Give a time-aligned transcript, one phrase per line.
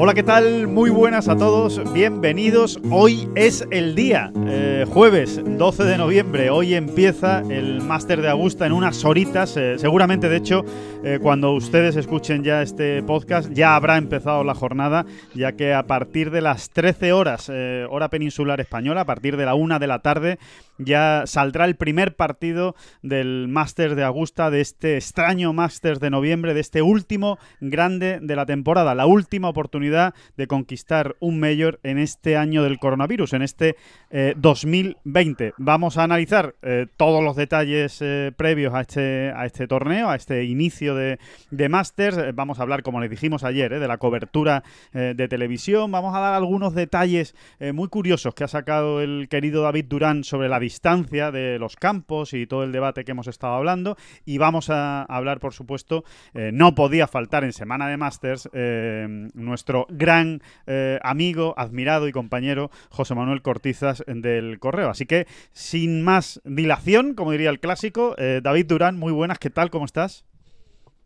[0.00, 0.68] Hola, ¿qué tal?
[0.68, 2.78] Muy buenas a todos, bienvenidos.
[2.88, 6.50] Hoy es el día, eh, jueves 12 de noviembre.
[6.50, 9.56] Hoy empieza el Máster de Augusta en unas horitas.
[9.56, 10.64] eh, seguramente, de hecho,
[11.02, 15.88] eh, cuando ustedes escuchen ya este podcast, ya habrá empezado la jornada, ya que a
[15.88, 17.50] partir de las 13 horas,
[17.90, 20.38] hora peninsular española, a partir de la una de la tarde,
[20.78, 26.54] ya saldrá el primer partido del Máster de Augusta, de este extraño Máster de noviembre,
[26.54, 31.98] de este último grande de la temporada, la última oportunidad de conquistar un mayor en
[31.98, 33.76] este año del coronavirus, en este
[34.10, 35.54] eh, 2020.
[35.58, 40.16] Vamos a analizar eh, todos los detalles eh, previos a este, a este torneo, a
[40.16, 41.18] este inicio de,
[41.50, 42.18] de Masters.
[42.18, 45.90] Eh, Vamos a hablar, como les dijimos ayer, eh, de la cobertura eh, de televisión.
[45.90, 50.24] Vamos a dar algunos detalles eh, muy curiosos que ha sacado el querido David Durán
[50.24, 53.96] sobre la distancia de los campos y todo el debate que hemos estado hablando.
[54.26, 59.06] Y vamos a hablar, por supuesto, eh, no podía faltar en Semana de Masters eh,
[59.32, 64.90] nuestro gran eh, amigo, admirado y compañero José Manuel Cortizas del Correo.
[64.90, 69.70] Así que, sin más dilación, como diría el clásico, David Durán, muy buenas, ¿qué tal?
[69.70, 70.26] ¿Cómo estás?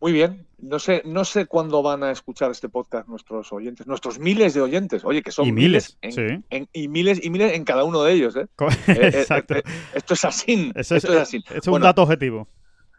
[0.03, 0.45] Muy bien.
[0.59, 4.59] No sé, no sé cuándo van a escuchar este podcast nuestros oyentes, nuestros miles de
[4.59, 5.05] oyentes.
[5.05, 6.43] Oye, que son Y miles, en, sí.
[6.49, 8.35] en- y miles y miles en cada uno de ellos.
[8.35, 8.47] ¿eh?
[8.87, 9.55] Eh, eh, Exacto.
[9.55, 10.73] eh, esto es así.
[10.75, 11.41] Eso esto es así.
[11.55, 12.49] es un Bueno, dato objetivo.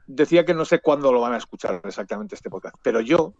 [0.07, 3.35] decía que no sé cuándo lo van a escuchar exactamente este podcast, pero yo,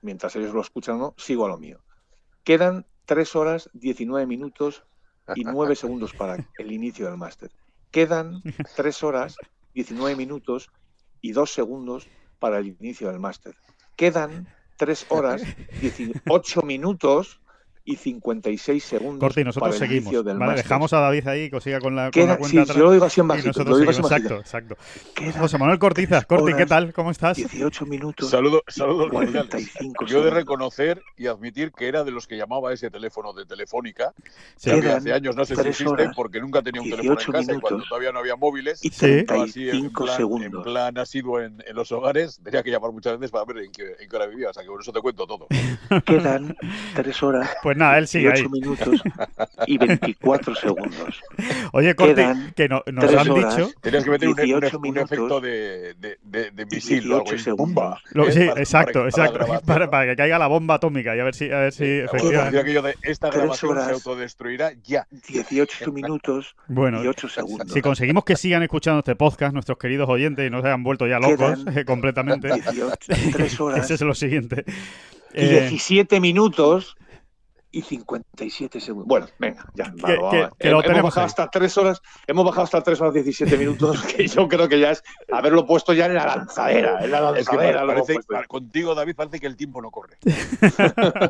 [0.00, 1.80] mientras ellos lo escuchan o no, sigo a lo mío.
[2.44, 4.84] Quedan 3 horas 19 minutos
[5.34, 7.50] y 9 segundos para el inicio del máster.
[7.90, 8.42] Quedan
[8.76, 9.34] 3 horas
[9.74, 10.68] 19 minutos
[11.20, 12.06] y 2 segundos
[12.38, 13.54] para el inicio del máster.
[13.96, 15.42] Quedan 3 horas
[15.80, 17.40] 18 minutos
[17.88, 20.04] y 56 segundos Corti, nosotros para el seguimos.
[20.12, 22.48] inicio del Vale, dejamos a David ahí que siga con la, con la sí, cuenta
[22.48, 22.76] si atrás.
[22.76, 24.00] yo lo digo así en y bajito, nosotros lo digo así.
[24.02, 24.76] Exacto, exacto.
[25.14, 26.92] Quedan José Manuel Cortizas, Corti, ¿qué tal?
[26.92, 27.36] ¿Cómo estás?
[27.38, 28.28] 18 minutos.
[28.30, 30.12] Saludo, saludos 45 cordiales.
[30.12, 30.34] Yo he de segundos.
[30.34, 34.12] reconocer y admitir que era de los que llamaba a ese teléfono de Telefónica,
[34.56, 34.70] Sí.
[34.80, 37.16] que hace años, no sé si tres existe, horas, porque nunca tenía un teléfono en
[37.18, 37.88] 18 casa y cuando minutos.
[37.88, 39.06] todavía no había móviles, y Sí.
[39.06, 40.64] estaba así en 35 plan, en segundos.
[40.64, 43.84] plan asiduo en, en los hogares, tenía que llamar muchas veces para ver en qué,
[43.98, 45.46] en qué hora vivía, o sea que por eso te cuento todo.
[46.04, 46.56] Quedan
[46.94, 48.42] 3 horas Pues nada, él sigue ahí.
[48.46, 49.02] 18 minutos
[49.66, 51.20] y 24 segundos.
[51.72, 53.70] Oye, Corti, Quedan que no- nos han horas, dicho...
[53.80, 57.16] Tenías que meter un, un- 18 un minutos efecto de, de, de, de misil o
[57.16, 57.38] algo 18 ahí.
[57.38, 57.74] segundos.
[57.74, 58.00] ¡Bumba!
[58.12, 58.32] Lo- ¿eh?
[58.32, 59.32] sí, Para- exacto, para- para exacto.
[59.38, 59.90] la grabación, Para, ¿no?
[59.90, 62.58] para que caiga la bomba atómica y a ver si, a ver si Decía efectivamente...
[62.58, 63.92] aquello de esta grabación se horas.
[63.92, 65.06] autodestruirá ya.
[65.28, 67.72] 18 minutos Bueno, y 8 segundos.
[67.72, 71.06] si conseguimos que sigan escuchando este podcast, nuestros queridos oyentes, y no se hayan vuelto
[71.06, 72.96] ya locos Quedan completamente, 18,
[73.32, 74.64] 3 horas ese es lo siguiente.
[75.34, 76.96] y Eh, 17 minutos
[77.70, 79.06] y 57 segundos.
[79.08, 79.92] Bueno, venga, ya.
[80.02, 80.50] va, Que- va, que- va.
[80.58, 81.26] que lo Hemos tenemos bajado ahí.
[81.26, 84.92] hasta 3 horas, hemos bajado hasta 3 horas 17 minutos, que yo creo que ya
[84.92, 86.98] es haberlo puesto ya en la lanzadera.
[87.04, 89.90] En la Es que lanzadera hemos parece, para- contigo, David, parece que el tiempo no
[89.90, 90.16] corre.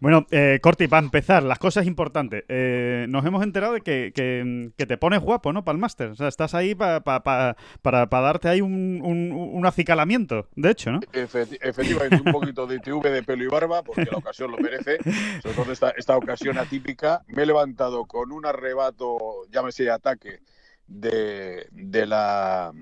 [0.00, 2.44] Bueno, eh, Corti, para empezar, las cosas importantes.
[2.48, 5.64] Eh, nos hemos enterado de que, que- que te pones guapo, ¿no?
[5.64, 6.08] Para el máster.
[6.10, 10.48] O sea, estás ahí pa- pa- pa- para, para darte ahí un, un- un acicalamiento,
[10.56, 11.00] de hecho, ¿no?
[11.12, 14.98] Efecti- efectivamente, un poquito de ITV de pelo y barba, porque la ocasión lo merece,
[15.40, 17.22] sobre todo esta, esta ocasión atípica.
[17.28, 20.40] Me he levantado con un arrebato, llámese ataque,
[20.86, 22.72] de, de la.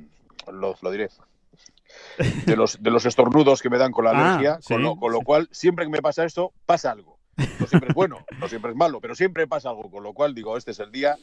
[0.51, 1.09] Lo, lo diré.
[2.47, 4.97] De los, de los estornudos que me dan con la Ah, alergia, sí, con, lo,
[4.97, 7.19] con lo cual, siempre que me pasa esto, pasa algo.
[7.59, 10.35] No siempre es bueno, no siempre es malo, pero siempre pasa algo, con lo cual
[10.35, 11.17] digo, este es el día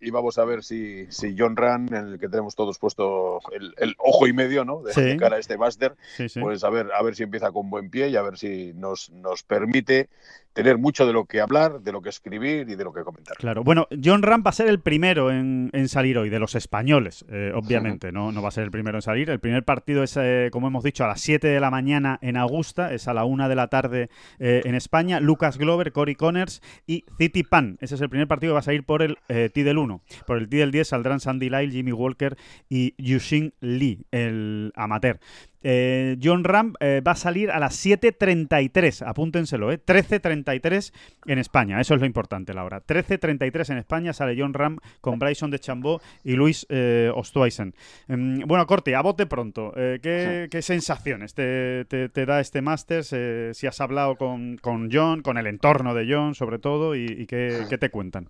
[0.00, 3.74] y vamos a ver si, si John Run, en el que tenemos todos puesto el,
[3.78, 4.82] el ojo y medio, ¿no?
[4.82, 5.16] De, Sí.
[5.18, 6.40] cara a este máster, Sí, sí.
[6.40, 9.10] pues a ver, a ver si empieza con buen pie y a ver si nos,
[9.10, 10.08] nos permite
[10.52, 13.36] tener mucho de lo que hablar, de lo que escribir y de lo que comentar.
[13.36, 13.62] Claro.
[13.62, 17.26] Bueno, John Ram va a ser el primero en, en salir hoy, de los españoles,
[17.28, 18.10] eh, obviamente.
[18.10, 19.28] No, no va a ser el primero en salir.
[19.28, 22.38] El primer partido es, eh, como hemos dicho, a las 7 de la mañana en
[22.38, 24.08] Augusta, es a la 1 de la tarde
[24.38, 25.20] eh, en España.
[25.20, 27.78] Lucas Glover, Cory Connors y City Pan.
[27.80, 30.02] Ese es el primer partido que va a salir por el eh, T del 1.
[30.26, 32.36] Por el T del 10 saldrán Sandy Lyle, Jimmy Walker
[32.68, 35.20] y Yushin Lee, el amateur.
[35.68, 39.80] Eh, John Ram eh, va a salir a las 7.33, apúntenselo, ¿eh?
[39.84, 40.92] 13.33
[41.26, 42.80] en España, eso es lo importante, Laura.
[42.86, 47.74] 13.33 en España sale John Ram con Bryson de Chambó y Luis eh, Ostweisen.
[48.06, 53.12] Em, bueno, Corti, a bote pronto, ¿qué, qué sensaciones te, te- te da este Masters?
[53.56, 57.26] Si has hablado con, con John, con el entorno de John sobre todo, y, y
[57.26, 58.28] qué, qué te cuentan.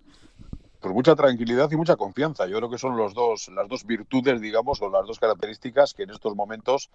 [0.79, 2.45] Pues mucha tranquilidad y mucha confianza.
[2.47, 6.03] Yo creo que son los dos, las dos virtudes, digamos, o las dos características que
[6.03, 6.91] en estos momentos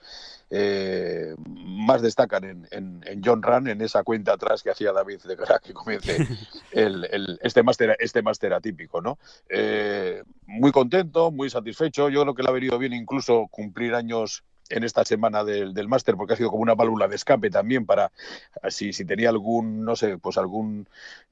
[0.50, 5.20] eh, más destacan en, en- en John Run, en esa cuenta atrás que hacía David
[5.25, 6.17] de cara que comience
[6.70, 9.19] el, el- este máster este máster atípico, ¿no?
[9.49, 12.08] Eh, muy contento, muy satisfecho.
[12.08, 15.88] Yo creo que le ha venido bien incluso cumplir años en esta semana del, del
[15.88, 18.11] máster porque ha sido como una válvula de escape también para
[18.69, 20.87] si, si tenía algún no sé pues algún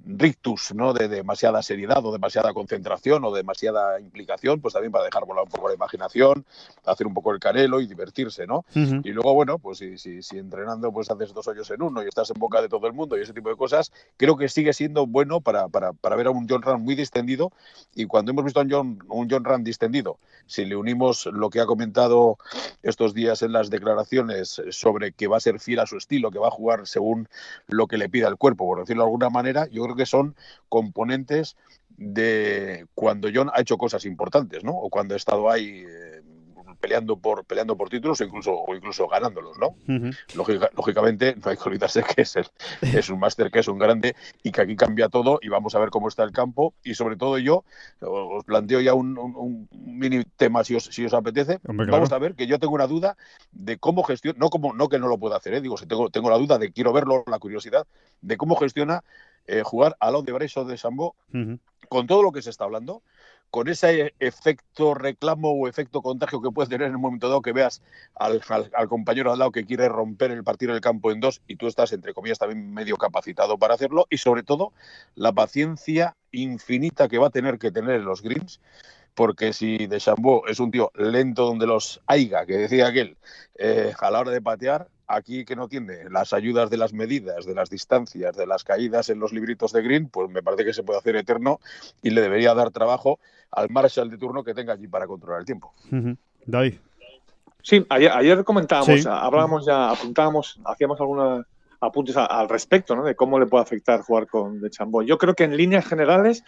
[0.05, 5.25] rictus no de demasiada seriedad o demasiada concentración o demasiada implicación pues también para dejar
[5.25, 6.45] volar un poco la imaginación
[6.85, 10.39] hacer un poco el canelo y divertirse no y luego bueno pues si, si, si
[10.39, 13.17] entrenando pues haces dos hoyos en uno y estás en boca de todo el mundo
[13.17, 16.31] y ese tipo de cosas creo que sigue siendo bueno para, para, para ver a
[16.31, 17.53] un John Ram muy distendido.
[17.95, 21.49] Y cuando hemos visto a un John, un John Ram distendido si le unimos lo
[21.49, 22.37] que ha comentado
[22.83, 26.39] estos días en las declaraciones sobre que va a ser fiel a su estilo, que
[26.39, 27.29] va a jugar según
[27.67, 30.35] lo que le pida el cuerpo, por decirlo de alguna manera, yo creo que son
[30.69, 31.57] componentes
[31.97, 34.73] de cuando John ha hecho cosas importantes, ¿no?
[34.73, 36.20] O cuando ha estado ahí eh,
[36.81, 39.77] peleando por peleando por títulos o incluso o incluso ganándolos, ¿no?
[40.35, 42.47] Lógica- lógicamente no hay que olvidarse que es, el-
[42.81, 45.79] es un máster que es un grande y que aquí cambia todo y vamos a
[45.79, 47.65] ver cómo está el campo y sobre todo yo
[48.01, 51.93] os planteo ya un, un- un mini tema si os, si os apetece Hombre, claro.
[52.03, 53.17] vamos a ver que yo tengo una duda
[53.53, 55.61] de cómo gestiona no como no que no lo pueda hacer ¿eh?
[55.61, 57.87] digo si tengo tengo la duda de quiero verlo la curiosidad
[58.23, 59.05] de cómo gestiona
[59.47, 61.15] eh, jugar al lado de Bryson de Sambo
[61.89, 63.03] con todo lo que se está hablando,
[63.51, 67.53] con ese efecto reclamo o efecto contagio que puedes tener en un momento dado que
[67.53, 67.83] veas
[68.15, 68.41] al,
[68.75, 71.67] al- compañero al lado que quiere romper el partido del campo en dos y tú
[71.67, 74.73] estás, entre comillas, también medio capacitado para hacerlo y sobre todo
[75.15, 78.61] la paciencia infinita que va a tener que tener en los greens.
[79.15, 83.17] Porque si de Chambó es un tío lento donde los haiga, que decía aquel,
[83.57, 87.45] eh, a la hora de patear, aquí que no tiene las ayudas de las medidas,
[87.45, 90.73] de las distancias, de las caídas en los libritos de green, pues me parece que
[90.73, 91.59] se puede hacer eterno
[92.03, 93.19] y le debería dar trabajo
[93.51, 95.75] al Marshall de turno que tenga allí para controlar el tiempo.
[96.47, 96.75] David.
[97.63, 99.09] Sí, ayer, ayer comentábamos, Sí.
[99.09, 101.45] hablábamos ya, apuntábamos, hacíamos algunos
[101.81, 103.05] apuntes al respecto, ¿no?
[103.05, 105.03] De cómo le puede afectar jugar con De Chambó.
[105.03, 106.45] Yo creo que en líneas generales,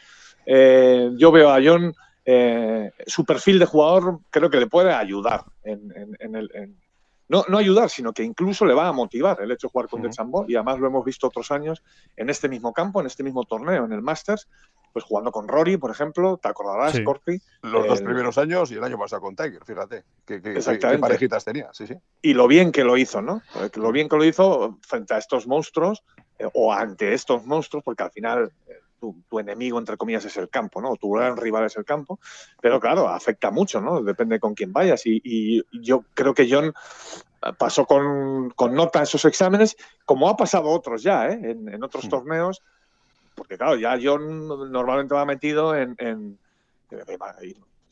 [0.47, 1.95] eh, yo veo a John,
[2.25, 6.51] eh, su perfil de jugador, creo que le puede ayudar en, en- en el.
[6.55, 6.83] en-
[7.29, 10.03] no, no ayudar, sino que incluso le va a motivar el hecho de jugar con
[10.03, 11.83] De Chambó, y además lo hemos visto otros años
[12.17, 14.49] en este mismo campo, en este mismo torneo, en el Masters,
[14.93, 17.03] pues jugando con Rory, por ejemplo, te acordarás, Sí.
[17.05, 20.43] Corpi, Los dos El- primeros años y el año pasado con Tiger, fíjate, qué, qué-
[20.43, 20.97] qué- Exactamente.
[20.97, 21.95] qué parejitas tenía, sí, sí.
[22.21, 23.41] y lo bien que lo hizo, ¿no?
[23.55, 26.03] Eh, Lo bien que lo hizo frente a estos monstruos
[26.39, 30.37] eh, o ante estos monstruos, porque al final eh, tu, tu enemigo, entre comillas, es
[30.37, 30.95] el campo, ¿no?
[30.95, 32.21] Tu gran rival es el campo,
[32.61, 34.01] pero claro, afecta mucho, ¿no?
[34.01, 36.73] Depende con quién vayas y, y yo creo que John
[37.59, 41.41] pasó con, con nota esos exámenes, como ha pasado otros ya, ¿eh?
[41.43, 42.11] En, en otros Mm.
[42.11, 42.63] torneos,
[43.35, 46.39] porque claro, ya John normalmente va metido en- en-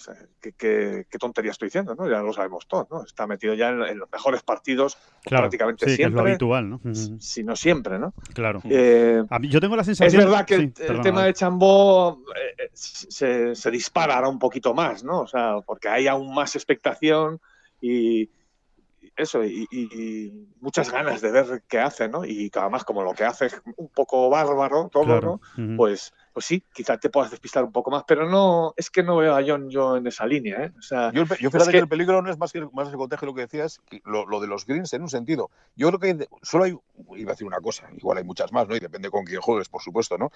[0.00, 2.08] o sea, ¿qué, qué, qué tontería estoy diciendo, ¿no?
[2.08, 3.04] Ya lo sabemos todos, ¿no?
[3.04, 5.42] Está metido ya en, en los mejores partidos Claro.
[5.42, 6.80] prácticamente sí, que es lo siempre, habitual, ¿no?
[7.18, 8.14] Si no siempre, ¿no?
[8.32, 8.62] Claro.
[8.64, 10.24] Eh, A mí- yo tengo la es sensación.
[10.24, 14.72] verdad que sí, el, tema de Chambó eh, eh, se, se dispara ahora un poquito
[14.72, 15.20] más, ¿no?
[15.20, 17.38] O sea, porque hay aún más expectación
[17.80, 18.30] y
[19.16, 22.24] eso, y, y- muchas ganas de ver qué hace, ¿no?
[22.24, 25.40] Y además, como lo que hace es un poco bárbaro todo, Claro.
[25.56, 25.76] ¿no?
[25.76, 29.16] Pues, pues sí, quizás te puedas despistar un poco más, pero no, es que no
[29.16, 30.72] veo a John yo en esa línea, ¿eh?
[30.78, 31.70] O sea, Yo, yo fíjate que...
[31.72, 34.40] que- el peligro no es más que más el contagio, lo que decías, lo, lo
[34.40, 35.50] de los greens en un sentido.
[35.76, 36.76] Yo creo que solo hay,
[37.16, 38.76] iba a decir una cosa, igual hay muchas más, ¿no?
[38.76, 40.30] Y depende con quién juegues, por supuesto, ¿no?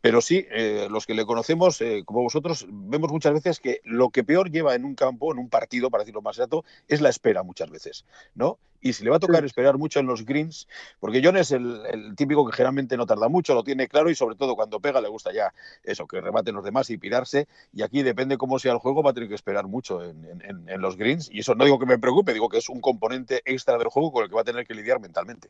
[0.00, 4.10] Pero sí, eh, los que le conocemos, eh, como vosotros, vemos muchas veces que lo
[4.10, 7.08] que peor lleva en un campo, en un partido, para decirlo más exacto, es la
[7.08, 8.58] espera muchas veces, ¿no?
[8.82, 10.68] Y si le va a tocar esperar mucho en los greens,
[11.00, 14.14] porque John es el, el típico que generalmente no tarda mucho, lo tiene claro y
[14.14, 17.46] sobre todo cuando pega le gusta ya eso, que rebaten los demás y pirarse.
[17.72, 20.80] Y aquí depende cómo sea el juego, va a tener que esperar mucho en- en
[20.80, 21.30] los greens.
[21.32, 24.12] Y eso no digo que me preocupe, digo que es un componente extra del juego
[24.12, 25.48] con el que va a tener que lidiar mentalmente.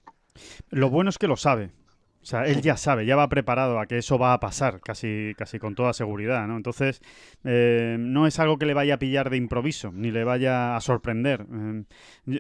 [0.69, 1.71] Lo bueno es que lo sabe.
[2.23, 5.33] O sea, él ya sabe, ya va preparado a que eso va a pasar, casi,
[5.37, 6.57] casi con toda seguridad, ¿no?
[6.57, 7.01] Entonces,
[7.43, 10.81] eh, no es algo que le vaya a pillar de improviso, ni le vaya a
[10.81, 11.47] sorprender.
[11.53, 11.85] Eh,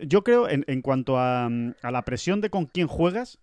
[0.07, 1.49] yo- creo, en, cuanto a
[1.83, 3.41] la presión de con quién juegas,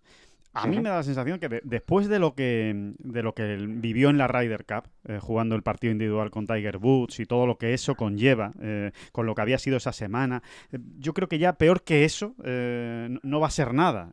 [0.52, 4.10] A mí me da la sensación que después de lo que de lo que vivió
[4.10, 7.56] en la Ryder Cup, eh, jugando el partido individual con Tiger Woods y todo lo
[7.56, 10.42] que eso conlleva, eh, con lo que había sido esa semana,
[10.72, 12.34] eh, yo creo que ya peor que eso
[13.22, 14.10] no va a ser nada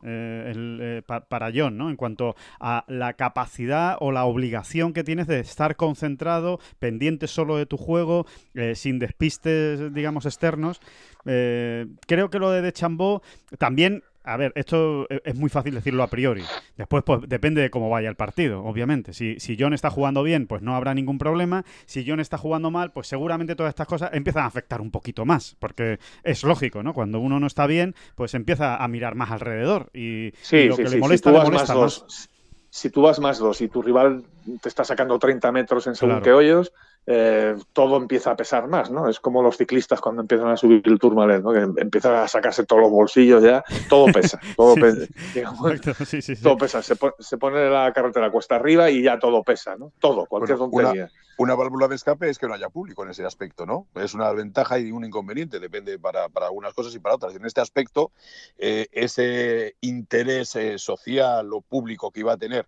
[1.28, 1.90] para John, ¿no?
[1.90, 7.56] En cuanto a la capacidad o la obligación que tienes de estar concentrado, pendiente solo
[7.56, 8.26] de tu juego,
[8.74, 10.80] sin despistes, digamos, externos.
[11.24, 13.22] creo que lo de, de Chambó
[13.58, 16.44] también a ver, esto e, es muy fácil decirlo a priori.
[16.76, 19.14] Después, pues depende de cómo vaya el partido, obviamente.
[19.14, 21.64] Si, si John está jugando bien, pues no habrá ningún problema.
[21.86, 25.24] Si John está jugando mal, pues seguramente todas estas cosas empiezan a afectar un poquito
[25.24, 25.56] más.
[25.58, 26.92] Porque es lógico, ¿no?
[26.92, 29.90] Cuando uno no está bien, pues empieza a mirar más alrededor.
[29.94, 32.28] Y, lo que le molesta, le molesta más.
[32.70, 34.24] Si tú vas más dos y tu rival
[34.60, 36.72] te está sacando 30 metros en según que hoyos,
[37.06, 39.08] eh, todo empieza a pesar más, ¿no?
[39.08, 41.52] Es como los ciclistas cuando empiezan a subir el Tourmalet, ¿no?
[41.52, 45.06] Que empiezan a sacarse todos los bolsillos ya, todo pesa, todo, pesa,
[46.42, 49.92] todo pesa, se, pone la carretera cuesta arriba y ya todo pesa, ¿no?
[49.98, 51.10] Todo, cualquier tontería.
[51.38, 53.86] Una, válvula de escape es que no haya público en ese aspecto, ¿no?
[53.94, 57.34] Es una ventaja y un inconveniente, depende para, para algunas cosas y para otras.
[57.36, 58.10] En este aspecto,
[58.58, 62.66] eh, ese interés eh, social o público que iba a tener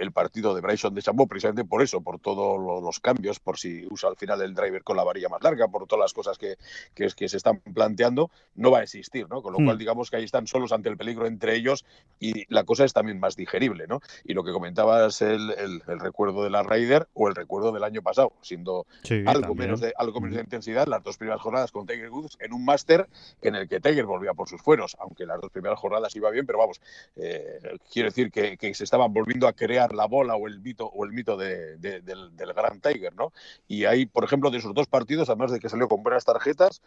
[0.00, 3.86] el partido de Bryson de Chambó, precisamente por eso, por todos los cambios, por si
[3.90, 6.56] usa al final el driver con la varilla más larga, por todas las cosas que,
[6.94, 9.42] que, que se están planteando, no va a existir, ¿no?
[9.42, 9.78] Con lo cual, hmm.
[9.78, 11.84] digamos que ahí están solos ante el peligro entre ellos
[12.18, 14.00] y la cosa es también más digerible, ¿no?
[14.24, 18.00] Y lo que comentabas, el, el, recuerdo de la Ryder o el recuerdo del año
[18.00, 18.86] pasado, siendo
[19.26, 22.54] algo, menos de, algo menos de intensidad, las dos primeras jornadas con Tiger Woods en
[22.54, 23.06] un máster
[23.42, 26.46] en el que Tiger volvía por sus fueros, aunque las dos primeras jornadas iba bien,
[26.46, 26.80] pero vamos,
[27.16, 30.86] eh, quiero decir que, que se estaban volviendo a crear la bola o el mito
[30.86, 33.32] o el mito del, del, Gran Tiger, ¿no?
[33.68, 36.82] Y ahí, por ejemplo, de esos dos partidos, además de que salió con buenas tarjetas,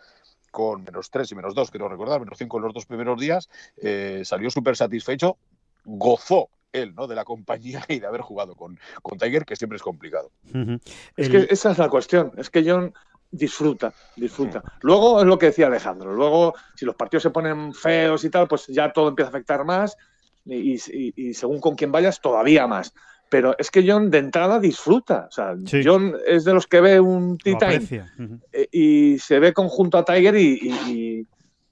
[0.51, 3.49] con menos tres y menos dos, quiero recordar, menos cinco en los dos primeros días,
[3.77, 5.37] eh, salió súper satisfecho,
[5.85, 7.07] gozó él, ¿no?
[7.07, 10.31] De la compañía y de haber jugado con, con Tiger, que siempre es complicado.
[11.15, 12.93] Es que esa es la cuestión, es que John
[13.31, 14.63] disfruta, disfruta.
[14.81, 18.47] Luego es lo que decía Alejandro, luego si los partidos se ponen feos y tal,
[18.47, 19.97] pues ya todo empieza a afectar más
[20.45, 22.93] y, según con quién vayas, todavía más.
[23.29, 25.27] Pero es que John de entrada disfruta.
[25.27, 28.05] O sea, John es de los que ve un T-Time
[28.51, 31.27] eh, y se ve conjunto a Tiger y,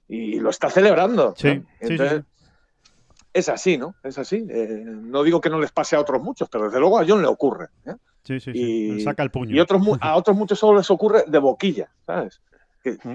[0.10, 1.36] lo está celebrando.
[1.80, 2.24] Entonces,
[3.34, 3.96] es así, ¿no?
[4.04, 4.46] Es así.
[4.50, 7.22] Eh, no digo que no les pase a otros muchos, pero desde luego a John
[7.22, 7.70] le ocurre.
[7.86, 7.96] ¿eh?
[8.24, 9.02] Sí, sí, sí.
[9.02, 9.56] Saca el puño.
[9.56, 12.42] Y otros, a otros muchos solo les ocurre de boquilla, ¿sabes?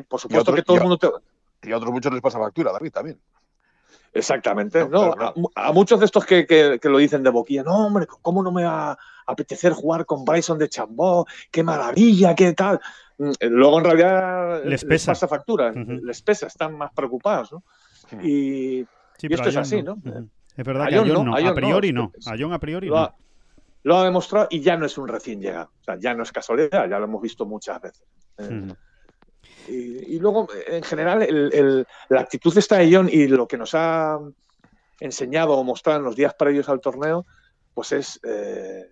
[0.08, 1.08] por supuesto que todo el mundo te...
[1.68, 3.18] Y a otros muchos les pasa factura, David, también.
[4.12, 4.88] Exactamente.
[4.88, 5.14] No,
[5.54, 8.92] A, muchos de estos que, lo dicen de boquilla, no, hombre, ¿cómo no me va
[8.92, 11.26] a apetecer jugar con Bryson de Chambó?
[11.50, 12.34] ¡Qué maravilla!
[12.34, 12.80] ¿Qué tal?
[13.18, 15.12] Mm, eh, luego en realidad les, pesa.
[15.12, 17.62] pasa factura, les pesa, están más preocupados, ¿no?
[18.22, 18.86] Y,
[19.20, 19.98] esto es así, ¿no?
[20.56, 22.12] Es verdad que a John, no, a, priori no.
[22.26, 23.14] A John a priori lo ha,
[23.82, 25.70] Lo ha demostrado y ya no es un recién llegado.
[25.80, 28.04] O sea, ya no es casualidad, ya lo hemos visto muchas veces.
[28.38, 28.74] Eh,
[29.68, 34.18] y, luego, en general, la actitud de John y lo que nos ha
[35.00, 37.26] enseñado o mostrado en los días previos al torneo,
[37.74, 38.90] pues es, eh,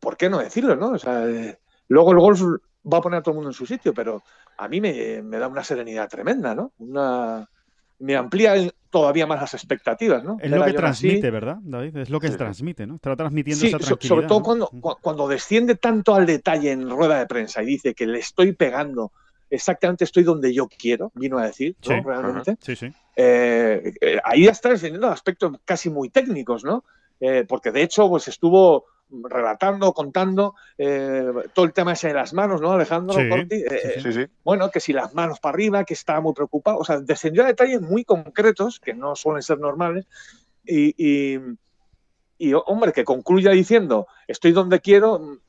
[0.00, 0.74] ¿por qué no decirlo?
[0.76, 0.90] ¿no?
[0.90, 1.58] O sea, eh,
[1.88, 2.42] luego el golf
[2.92, 4.22] va a poner a todo el mundo en su sitio, pero
[4.58, 6.72] a mí me, da una serenidad tremenda, ¿no?
[6.78, 7.48] Una,
[8.00, 8.54] me amplía
[8.90, 10.36] todavía más las expectativas, ¿no?
[10.40, 11.96] Es lo que transmite, ¿verdad, David?
[11.98, 12.96] Es lo que transmite, ¿no?
[12.96, 14.08] Está transmitiendo esa tranquilidad.
[14.08, 14.68] Sobre todo cuando,
[15.00, 19.12] cuando desciende tanto al detalle en rueda de prensa y dice que le estoy pegando
[19.52, 22.02] exactamente estoy donde yo quiero, vino a decir, ¿no?
[22.02, 22.56] Realmente.
[22.60, 22.92] Sí, sí.
[23.14, 26.84] Eh, eh, ahí está enseñando aspectos casi muy técnicos, ¿no?
[27.20, 30.54] Eh, porque de hecho, pues estuvo relatando, contando
[31.52, 33.14] todo el tema ese de las manos, ¿no, Alejandro?
[33.14, 36.98] Sí, sí, bueno, que si las manos para arriba, que estaba muy preocupado, o sea,
[36.98, 40.06] descendió a detalles muy concretos, que no suelen ser normales,
[40.64, 40.94] y,
[42.38, 45.40] y, hombre, que concluya diciendo, estoy donde quiero,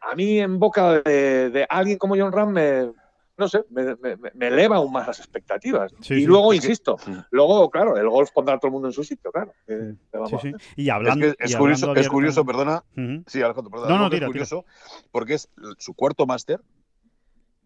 [0.00, 2.90] a mí en boca de, de alguien como John Ram me,
[3.36, 5.92] no sé, me, eleva aún más las expectativas.
[6.08, 6.96] y luego, insisto,
[7.30, 9.52] luego, claro, el golf pondrá a todo el mundo en su sitio, claro.
[10.76, 11.34] y hablando.
[11.38, 12.84] Es, curioso, es curioso, perdona.
[13.26, 13.98] Sí, Alejandro, perdona.
[13.98, 14.64] No, no, es curioso
[15.10, 16.60] porque es su cuarto máster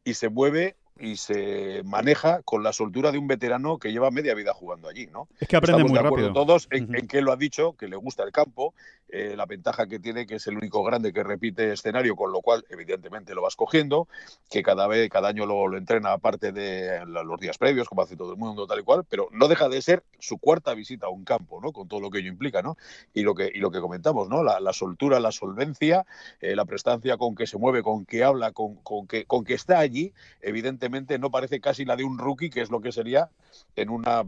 [0.05, 4.35] y se mueve y se maneja con la soltura de un veterano que lleva media
[4.35, 5.29] vida jugando allí, ¿no?
[5.41, 7.97] Es que aprende Estamos muy de acuerdo todos en, que lo ha dicho, que le
[7.97, 8.75] gusta el campo,
[9.09, 12.41] eh, la ventaja que tiene que es el único grande que repite escenario, con lo
[12.41, 14.09] cual evidentemente lo vas cogiendo,
[14.51, 18.17] que cada vez, cada año lo, lo entrena aparte de los días previos, como hace
[18.17, 21.11] todo el mundo, tal y cual, pero no deja de ser su cuarta visita a
[21.11, 21.73] un campo, ¿no?
[21.73, 22.77] Con todo lo que ello implica, ¿no?
[23.15, 24.43] Y lo que, y lo que comentamos, ¿no?
[24.43, 26.05] La, soltura, la solvencia,
[26.41, 29.55] eh, la prestancia con que se mueve, con que habla, con, con, que, con que
[29.55, 30.13] está allí,
[30.43, 30.88] evidentemente
[31.19, 33.31] no parece casi la de un rookie, que es lo que sería
[33.77, 34.25] en una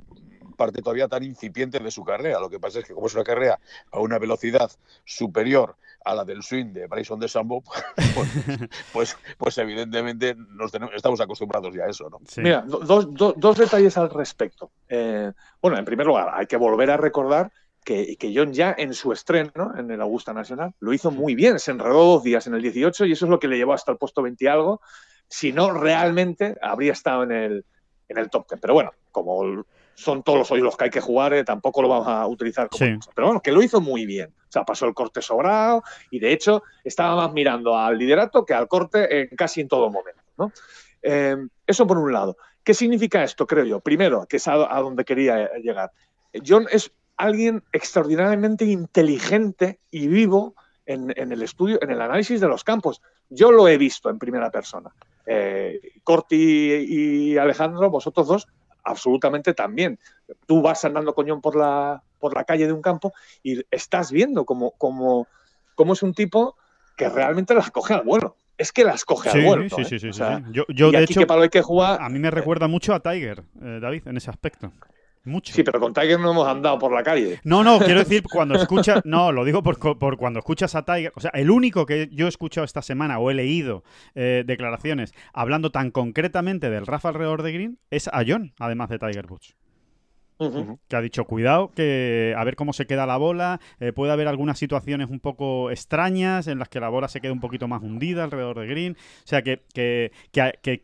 [0.57, 2.39] parte todavía tan incipiente de su carrera.
[2.39, 3.59] Lo que pasa es que como es una carrera
[3.93, 4.71] a una velocidad
[5.05, 7.63] superior a la del swing de Bryson de Sambo,
[8.15, 8.29] pues,
[8.93, 12.11] pues, pues, evidentemente nos estamos acostumbrados ya a eso.
[12.11, 12.21] ¿no?
[12.37, 14.71] Mira, dos, detalles al respecto.
[14.89, 17.51] Eh, bueno, en primer lugar, hay que volver a recordar
[17.83, 21.59] que, que, John ya en su estreno en el Augusta Nacional lo hizo muy bien,
[21.59, 23.93] se enredó dos días en el 18 y eso es lo que le llevó hasta
[23.93, 24.83] el puesto 20 y algo.
[25.31, 27.65] Si no, realmente habría estado en el,
[28.09, 28.61] en el top 10.
[28.61, 31.89] Pero bueno, como son todos los hoyos los que hay que jugar, eh, tampoco lo
[31.89, 34.31] vamos a utilizar como Pero bueno, que lo hizo muy bien.
[34.31, 38.55] O sea, pasó el corte sobrado y de hecho estaba más mirando al liderato que
[38.55, 40.21] al corte en casi en todo momento.
[40.37, 40.53] ¿no?
[41.03, 42.37] Eh, eso por un lado.
[42.65, 43.81] ¿Qué significa esto, creo yo?
[43.81, 45.93] Primero, que es a, donde quería llegar.
[46.47, 50.55] John es alguien extraordinariamente inteligente y vivo
[50.87, 53.01] en, el estudio, en el análisis de los campos.
[53.29, 54.91] Yo lo he visto en primera persona.
[55.27, 58.49] Eh, Corti y Alejandro, vosotros dos,
[58.85, 59.99] absolutamente también.
[60.47, 63.13] Tú vas andando coñón por la, por la calle de un campo
[63.43, 65.27] y estás viendo como, como,
[65.75, 66.57] como es un tipo
[66.97, 68.37] que realmente las coge al vuelo.
[68.59, 69.69] Es que las coge al vuelo.
[69.71, 70.11] Sí, sí, sí.
[70.53, 72.03] Yo, de hecho, hay que jugar.
[72.03, 74.71] A mí me recuerda mucho a Tiger, eh, David, en ese aspecto.
[75.25, 75.53] Mucho.
[75.53, 77.41] Sí, pero con Tiger no hemos andado por la calle.
[77.45, 79.79] No, no, quiero decir, cuando escuchas, no, lo digo por,
[80.17, 83.31] cuando escuchas a Tiger, o sea, el único que yo he escuchado esta semana o
[83.31, 83.85] he leído
[84.15, 88.99] eh, declaraciones hablando tan concretamente del Rafa alrededor de Green es a John, además de
[88.99, 89.60] Tiger Woods
[90.89, 94.27] que ha dicho, cuidado, que a ver cómo se queda la bola, eh, puede haber
[94.27, 97.83] algunas situaciones un poco extrañas en las que la bola se queda un poquito más
[97.83, 100.13] hundida alrededor de Green, o sea que, que,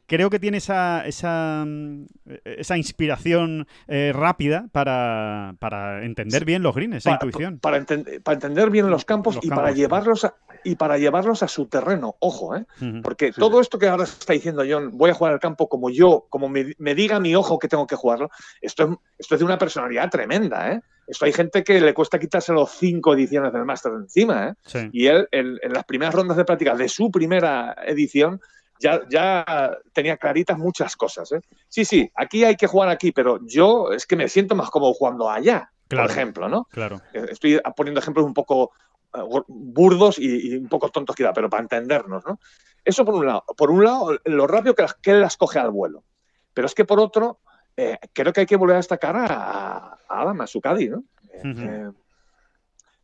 [0.07, 2.05] creo que tiene esa, esa, mm,
[2.45, 7.59] esa inspiración eh, rápida para, para, entender bien los greens, esa intuición.
[7.59, 7.83] Para,
[8.23, 10.35] para, entender bien los campos y para llevarlos a,
[10.67, 12.67] y para llevarlos a su terreno, ojo, ¿eh?
[13.03, 16.27] porque todo esto que ahora está diciendo John, voy a jugar al campo como yo,
[16.29, 19.59] como me, diga mi ojo que tengo que jugarlo, esto es, esto es de una
[19.59, 20.81] personalidad tremenda, ¿eh?
[21.07, 24.89] Esto hay gente que le cuesta quitarse los cinco ediciones del máster de encima, ¿eh?
[24.93, 28.41] Y él, en, las primeras rondas de práctica de su primera edición,
[28.81, 31.41] ya, ya tenía claritas muchas cosas, ¿eh?
[31.69, 34.95] Sí, sí, aquí hay que jugar aquí, pero yo es que me siento más cómodo
[34.95, 36.65] jugando allá, por ejemplo, ¿no?
[36.65, 37.01] Claro.
[37.13, 38.73] Eh, estoy poniendo ejemplos un poco
[39.15, 42.41] eh, burdos y, un poco tontos quizá, pero para entendernos, ¿no?
[42.85, 43.45] Eso por un lado.
[43.57, 46.05] Por un lado, lo rápido que, que él las coge al vuelo.
[46.53, 47.41] Pero es que por otro,
[47.77, 51.05] eh, creo que hay que volver a destacar a, a Adam, a Sukadi, ¿no?
[51.33, 51.91] Eh,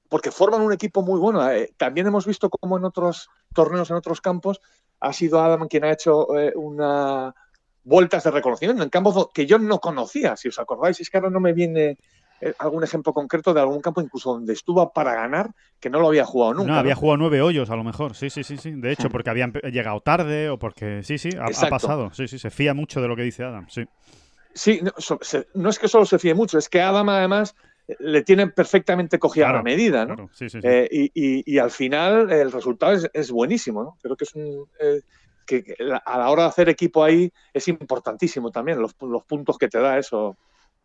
[0.08, 1.42] porque forman un equipo muy bueno.
[1.76, 4.60] también hemos visto cómo en otros torneos, en otros campos,
[5.00, 7.34] ha sido Adam quien ha hecho una
[7.84, 10.36] vueltas de reconocimiento en campos que yo no conocía.
[10.36, 11.98] Si os acordáis, es que ahora no me viene
[12.40, 16.08] eh, algún ejemplo concreto de algún campo incluso donde estuvo para ganar que no lo
[16.08, 16.72] había jugado nunca.
[16.72, 18.72] No, había jugado nueve hoyos a lo mejor, sí, sí, sí, sí.
[18.72, 22.12] De hecho, porque habían llegado tarde o porque, sí, sí, ha, pasado.
[22.12, 23.84] Sí, sí, se fía mucho de lo que dice Adam, sí.
[24.54, 24.80] Sí,
[25.54, 27.54] no, es que solo se fíe mucho, es que Adam además
[27.98, 30.30] le tiene perfectamente cogida la medida, ¿no?
[30.32, 33.98] sí, sí, eh, y, al final el resultado es, buenísimo, ¿no?
[34.00, 34.66] Creo que es un...
[34.80, 35.00] Eh,
[35.44, 39.68] que a la hora de hacer equipo ahí es importantísimo también los, los puntos que
[39.68, 40.36] te da eso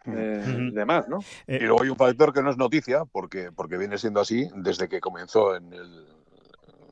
[0.03, 1.19] de más, ¿no?
[1.47, 4.87] y luego hay un factor que no es noticia, porque, porque viene siendo así desde
[4.87, 6.16] que comenzó en el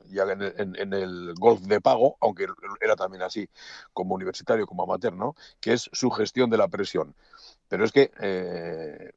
[0.08, 2.46] ya en el, golf de pago, aunque
[2.80, 3.48] era también así
[3.92, 5.34] como universitario, como amateur, ¿no?
[5.60, 7.14] Que es su gestión de la presión.
[7.68, 9.12] Pero es que eh,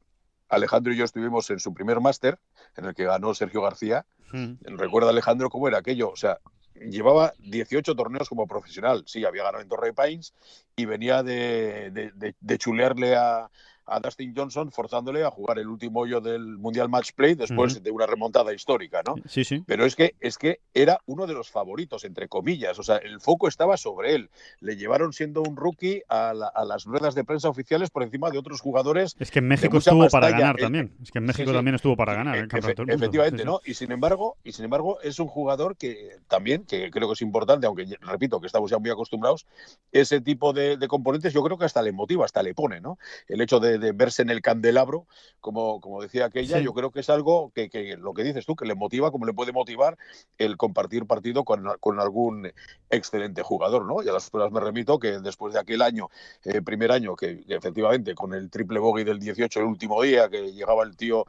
[0.49, 2.39] Alejandro y yo estuvimos en su primer máster,
[2.75, 4.05] en el que ganó Sergio García.
[4.31, 6.39] Recuerda Alejandro cómo era aquello, o sea,
[6.75, 9.03] llevaba 18 torneos como profesional.
[9.07, 10.33] Sí, había ganado en Torrey Pines
[10.75, 13.49] y venía de, de chulearle a,
[13.89, 17.91] a Dustin Johnson forzándole a jugar el último hoyo del Mundial Match Play después de
[17.91, 19.15] una remontada histórica, ¿no?
[19.27, 19.63] Sí, sí.
[19.65, 22.77] Pero es que, es que era uno de los favoritos, entre comillas.
[22.79, 24.29] O sea, el foco estaba sobre él.
[24.59, 28.61] Le llevaron siendo un rookie a, las ruedas de prensa oficiales por encima de otros
[28.61, 29.15] jugadores.
[29.19, 30.93] Es que en México estuvo para ganar también.
[31.01, 33.61] Es que en México también estuvo para ganar el campeonato Efectivamente, ¿no?
[33.65, 37.21] Y sin embargo, y sin embargo, es un jugador que también, que creo que es
[37.21, 39.45] importante, aunque repito que estamos ya muy acostumbrados,
[39.91, 42.97] ese tipo de, de componentes yo creo que hasta le motiva, hasta le pone, ¿no?
[43.27, 45.07] El hecho de de verse en el candelabro,
[45.39, 48.55] como, como decía aquella, yo creo que es algo que, que, lo que dices tú,
[48.55, 49.97] que le motiva, como le puede motivar
[50.37, 52.51] el compartir partido con, con algún
[52.89, 54.03] excelente jugador, ¿no?
[54.03, 56.09] Y a las pruebas me remito que después de aquel año,
[56.43, 60.51] eh, primer año, que, efectivamente con el triple bogey del 18, el último día, que
[60.51, 61.25] llegaba el tío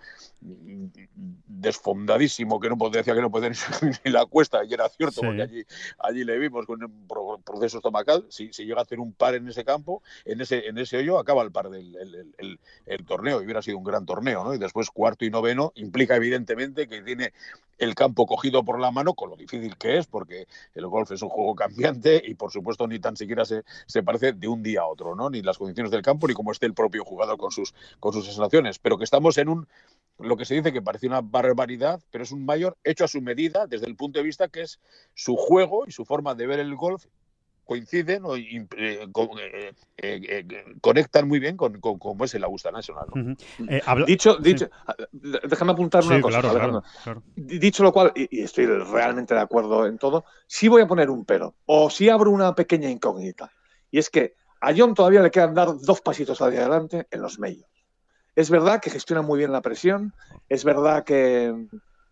[1.47, 3.51] desfondadísimo, que no podía, decía que no podía
[4.05, 5.65] ni la cuesta, y era cierto, porque allí,
[5.99, 9.49] allí le vimos con un proceso estomacal, si, si llega a hacer un par en
[9.49, 11.97] ese campo, en ese, en ese hoyo, acaba el par del
[12.41, 14.55] el, torneo y hubiera sido un gran torneo, ¿no?
[14.55, 17.33] Y después cuarto y noveno implica evidentemente que tiene
[17.79, 21.23] el campo cogido por la mano, con lo difícil que es, porque el golf es
[21.23, 24.83] un juego cambiante y por supuesto ni tan siquiera se, se parece de un día
[24.83, 25.31] a otro, ¿no?
[25.31, 28.27] Ni las condiciones del campo ni cómo esté el propio jugador con sus, con sus
[28.27, 29.69] sensaciones, pero que estamos en un
[30.19, 33.21] lo que se dice que parece una barbaridad, pero es un mayor hecho a su
[33.21, 34.79] medida desde el punto de vista que es
[35.15, 37.07] su juego y su forma de ver el golf
[37.71, 42.73] coinciden o eh, eh, eh, eh, conectan muy bien con, con, cómo es el Augusta
[42.73, 43.07] National.
[43.15, 43.23] ¿no?
[43.23, 43.83] Uh -huh.
[43.87, 44.07] habla...
[44.07, 44.69] Dicho, dicho
[45.13, 45.33] sí.
[45.49, 46.41] déjame apuntar una sí, cosa.
[46.41, 47.23] Claro, claro, claro.
[47.37, 51.11] Dicho lo cual, y, y, estoy realmente de acuerdo en todo, sí voy a poner
[51.11, 53.53] un pero, o sí abro una pequeña incógnita.
[53.93, 57.39] Y es que a John todavía le quedan dar dos pasitos hacia adelante en los
[57.39, 57.71] medios.
[58.35, 60.13] Es verdad que gestiona muy bien la presión,
[60.49, 61.55] es verdad que,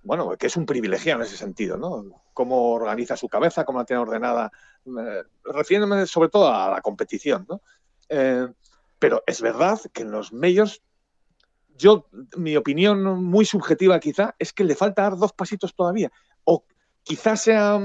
[0.04, 2.22] bueno, que es un privilegiado en ese sentido, ¿no?
[2.32, 4.52] Cómo organiza su cabeza, cómo la tiene ordenada,
[5.44, 7.46] refiriéndome sobre todo a la competición.
[8.08, 8.46] Eh,
[8.98, 10.82] pero es verdad que en los medios,
[11.76, 16.10] yo, mi opinión muy subjetiva quizá, es que le falta dar dos pasitos todavía,
[16.44, 16.64] o
[17.04, 17.78] quizás sea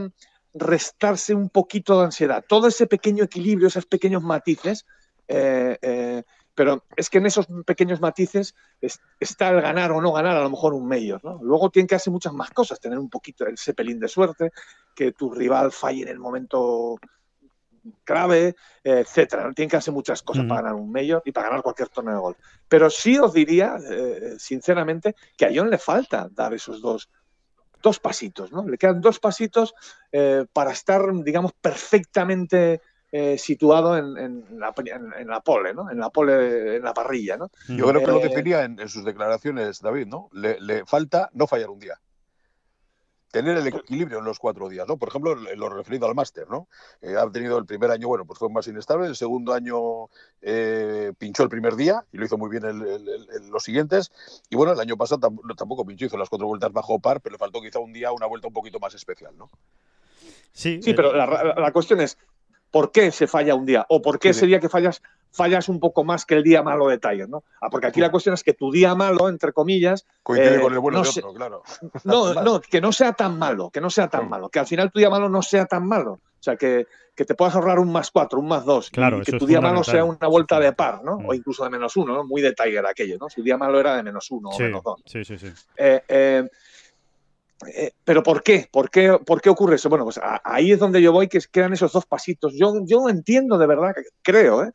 [0.54, 4.86] restarse un poquito de ansiedad, todo ese pequeño equilibrio, esos pequeños matices,
[5.28, 6.24] eh, eh,
[6.56, 10.44] pero es que en esos pequeños matices es, está el ganar o no ganar a
[10.44, 11.40] lo mejor un mayor, ¿no?
[11.42, 14.52] Luego tiene que hacer muchas más cosas, tener un poquito ese pelín de suerte,
[14.96, 16.98] que tu rival falle en el momento
[18.04, 19.52] clave, etcétera.
[19.54, 22.20] Tienen que hacer muchas cosas para ganar un mayor y para ganar cualquier torneo de
[22.20, 22.38] golf.
[22.68, 27.10] Pero sí os diría, eh, sinceramente, que a John le falta dar esos dos,
[27.82, 28.68] dos pasitos, ¿no?
[28.68, 29.74] Le quedan dos pasitos
[30.12, 32.82] eh, para estar, digamos, perfectamente
[33.16, 35.92] eh, situado en, en, la, en, en, la, pole, ¿no?
[35.92, 37.52] En la pole, en la parrilla, ¿no?
[37.68, 40.30] Yo creo que lo definía en, sus declaraciones, David, ¿no?
[40.32, 42.02] Le, le, falta no fallar un día.
[43.30, 44.98] Tener el equilibrio en los cuatro días, ¿no?
[44.98, 46.68] Por ejemplo, lo referido al máster, ¿no?
[47.02, 50.10] Eh, ha tenido el primer año, bueno, pues fue más inestable, el segundo año
[50.42, 54.12] eh, pinchó el primer día y lo hizo muy bien el, el, el, los siguientes,
[54.50, 57.38] y bueno, el año pasado tampoco pinchó, hizo las cuatro vueltas bajo par, pero le
[57.38, 59.52] faltó quizá un día una vuelta un poquito más especial, ¿no?
[60.52, 62.18] Sí, sí pero la, la cuestión es,
[62.74, 65.00] por qué se falla un día o por qué ese día que fallas
[65.32, 67.44] fallas un poco más que el día malo de Tiger, ¿no?
[67.62, 70.74] Ah, porque aquí la cuestión es que tu día malo, entre comillas, coincide eh, con
[70.74, 71.64] el bueno no de otro, se, claro.
[72.04, 74.28] No, no, que no sea tan malo, que no sea tan sí.
[74.28, 77.26] malo, que al final tu día malo no sea tan malo, o sea que, que
[77.26, 79.84] te puedas ahorrar un más cuatro, un más dos, claro, y que tu día malo
[79.84, 81.20] sea una vuelta de par, ¿no?
[81.20, 81.30] Mm.
[81.30, 82.24] O incluso de menos uno, ¿no?
[82.24, 83.30] Muy de Tiger aquello, ¿no?
[83.30, 85.02] Su día malo era de menos uno sí, o menos dos.
[85.06, 85.52] Sí, sí, sí.
[85.78, 86.50] Eh, eh,
[87.68, 88.68] eh, pero ¿por qué?
[88.72, 89.18] ¿por qué?
[89.26, 89.90] ¿Por qué ocurre eso?
[89.90, 92.54] Bueno, pues a, ahí es donde yo voy, que quedan esos dos pasitos.
[92.56, 94.72] Yo, yo entiendo de verdad, creo, ¿eh?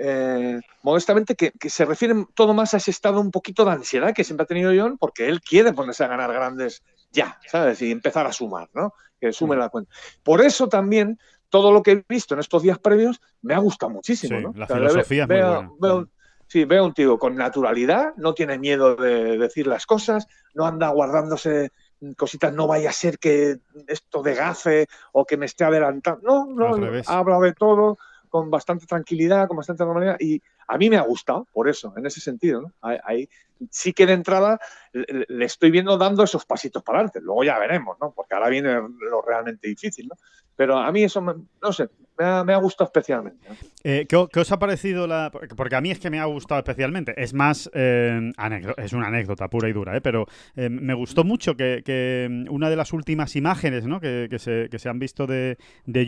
[0.00, 4.14] Eh, modestamente, que, que, se refiere todo más a ese estado un poquito de ansiedad
[4.14, 7.82] que siempre ha tenido John, porque él quiere ponerse a ganar grandes ya, ¿sabes?
[7.82, 8.94] Y empezar a sumar, ¿no?
[9.20, 9.58] Que sume mm.
[9.58, 9.90] la cuenta.
[10.22, 13.90] Por eso también, todo lo que he visto en estos días previos me ha gustado
[13.90, 14.52] muchísimo, sí, ¿no?
[14.54, 15.96] La filosofía o sea, veo, es muy buena.
[15.96, 16.08] Veo,
[16.46, 20.90] sí, veo un tío con naturalidad, no tiene miedo de decir las cosas, no anda
[20.90, 21.72] guardándose
[22.16, 26.20] cositas, no vaya a ser que esto de gafe o que me esté adelantando.
[26.22, 30.98] No, no, habla de todo con bastante tranquilidad, con bastante normalidad y a mí me
[30.98, 32.60] ha gustado por eso, en ese sentido.
[32.60, 32.72] ¿no?
[32.82, 33.28] Ahí,
[33.70, 34.60] sí que de entrada
[34.92, 37.20] le, le, estoy viendo dando esos pasitos para adelante.
[37.22, 38.12] Luego ya veremos, ¿no?
[38.12, 40.16] Porque ahora viene lo realmente difícil, ¿no?
[40.54, 43.48] Pero a mí eso, me, no sé, me ha, me ha, gustado especialmente.
[43.84, 45.30] Eh, ¿qué, ¿qué, os ha parecido la...?
[45.56, 47.14] Porque a mí es que me ha gustado especialmente.
[47.16, 48.32] Es más, eh,
[48.76, 50.00] es una anécdota pura y dura, ¿eh?
[50.00, 55.26] pero me gustó mucho que, que, una de las últimas imágenes que, se, han visto
[55.26, 55.56] de,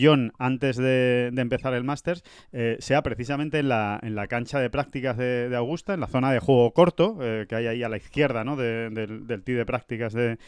[0.00, 2.24] John antes de, empezar el Masters
[2.78, 7.18] sea precisamente en la, cancha de prácticas de, Augusta, en la zona de juego corto,
[7.18, 8.56] que hay ahí a la izquierda ¿no?
[8.56, 10.38] de, del, del tee de prácticas de,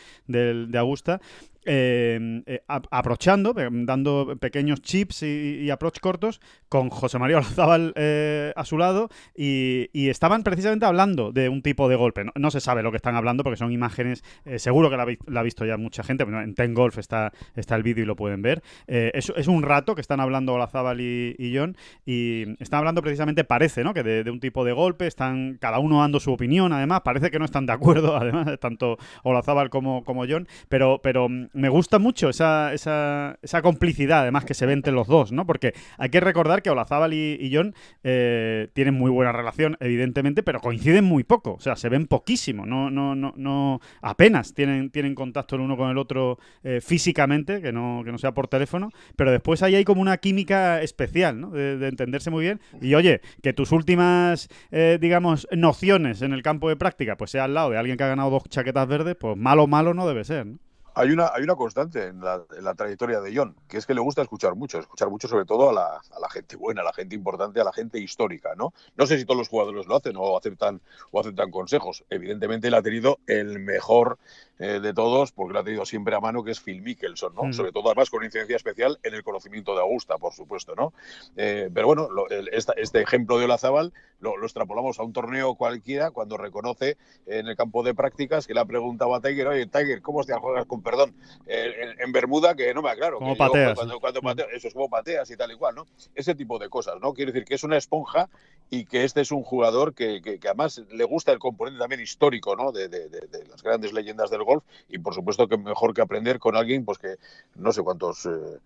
[0.74, 1.20] Augusta,
[1.64, 8.64] eh, aprochando, dando pequeños chips y, y, approach cortos con José María Olazábal eh, a
[8.64, 12.24] su lado y, estaban precisamente hablando de un tipo de golpe.
[12.35, 15.42] No, se sabe lo que están hablando porque son imágenes, eh, seguro que la, ha
[15.42, 18.62] visto ya mucha gente, en Ten Golf está, está el vídeo y lo pueden ver.
[18.88, 23.85] Eh, es, un rato que están hablando Olazábal y, John y están hablando precisamente, parece,
[23.85, 23.94] ¿no?
[23.94, 27.38] Que de, un tipo de golpe, están cada uno dando su opinión, además, parece que
[27.38, 32.28] no están de acuerdo, además, tanto Olazábal como, como John, pero, pero me gusta mucho
[32.28, 35.46] esa, esa, esa, complicidad, además, que se ve entre los dos, ¿no?
[35.46, 40.60] Porque hay que recordar que Olazábal y, John eh, tienen muy buena relación, evidentemente, pero
[40.60, 45.14] coinciden muy poco, o sea, se ven poquísimo, no, no, no, no apenas tienen, tienen
[45.14, 48.90] contacto el uno con el otro eh, físicamente, que no, que no sea por teléfono,
[49.16, 51.50] pero después ahí hay como una química especial, ¿no?
[51.50, 52.60] De, de entenderse muy bien.
[52.80, 57.44] Y oye, que tus últimas, eh, digamos, nociones en el campo de práctica, pues sea
[57.44, 60.24] al lado de alguien que ha ganado dos chaquetas verdes, pues malo, malo no debe
[60.24, 60.46] ser.
[60.94, 63.94] Hay una, hay una constante en la, en la, trayectoria de John, que es que
[63.94, 66.85] le gusta escuchar mucho, escuchar mucho sobre todo a la, a la, gente buena, a
[66.85, 68.74] la gente importante, a la gente histórica, ¿no?
[68.96, 72.05] No sé si todos los jugadores lo hacen o aceptan, o aceptan consejos.
[72.11, 74.18] Evidentemente él ha tenido el mejor
[74.59, 77.44] eh, de todos, porque lo ha tenido siempre a mano, que es Phil Mickelson, ¿no?
[77.44, 77.52] Mm.
[77.52, 80.92] Sobre todo además con incidencia especial en el conocimiento de Augusta, por supuesto, ¿no?
[81.37, 85.12] Eh, pero bueno, lo, el, esta, este ejemplo de Olazábal lo, lo, extrapolamos a un
[85.12, 89.48] torneo cualquiera cuando reconoce en el campo de prácticas que le ha preguntado a Tiger,
[89.48, 91.14] oye, Tiger, ¿cómo te juegas con perdón
[91.47, 92.55] en, Bermuda?
[92.55, 93.18] Que no me aclaro.
[93.18, 93.75] ¿Cómo pateas?
[93.75, 95.87] Cuando, cuando pateo, eso es como pateas y tal y cual, ¿no?
[96.14, 97.14] Ese tipo de cosas, ¿no?
[97.14, 98.29] Quiere decir que es una esponja
[98.71, 102.01] y que este es un jugador que, que, que además le gusta el componente también
[102.01, 102.73] histórico, ¿no?
[102.73, 106.03] De, de, de, de, las grandes leyendas del golf y por supuesto que mejor que
[106.03, 107.16] aprender con alguien, pues que
[107.57, 108.27] no sé cuántos.
[108.27, 108.59] Eh,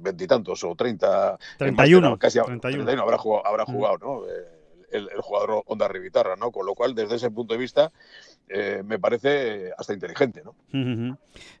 [0.00, 2.60] veintitantos o treinta 31 casi 31.
[2.60, 4.22] 31 habrá jugado, habrá jugado ¿no?
[4.92, 6.50] El, jugador Onda Rivitarra, ¿no?
[6.50, 7.92] Con lo cual, desde ese punto de vista,
[8.48, 10.54] eh, me parece hasta inteligente, ¿no?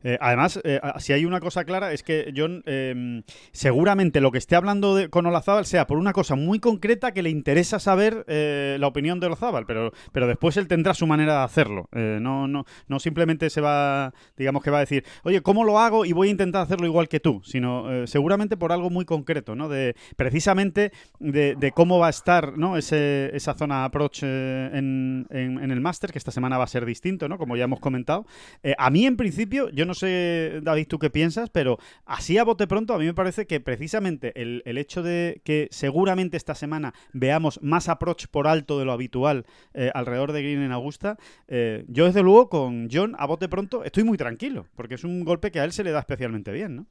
[0.02, 4.38] Eh, además, eh, si hay una cosa clara es que John eh, seguramente lo que
[4.38, 8.24] esté hablando de, con Olazábal sea por una cosa muy concreta que le interesa saber
[8.28, 11.88] eh, la opinión de Olazábal, pero, pero después él tendrá su manera de hacerlo.
[11.92, 16.04] No, no, no simplemente se va, digamos que va a decir, oye, ¿cómo lo hago?
[16.04, 19.68] Y voy a intentar hacerlo igual que tú, sino seguramente por algo muy concreto, ¿no?
[19.68, 22.76] De precisamente de, de cómo va a estar, ¿no?
[22.76, 26.84] Ese, esa zona approach en, en, en el máster que esta semana va a ser
[26.84, 27.38] distinto, ¿no?
[27.38, 28.26] Como ya hemos comentado.
[28.62, 32.44] Eh, a mí, en principio, yo no sé, David, tú qué piensas, pero así a
[32.44, 36.54] bote pronto, a mí me parece que precisamente el, el hecho de que seguramente esta
[36.54, 41.18] semana veamos más approach por alto de lo habitual eh, alrededor de Green en Augusta,
[41.48, 45.24] eh, yo desde luego con John a bote pronto estoy muy tranquilo, porque es un
[45.24, 46.86] golpe que a él se le da especialmente bien, ¿no?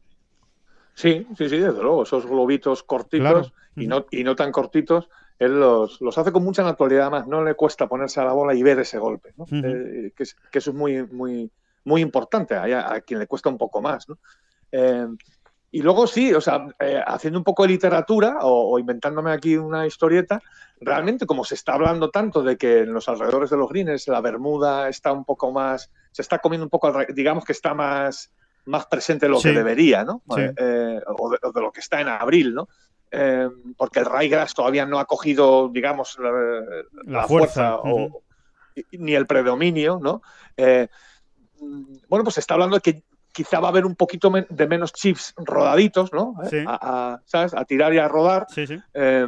[0.94, 3.52] Sí, sí, sí, desde luego, esos globitos cortitos claro.
[3.76, 5.10] y, no, y no tan cortitos
[5.42, 8.54] él los, los, hace con mucha naturalidad, más no le cuesta ponerse a la bola
[8.54, 9.46] y ver ese golpe, ¿no?
[9.46, 10.08] uh -huh.
[10.08, 11.52] eh, que, que, eso es muy, muy,
[11.84, 14.08] muy importante a, a, quien le cuesta un poco más.
[14.08, 14.20] ¿no?
[14.72, 15.08] Eh,
[15.72, 19.58] y luego sí, o sea, eh, haciendo un poco de literatura o, o, inventándome aquí
[19.58, 20.44] una historieta,
[20.80, 24.22] realmente como se está hablando tanto de que en los alrededores de los greens la
[24.22, 28.32] Bermuda está un poco más, se está comiendo un poco, digamos que está más,
[28.66, 29.50] más presente de lo sí.
[29.50, 30.22] que debería, ¿no?
[30.36, 30.42] Sí.
[30.56, 32.68] Eh, o, de, o, de, lo que está en abril, ¿no?
[33.12, 36.62] Eh, porque el Raygrass todavía no ha cogido, digamos, la, la,
[37.06, 38.14] la fuerza, fuerza uh -huh.
[38.16, 38.24] o,
[38.94, 40.22] ni el predominio, ¿no?
[40.58, 40.88] Eh,
[42.08, 44.94] bueno, pues se está hablando de que quizá va a haber un poquito de menos
[44.94, 46.36] chips rodaditos, ¿no?
[46.50, 46.64] Sí.
[46.68, 47.54] A, a, ¿sabes?
[47.54, 48.48] a tirar y a rodar.
[48.50, 48.78] Sí, sí.
[48.94, 49.28] Eh,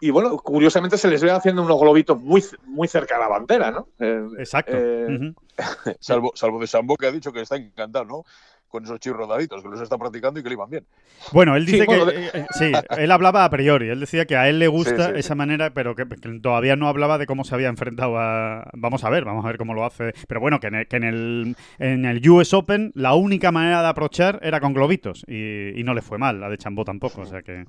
[0.00, 3.70] y bueno, curiosamente se les ve haciendo unos globitos muy, muy cerca de la bandera,
[3.72, 3.88] ¿no?
[3.98, 4.76] Eh, Exacto.
[4.76, 5.34] Uh -huh.
[6.00, 8.24] salvo, salvo de Sambo que ha dicho que está encantado, ¿no?
[8.68, 10.86] Con esos chis rodaditos, que los está practicando y que le iban bien.
[11.32, 12.26] Bueno, él dice sí, bueno, que.
[12.26, 13.88] Eh, sí, él hablaba a priori.
[13.88, 16.76] Él decía que a él le gusta sí, sí, esa manera, pero que, que, todavía
[16.76, 18.68] no hablaba de cómo se había enfrentado a.
[18.74, 20.12] Vamos a ver, vamos a ver cómo lo hace.
[20.26, 23.82] Pero bueno, que en el, que en el, en el US Open la única manera
[23.82, 25.24] de aprochar era con globitos.
[25.26, 27.22] Y, y no le fue mal, la de Chambó tampoco.
[27.22, 27.64] O sea que.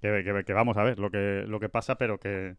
[0.00, 2.56] Que, que, vamos a ver lo que, lo que pasa, pero que,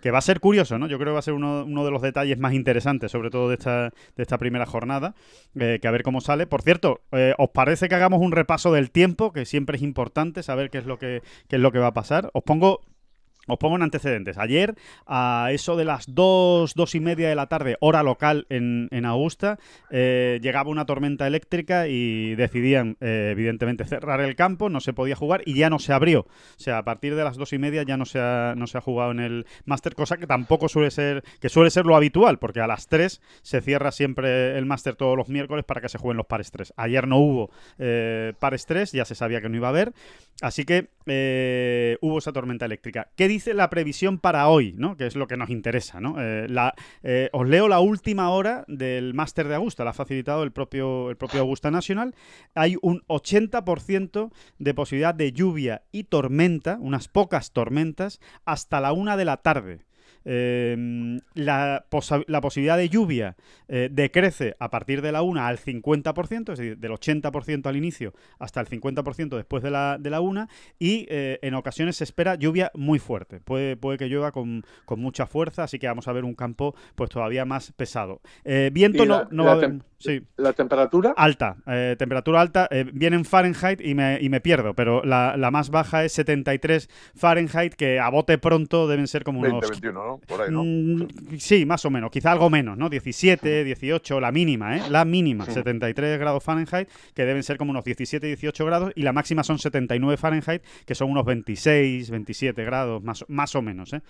[0.00, 0.86] que va a ser curioso, ¿no?
[0.86, 3.48] Yo creo que va a ser uno, uno de los detalles más interesantes, sobre todo
[3.48, 5.14] de esta, de esta primera jornada,
[5.58, 6.46] eh, que a ver cómo sale.
[6.46, 9.32] Por cierto, eh, ¿os parece que hagamos un repaso del tiempo?
[9.32, 11.94] Que siempre es importante saber qué es lo que, qué es lo que va a
[11.94, 12.30] pasar.
[12.34, 12.80] Os pongo
[13.46, 14.38] os pongo en antecedentes.
[14.38, 14.74] Ayer,
[15.06, 19.04] a eso de las dos, dos y media de la tarde, hora local en, en
[19.04, 19.58] Augusta,
[19.90, 25.16] eh, llegaba una tormenta eléctrica y decidían, eh, evidentemente, cerrar el campo, no se podía
[25.16, 26.20] jugar y ya no se abrió.
[26.20, 26.26] O
[26.58, 28.80] sea, a partir de las dos y media ya no se ha, no se ha
[28.80, 32.60] jugado en el Master, cosa que tampoco suele ser, que suele ser lo habitual, porque
[32.60, 36.16] a las tres se cierra siempre el Master todos los miércoles para que se jueguen
[36.16, 36.72] los pares tres.
[36.76, 39.92] Ayer no hubo eh, pares tres, ya se sabía que no iba a haber,
[40.42, 40.88] así que
[42.00, 43.08] hubo esa tormenta eléctrica.
[43.16, 44.96] ¿Qué dice la previsión para hoy, ¿no?
[44.96, 46.00] que es lo que nos interesa.
[46.00, 46.16] ¿no?
[46.18, 50.42] Eh, la, eh, os leo la última hora del máster de Augusta, la ha facilitado
[50.42, 52.14] el propio, el propio Augusta National.
[52.54, 59.18] Hay un 80% de posibilidad de lluvia y tormenta, unas pocas tormentas, hasta la una
[59.18, 59.80] de la tarde.
[60.28, 63.36] Eh, la, posa la, posibilidad de lluvia
[63.68, 68.12] eh, decrece a partir de la 1 al 50%, es decir, del 80% al inicio
[68.40, 70.48] hasta el 50% después de la, de la 1
[70.80, 73.40] y eh, en ocasiones se espera lluvia muy fuerte.
[73.40, 76.74] Puede, puede que llueva con, con, mucha fuerza, así que vamos a ver un campo
[76.96, 78.20] pues todavía más pesado.
[78.44, 79.80] Eh, viento la, no, va a haber...
[79.98, 80.22] Sí.
[80.36, 81.14] ¿La temperatura?
[81.16, 82.68] Alta, eh, temperatura alta.
[82.70, 86.12] Eh, viene en Fahrenheit y me, y me pierdo, pero la, la, más baja es
[86.12, 89.52] 73 Fahrenheit, que a bote pronto deben ser como unos...
[89.52, 90.15] 20, 21, ¿no?
[90.26, 90.64] Por ahí, ¿no?
[90.64, 92.88] Mm, sí, más o menos, quizá algo menos, ¿no?
[92.88, 94.82] 17, 18, la mínima, ¿eh?
[94.90, 99.12] La mínima, 73 grados Fahrenheit, que deben ser como unos 17, 18 grados, y la
[99.12, 104.02] máxima son 79 Fahrenheit, que son unos 26, 27 grados, más, más o menos, ¿eh?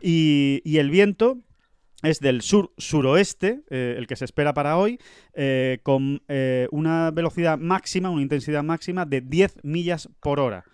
[0.00, 1.38] Y, y el viento
[2.02, 4.98] es del sur-suroeste, eh, el que se espera para hoy,
[5.34, 10.64] eh, con eh, una velocidad máxima, una intensidad máxima de 10 millas por hora.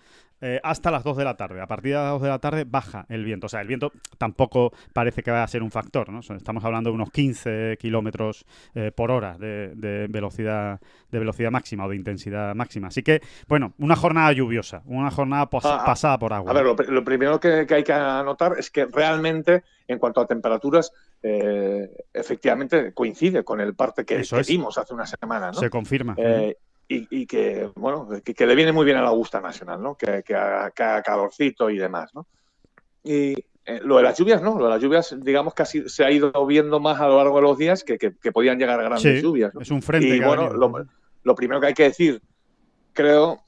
[0.43, 1.61] Eh, hasta las 2 de la tarde.
[1.63, 3.47] A partir de las 2 de la tarde baja el viento.
[3.47, 6.11] O sea, el viento tampoco parece que vaya a ser un factor.
[6.11, 6.21] ¿no?
[6.21, 11.87] Estamos hablando de unos 15 kilómetros eh, por hora de, de velocidad, de velocidad máxima
[11.87, 12.89] o de intensidad máxima.
[12.89, 16.51] Así que, bueno, una jornada lluviosa, una jornada Ah, pasada por agua.
[16.51, 19.99] A ver, lo, pri- lo primero que, que hay que anotar es que realmente, en
[19.99, 24.21] cuanto a temperaturas, eh, efectivamente coincide con el parte que, que
[24.53, 25.55] vimos hace una semana, ¿no?
[25.55, 26.17] Se confirma.
[26.95, 29.95] Y, y que, bueno, que, que le viene muy bien a la Augusta Nacional, ¿no?
[29.97, 32.27] Que, que haga, que calorcito y demás, ¿no?
[33.03, 33.33] Y
[33.65, 34.59] eh, lo de las lluvias, ¿no?
[34.59, 37.43] Lo de las lluvias, digamos, casi se ha ido viendo más a lo largo de
[37.43, 39.61] los días que, que- podían llegar grandes Sí, lluvias, ¿no?
[39.61, 40.85] es un frente Y bueno, lo,
[41.23, 42.21] lo primero que hay que decir,
[42.93, 43.43] creo,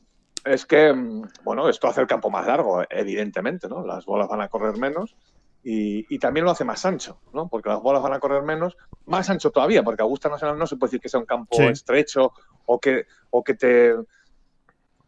[0.44, 3.84] es que, mm, bueno, esto hace el campo más largo, evidentemente, ¿no?
[3.84, 5.16] Las bolas van a correr menos
[5.64, 7.48] y, y también lo hace más ancho, ¿no?
[7.48, 10.76] Porque las bolas van a correr menos, más ancho todavía, porque Augusta Nacional no se
[10.76, 11.64] puede decir que sea un campo Sí.
[11.64, 12.32] estrecho
[12.66, 13.94] o que, o que te,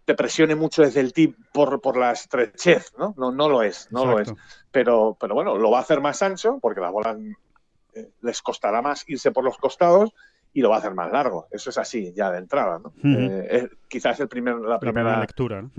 [0.05, 3.15] te presione mucho desde el tip por, por la estrechez, ¿no?
[3.19, 4.33] No, no lo es, no lo es.
[4.71, 7.17] Pero, pero bueno, lo va a hacer más ancho porque las bolas
[7.95, 10.11] eh, les costará más irse por los costados
[10.53, 11.49] y lo va a hacer más largo.
[11.51, 12.95] Eso es así, ya de entrada, ¿no?
[13.05, 15.61] Eh, es- quizás es el primer, la, La primera lectura.
[15.61, 15.71] ¿no?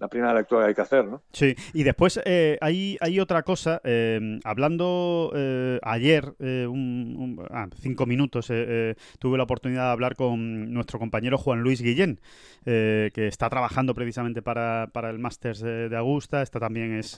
[0.00, 1.22] La primera lectura que hay que hacer, ¿no?
[1.32, 3.80] Sí, y después eh, hay, hay otra cosa.
[3.84, 9.84] eh, hablando eh, ayer, eh, un- un- ah, cinco minutos, eh, eh, tuve la oportunidad
[9.86, 12.18] de hablar con nuestro compañero Juan Luis Guillén,
[12.64, 17.16] que está trabajando precisamente para, para el Masters de, Augusta, está también es,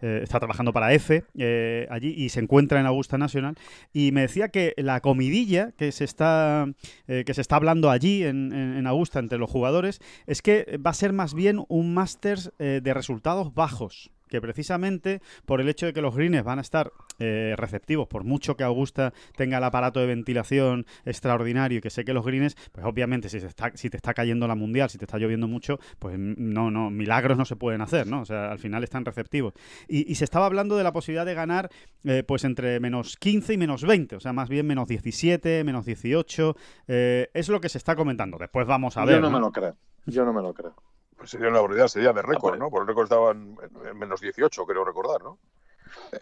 [0.00, 1.24] está trabajando para EFE
[1.90, 3.56] allí y se encuentra en Augusta Nacional.
[3.92, 6.66] Y me decía que la comidilla que se está,
[7.06, 10.90] que se está hablando allí en, en- en Augusta entre los jugadores es que va
[10.90, 14.10] a ser más bien un Masters eh, de resultados bajos.
[14.28, 18.24] Que precisamente por el hecho de que los greens van a estar eh, receptivos, por
[18.24, 22.54] mucho que Augusta tenga el aparato de ventilación extraordinario y que sé que los greens,
[22.72, 25.48] pues obviamente si, se está, si te está cayendo la mundial, si te está lloviendo
[25.48, 28.20] mucho, pues no, no, milagros no se pueden hacer, ¿no?
[28.20, 29.54] O sea, al final están receptivos.
[29.88, 31.70] Y, y se estaba hablando de la posibilidad de ganar
[32.04, 35.86] eh, pues entre menos 15 y menos 20, o sea, más bien menos 17, menos
[35.86, 36.54] 18,
[36.86, 38.36] eh, es lo que se está comentando.
[38.36, 39.16] Después vamos a ver.
[39.16, 39.38] Yo no, ¿no?
[39.38, 39.74] me lo creo.
[40.04, 40.74] Yo no me lo creo.
[41.18, 42.60] Pues sería una barbaridad, sería de récord, pues.
[42.60, 42.70] ¿no?
[42.70, 45.38] Por el récord estaban en- en menos 18, creo recordar, ¿no?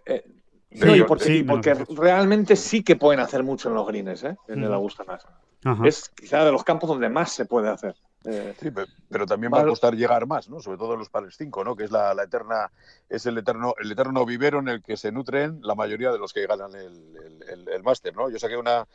[0.06, 0.24] Eh,
[0.70, 2.02] y porque, sí, porque 18.
[2.02, 4.37] realmente sí que pueden hacer mucho en los greens, ¿eh?
[4.48, 4.72] En el.
[4.72, 5.38] Augusta National.
[5.87, 7.94] Es quizá de los campos donde más se puede hacer.
[8.24, 10.61] Eh, Sí, pe- pero también va a costar llegar más, ¿no?
[10.61, 11.76] Sobre todo en los pares 5, ¿no?
[11.76, 12.70] Que es la, la eterna,
[13.09, 16.32] es el eterno, el eterno vivero en el que se nutren la mayoría de los
[16.32, 18.28] que ganan el, el, el- el máster, ¿no?
[18.30, 18.87] Yo saqué una,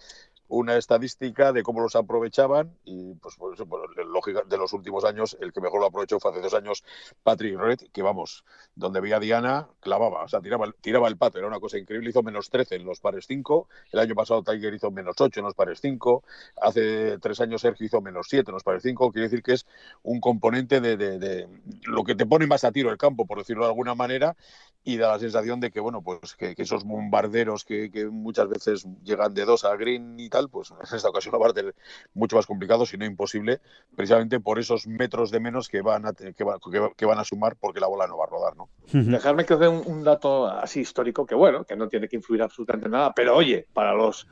[0.51, 3.65] una estadística de cómo los aprovechaban y, pues, por eso,
[4.07, 6.83] lógica de los últimos años, el que mejor lo aprovechó fue hace dos años
[7.23, 8.43] Patrick Red, que vamos,
[8.75, 12.23] donde veía Diana, clavaba, o sea, tiraba, tiraba el pato, era una cosa increíble, hizo
[12.23, 15.55] menos 13 en los pares 5, el año pasado Tiger hizo menos 8 en los
[15.55, 16.23] pares 5,
[16.61, 19.65] hace tres años Sergio hizo menos 7 en los pares 5, quiere decir que es
[20.03, 21.47] un componente de, de-
[21.83, 24.35] lo que te pone más a tiro el campo, por decirlo de alguna manera,
[24.83, 28.49] y da la sensación de que, bueno, pues que, que esos bombarderos que, que muchas
[28.49, 31.75] veces llegan de dos a green y tal, pues en esta ocasión va a ser
[32.13, 33.61] mucho más complicado, si no imposible,
[33.95, 37.19] precisamente por esos metros de menos que van a, que, va- que va- que van
[37.19, 38.69] a sumar porque la bola no va a rodar, ¿no?
[38.87, 39.11] Ujú.
[39.11, 42.15] Dejarme que os dé un, un dato así histórico que, bueno, que no tiene que
[42.15, 44.27] influir absolutamente nada, pero oye, para los,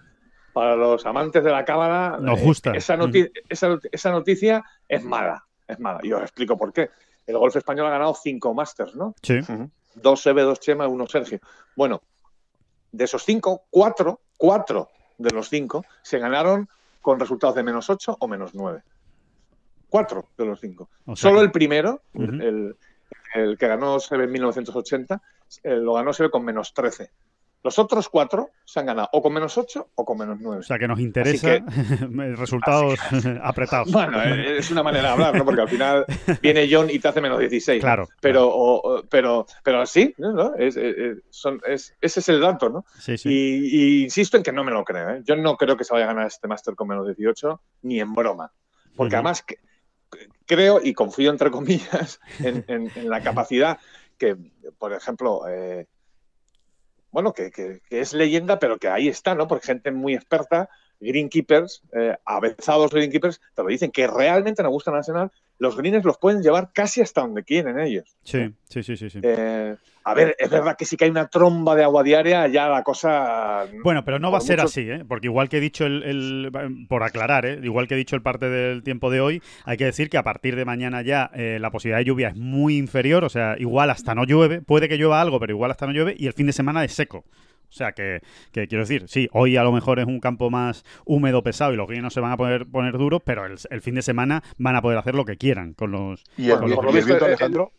[0.54, 5.46] para los amantes de la cámara, Nos eh, esa, noti- esa, esa noticia es mala,
[5.68, 6.00] es mala.
[6.04, 6.90] Y os explico por qué.
[7.28, 9.14] El golf español ha ganado cinco Masters, ¿no?
[9.22, 9.40] Sí.
[9.94, 11.40] Dos Sebe, dos Chema, uno Sergio.
[11.76, 12.02] Bueno,
[12.92, 16.68] de esos cinco, cuatro, cuatro de los cinco se ganaron
[17.02, 18.82] con resultados de menos ocho o menos nueve.
[19.90, 20.90] Cuatro de los cinco.
[21.06, 22.76] O sea Solo el primero, el,
[23.36, 25.22] el que ganó Sebe en 1980,
[25.64, 27.12] eh, lo ganó Sebe con menos 13.
[27.62, 30.60] Los otros cuatro se han ganado o con menos 8 o con menos 9.
[30.62, 31.60] O sea que nos interesa
[32.38, 32.98] resultados
[33.44, 33.92] apretados.
[33.92, 35.44] Bueno, eh, es una manera de hablar, ¿no?
[35.46, 36.06] Porque al final
[36.42, 37.82] viene John y te hace menos 16.
[37.82, 37.86] ¿no?
[37.86, 40.56] Claro, Pero, o- o- pero, pero sí, ¿no?
[40.56, 42.86] Es- es- es- son- es- ese es el dato, ¿no?
[43.00, 43.30] Sí, sí.
[43.30, 45.10] Y, y insisto en que no me lo creo.
[45.10, 45.22] ¿eh?
[45.26, 48.14] Yo no creo que se vaya a ganar este máster con menos 18, ni en
[48.14, 48.52] broma.
[48.96, 49.58] Porque además que-
[50.46, 53.78] creo y confío, entre comillas, en, en- en la capacidad
[54.18, 54.36] que,
[54.78, 55.88] por ejemplo, eh,
[57.12, 59.48] bueno, que, es leyenda, pero que ahí está, ¿no?
[59.48, 60.70] Porque gente muy experta,
[61.00, 62.18] greenkeepers, eh,
[62.92, 67.02] greenkeepers, te lo dicen, que realmente en Augusta Nacional los greens los pueden llevar casi
[67.02, 68.18] hasta donde quieren ellos.
[68.24, 69.20] Sí, sí, sí, sí, sí.
[69.22, 72.82] Eh, a ver, es verdad que que hay una tromba de agua diaria, ya la
[72.82, 73.66] cosa.
[73.84, 75.04] Bueno, pero no va a ser mucho- así, ¿eh?
[75.08, 77.60] Porque igual que he dicho el, el- por aclarar, ¿eh?
[77.62, 80.24] Igual que he dicho el parte del tiempo de hoy, hay que decir que a
[80.24, 83.90] partir de mañana ya eh, la posibilidad de lluvia es muy inferior, o sea, igual
[83.92, 86.48] hasta no llueve, puede que llueva algo, pero igual hasta no llueve, y el fin
[86.48, 87.26] de semana es seco.
[87.70, 90.84] O sea que, que, quiero decir, sí, hoy a lo mejor es un campo más
[91.06, 94.02] húmedo, pesado y los no se van a poder poner duros, pero el, fin de
[94.02, 96.24] semana van a poder hacer lo que quieran con los.
[96.38, 97.72] ¿Y el, con viento, Alejandro?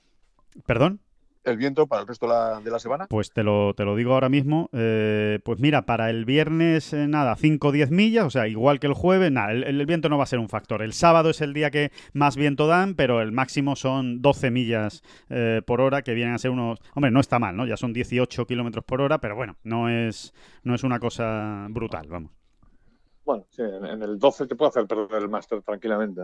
[0.66, 1.00] ¿Perdón?
[1.44, 3.06] El viento para el resto de la, semana?
[3.08, 4.68] Pues te lo, te lo digo ahora mismo.
[4.72, 8.80] Eh, pues mira, para el viernes, eh, nada, 5 o 10 millas, o sea, igual
[8.80, 10.82] que el jueves, nada, el, viento no va a ser un factor.
[10.82, 15.02] El sábado es el día que más viento dan, pero el máximo son 12 millas
[15.28, 16.78] eh, por hora, que vienen a ser unos...
[16.94, 17.66] Hombre, no está mal, ¿no?
[17.66, 22.06] Ya son 18 kilómetros por hora, pero bueno, no es, no es una cosa brutal,
[22.08, 22.32] vamos.
[23.24, 26.22] Bueno, sí, en el 12 te puede hacer perder el máster tranquilamente.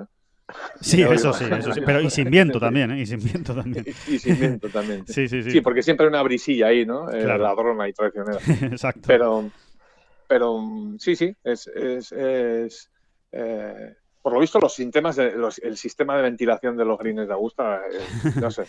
[0.80, 3.00] Sí, eso sí, eso sí, pero y sin viento también, ¿eh?
[3.00, 3.84] Y sin viento también.
[4.08, 5.04] Y, sin viento también.
[5.06, 5.50] Sí, sí, sí.
[5.50, 7.10] Sí, porque siempre hay una brisilla ahí, ¿no?
[7.10, 8.38] Eh, ladrona y traicionera.
[8.72, 9.02] Exacto.
[9.06, 9.50] Pero,
[10.28, 10.62] pero
[10.98, 12.90] sí, sí, es, es, es
[13.32, 13.96] eh,
[14.26, 18.32] por lo visto, los de, el sistema de ventilación de los greens de Augusta, eh,
[18.40, 18.64] no sé.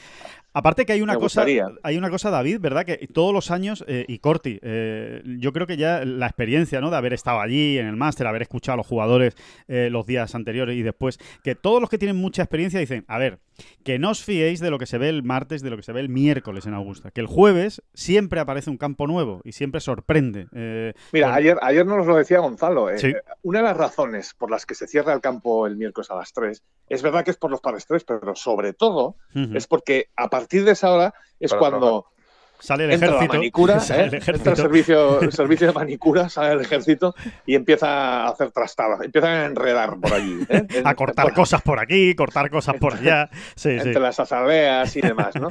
[0.53, 1.43] Aparte que hay una cosa,
[1.81, 2.85] hay una cosa, David, ¿verdad?
[2.85, 6.91] Que todos los años, eh, y Corti, eh, yo creo que ya la experiencia, ¿no?
[6.91, 9.35] De haber estado allí en el máster, haber escuchado a los jugadores
[9.67, 13.39] los días anteriores y después, que todos los que tienen mucha experiencia dicen, a ver,
[13.83, 15.91] que no os fiéis de lo que se ve el martes, de lo que se
[15.91, 19.81] ve el miércoles en Augusta, que el jueves siempre aparece un campo nuevo y siempre
[19.81, 20.47] sorprende.
[21.11, 22.89] Mira, ayer, ayer nos lo decía Gonzalo.
[23.41, 26.33] Una de las razones por las que se cierra el campo el miércoles a las
[26.33, 26.63] 3.
[26.89, 29.15] Es verdad que es por los pares 3, pero sobre todo
[29.53, 32.07] es porque a partir de esa hora es cuando
[32.59, 34.09] sale el entra ejército, la manicura, ¿eh?
[34.25, 39.27] entra el servicio, servicio de manicura, sale el ejército y empieza a hacer trastadas, empieza
[39.27, 40.39] a enredar por allí.
[40.49, 40.65] ¿eh?
[40.85, 43.29] a cortar cosas por aquí, cortar cosas por allá.
[43.63, 45.49] entre las asambleas y demás, ¿no?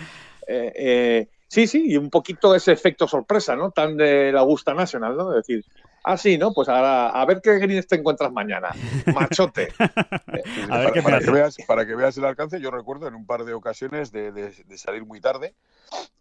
[0.48, 3.70] Eh, sí, sí, y un poquito ese efecto sorpresa, ¿no?
[3.70, 5.30] Tan de la Augusta National, ¿no?
[5.36, 5.64] Es decir,
[6.08, 6.52] Ah, sí, ¿no?
[6.52, 8.68] Pues ahora, a ver qué greens te encuentras mañana.
[9.12, 9.72] Machote.
[10.68, 11.00] para, que
[11.32, 15.04] veas, para, que veas, el alcance, yo recuerdo en un par de ocasiones de, salir
[15.04, 15.56] muy tarde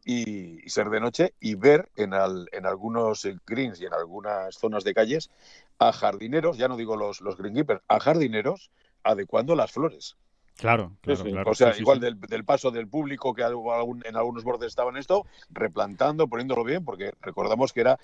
[0.04, 4.96] y, ser de noche y ver en, en algunos greens y en algunas zonas de
[4.96, 5.30] calles
[5.78, 8.72] a jardineros, ya no digo los, los greenkeepers, a jardineros
[9.04, 10.18] adecuando las flores.
[10.58, 11.52] Claro, claro, claro.
[11.52, 16.64] O sea, igual del, paso del público que en algunos bordes estaban esto, replantando, poniéndolo
[16.64, 18.00] bien, porque recordamos que era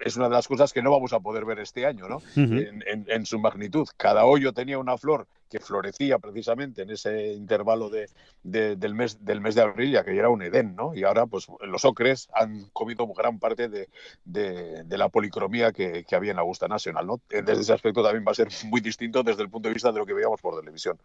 [0.00, 2.22] es una de las cosas que no vamos a poder ver este año, ¿no?
[2.36, 3.86] en, su magnitud.
[3.96, 8.08] Cada hoyo tenía una flor que florecía precisamente en ese intervalo de,
[8.42, 10.94] del, mes, del mes de abril, ya que era un Edén, ¿no?
[10.94, 13.88] Y ahora, pues los ocres han comido gran parte de,
[14.24, 17.20] de la policromía que, que, había en Augusta Nacional, ¿no?
[17.28, 19.98] Desde ese aspecto también va a ser muy distinto desde el punto de vista de
[19.98, 20.98] lo que veíamos por televisión.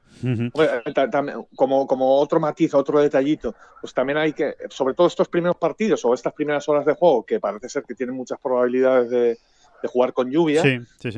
[1.55, 6.03] como, como otro matiz, otro detallito, pues también hay que, sobre todo estos primeros partidos
[6.05, 9.37] o estas primeras horas de juego, que parece ser que tienen muchas probabilidades de,
[9.83, 10.61] jugar con lluvia,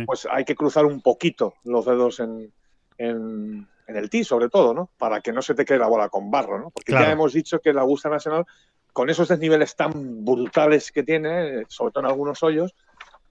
[0.05, 2.49] pues hay que cruzar un poquito los dedos en,
[2.97, 4.89] en, el tee, sobre todo, ¿no?
[4.97, 6.69] Para que no se te quede la bola con barro, ¿no?
[6.69, 8.45] Porque ya hemos dicho que la Augusta Nacional,
[8.91, 12.73] con esos desniveles tan brutales que tiene, sobre todo en algunos hoyos,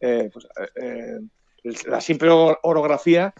[0.00, 0.46] eh, pues,
[0.76, 1.20] eh,
[1.64, 2.30] eh, la simple
[2.62, 3.32] orografía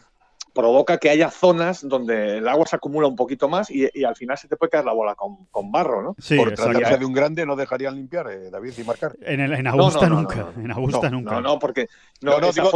[0.52, 4.36] provoca que haya zonas donde el agua se acumula un poquito más y, al final
[4.36, 6.16] se te puede caer la bola con, barro, ¿no?
[6.18, 9.16] Sí, Por tratarse de un grande no dejarían limpiar, eh, David, y marcar.
[9.22, 11.34] En, el, en Augusta nunca, en Augusta nunca.
[11.34, 11.88] No, no, porque...
[12.20, 12.70] No, digo, si las,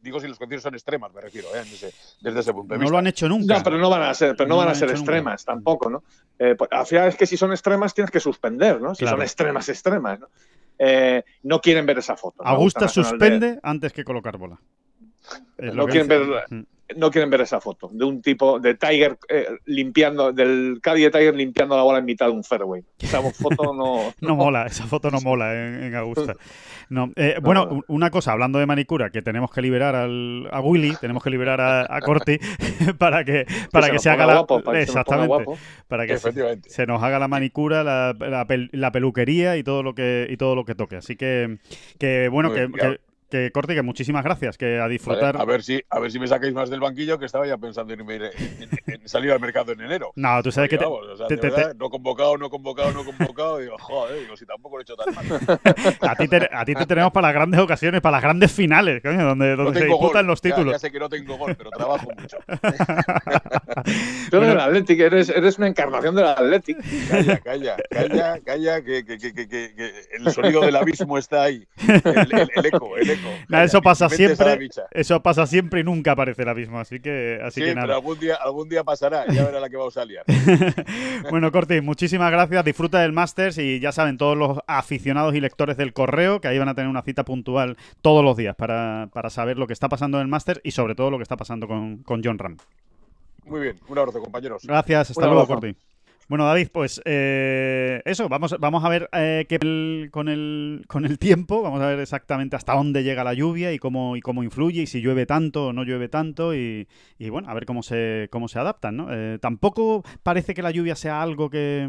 [0.00, 1.62] digo, si las, condiciones son extremas, me refiero, eh,
[2.20, 2.84] desde, ese punto de vista.
[2.84, 3.58] No lo han hecho nunca.
[3.58, 6.02] No, pero no van a ser, pero no, van a ser extremas tampoco, ¿no?
[6.38, 8.94] Eh, pues, al final es que si son extremas tienes que suspender, ¿no?
[8.94, 10.28] Si son extremas, extremas, ¿no?
[10.76, 12.44] Eh, no quieren ver esa foto.
[12.44, 14.58] Augusta suspende antes que colocar bola.
[15.58, 16.44] no quieren ver...
[16.50, 21.02] Mm no quieren ver esa foto de un tipo de Tiger eh, limpiando, del Caddy
[21.02, 22.82] de Tiger limpiando la bola en mitad de un fairway.
[22.98, 24.12] Esa foto no.
[24.20, 26.34] no, mola, esa foto no mola en, Augusta.
[26.88, 27.10] No.
[27.16, 31.22] Eh, bueno, una cosa, hablando de manicura, que tenemos que liberar al, a Willy, tenemos
[31.22, 32.38] que liberar a, Corti
[32.98, 34.46] para que, para que, se, haga la.
[34.80, 35.44] exactamente.
[35.88, 40.36] para que se, nos haga la manicura, la, la, peluquería y todo lo que y
[40.36, 40.96] todo lo que toque.
[40.96, 41.58] Así que,
[41.98, 43.00] que bueno, que que
[43.52, 45.36] corte, que muchísimas gracias, que a disfrutar.
[45.36, 47.94] a ver si, a ver si me sacáis más del banquillo, que estaba ya pensando
[47.94, 48.04] en,
[49.04, 50.12] salir al mercado en enero.
[50.16, 50.84] No, tú sabes que te,
[51.76, 55.14] no convocado, no convocado, no convocado, digo, joder, digo, si tampoco lo he hecho tan
[55.14, 55.24] mal.
[56.00, 59.02] a ti te, a ti te tenemos para las grandes ocasiones, para las grandes finales,
[59.02, 60.72] coño, donde, donde se disputan los títulos.
[60.72, 62.38] Ya, sé que no tengo gol, pero trabajo mucho.
[64.30, 66.78] Tú eres el Athletic, eres, eres una encarnación del Athletic.
[67.08, 71.66] Calla, calla, calla, calla, que, que, que, que, el sonido del abismo está ahí.
[71.86, 74.68] el eco, el eco eso pasa siempre.
[74.90, 77.86] Eso pasa siempre y nunca aparece el abismo, así que, así que nada.
[77.86, 80.24] Pero algún día, algún día pasará, ya verá la que vamos a liar.
[81.30, 82.64] bueno, Corti, muchísimas gracias.
[82.64, 86.58] Disfruta del Masters y ya saben, todos los aficionados y lectores del correo que ahí
[86.58, 90.18] van a tener una cita puntual todos los días para, saber lo que está pasando
[90.18, 92.56] en el Masters y sobre todo lo que está pasando con, John Ram.
[93.44, 94.62] Muy bien, un abrazo, compañeros.
[94.64, 95.76] Gracias, hasta luego, Corti.
[96.26, 101.18] Bueno, David, pues eh, eso, vamos, vamos a ver eh, qué con, el, con el
[101.18, 104.82] tiempo, vamos a ver exactamente hasta dónde llega la lluvia y cómo, y cómo influye,
[104.82, 108.28] y si llueve tanto o no llueve tanto, y, y bueno, a ver cómo se,
[108.30, 109.08] cómo se adaptan, ¿no?
[109.10, 111.88] Eh, tampoco parece que la lluvia sea algo que,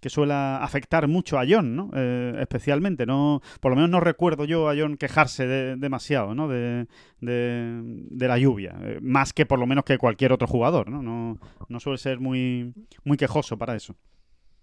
[0.00, 1.90] que suele afectar mucho a John, ¿no?
[1.94, 6.48] Eh, especialmente, no, por lo menos no recuerdo yo a John quejarse demasiado, ¿no?
[6.48, 6.86] De,
[7.20, 11.02] de, la lluvia, eh, más que por lo menos que cualquier otro jugador, ¿no?
[11.02, 11.38] No,
[11.68, 12.74] no suele ser muy,
[13.04, 13.94] muy quejoso para eso.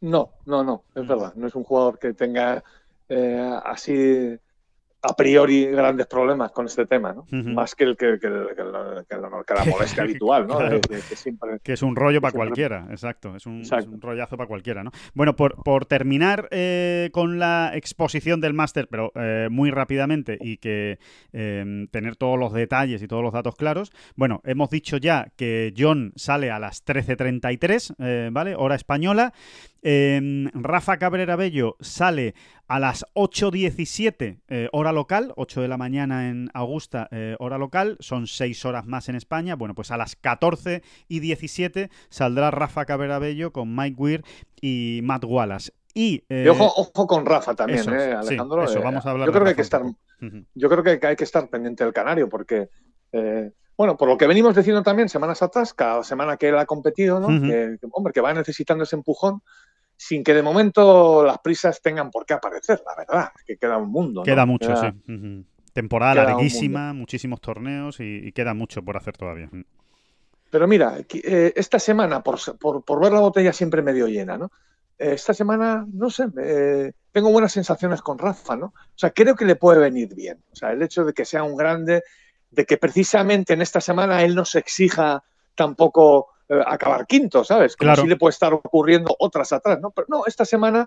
[0.01, 1.33] No, no, no, es verdad.
[1.35, 2.63] No es un jugador que tenga
[3.07, 4.37] eh, así
[5.05, 7.25] a priori grandes problemas con este tema, ¿no?
[7.29, 10.59] Más que el que, la, molestia habitual, ¿no?
[11.61, 13.35] que, es un rollo para cualquiera, exacto.
[13.35, 13.63] Es un,
[13.99, 14.91] rollazo para cualquiera, ¿no?
[15.13, 20.57] Bueno, por, por terminar eh, con la exposición del máster, pero eh, muy rápidamente y
[20.57, 20.99] que
[21.33, 23.91] em, tener todos los detalles y todos los datos claros.
[24.15, 28.55] Bueno, hemos dicho ya que John sale a las 13.33, eh, ¿vale?
[28.55, 29.33] Hora española.
[29.83, 32.35] Rafa Cabrera Bello sale
[32.67, 37.97] a las 8.17 eh, hora local, 8 de la mañana en Augusta, eh, hora local,
[37.99, 39.55] son 6 horas más en España.
[39.55, 44.23] Bueno, pues a las 14 y 17 saldrá Rafa Cabrera Bello con Mike Weir
[44.61, 45.71] y Matt Wallace.
[45.93, 48.63] Y, eh, ojo, con Rafa también, Alejandro.
[48.63, 49.83] eso, vamos a hablar yo creo que hay que estar,
[50.55, 52.69] yo creo que hay que estar pendiente del canario porque
[53.77, 57.19] bueno, por lo que venimos diciendo también semanas atrás, cada semana que él ha competido,
[57.19, 57.27] ¿no?
[57.27, 59.41] que, hombre, que va necesitando ese empujón
[60.05, 63.89] sin que de momento las prisas tengan por qué aparecer, la verdad, que queda un
[63.89, 64.23] mundo.
[64.23, 65.45] Queda mucho, sí.
[65.71, 69.49] Temporada larguísima, muchísimos torneos y, queda mucho por hacer todavía.
[70.49, 74.51] Pero mira, eh, esta semana, por, ver la botella siempre medio llena, ¿no?
[74.99, 76.25] Eh, esta semana, no sé,
[77.13, 78.67] tengo buenas sensaciones con Rafa, ¿no?
[78.67, 80.43] O sea, creo que le puede venir bien.
[80.51, 82.03] O sea, el hecho de que sea un grande,
[82.51, 85.23] de que precisamente en esta semana él no se exija
[85.55, 86.32] tampoco
[86.65, 87.75] acabar quinto, ¿sabes?
[87.75, 89.91] Como si le puede estar ocurriendo otras atrás, ¿no?
[89.91, 90.85] Pero no, esta semana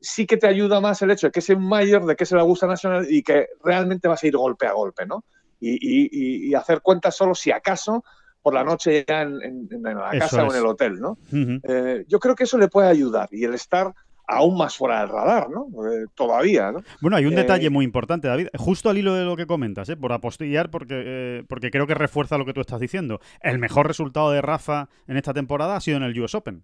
[0.00, 2.36] sí que te ayuda más el hecho de que es un mayor, de que se
[2.36, 5.24] la gusta Nacional y que realmente vas a ir golpe a golpe, ¿no?
[5.60, 8.04] Y, hacer cuentas solo si acaso
[8.42, 11.18] por la noche ya en, la casa o en el hotel, ¿no?
[11.32, 13.92] Eh, yo creo que eso le puede ayudar y el estar
[14.28, 15.68] aún más fuera del radar, ¿no?
[15.86, 16.82] Eh, todavía, ¿no?
[17.00, 19.88] Bueno, hay un detalle eh, muy importante, David, justo al hilo de lo que comentas,
[19.88, 19.96] ¿eh?
[19.96, 23.20] por apostillar, porque, eh, porque creo que refuerza lo que tú estás diciendo.
[23.40, 26.62] El mejor resultado de Rafa en esta temporada ha sido en el US Open.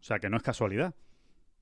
[0.00, 0.94] O sea, que no es casualidad.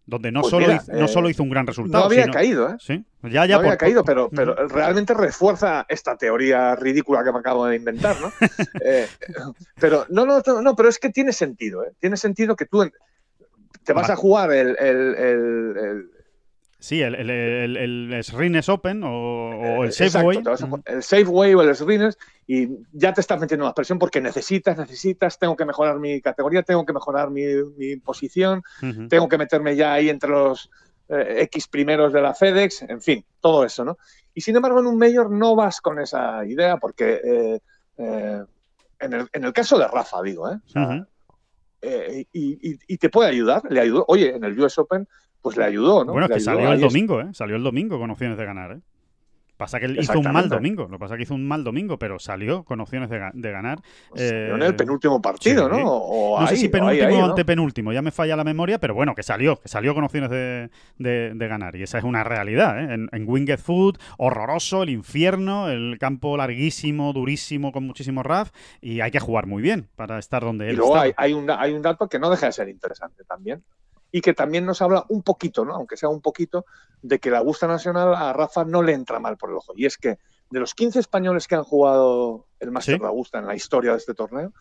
[0.04, 2.04] Donde no, pues solo, hizo, no solo hizo un gran resultado.
[2.04, 2.76] No había caído, ¿eh?
[2.78, 7.40] Sí, ya, ya no había caído, pero, pero realmente refuerza esta teoría ridícula que me
[7.40, 8.32] acabo de inventar, ¿no?
[9.78, 11.92] pero no, no, no, pero es que tiene sentido, ¿eh?
[12.00, 12.90] Tiene sentido que tú
[13.88, 16.10] te vas a jugar el, el,
[16.78, 20.42] Sí, el, el, el, Srines Open o, el Safeway.
[20.84, 25.38] el Safeway o el Srines y ya te estás metiendo más presión porque necesitas, necesitas,
[25.38, 28.62] tengo que mejorar mi categoría, tengo que mejorar mi, posición,
[29.08, 30.70] tengo que meterme ya ahí entre los
[31.08, 33.96] eh, X primeros de la FedEx, en fin, todo eso, ¿no?
[34.34, 37.60] Y sin embargo en un Mayor no vas con esa idea porque eh,
[37.96, 38.42] eh,
[39.00, 40.58] en, el, en, el, caso de Rafa, digo, ¿eh?
[41.80, 44.04] Eh, y, te puede ayudar, le ayudó.
[44.08, 45.06] Oye, en el US Open,
[45.40, 46.12] pues le ayudó, ¿no?
[46.12, 47.28] Bueno, es que salió el domingo, ¿eh?
[47.32, 48.80] Salió el domingo con opciones de ganar, ¿eh?
[49.58, 52.20] Pasa que él hizo un mal domingo, lo pasa que hizo un mal domingo, pero
[52.20, 53.80] salió con opciones de, ganar.
[54.08, 56.38] Pues en el penúltimo partido, ¿no?
[56.40, 59.60] no sé si penúltimo o antepenúltimo, ya me falla la memoria, pero bueno, que salió,
[59.60, 61.74] que salió con opciones de, ganar.
[61.74, 62.94] Y esa es una realidad, ¿eh?
[62.94, 69.00] En, en, Winged Food, horroroso, el infierno, el campo larguísimo, durísimo, con muchísimo RAF, y
[69.00, 71.72] hay que jugar muy bien para estar donde él Y luego hay, hay, un, hay
[71.72, 73.64] un dato que no deja de ser interesante también
[74.10, 75.74] y que también nos habla un poquito, ¿no?
[75.74, 76.64] aunque sea un poquito,
[77.02, 79.72] de que la Augusta Nacional a Rafa no le entra mal por el ojo.
[79.76, 80.18] Y es que
[80.50, 83.98] de los 15 españoles que han jugado el Master de Augusta en la historia de
[83.98, 84.52] este torneo,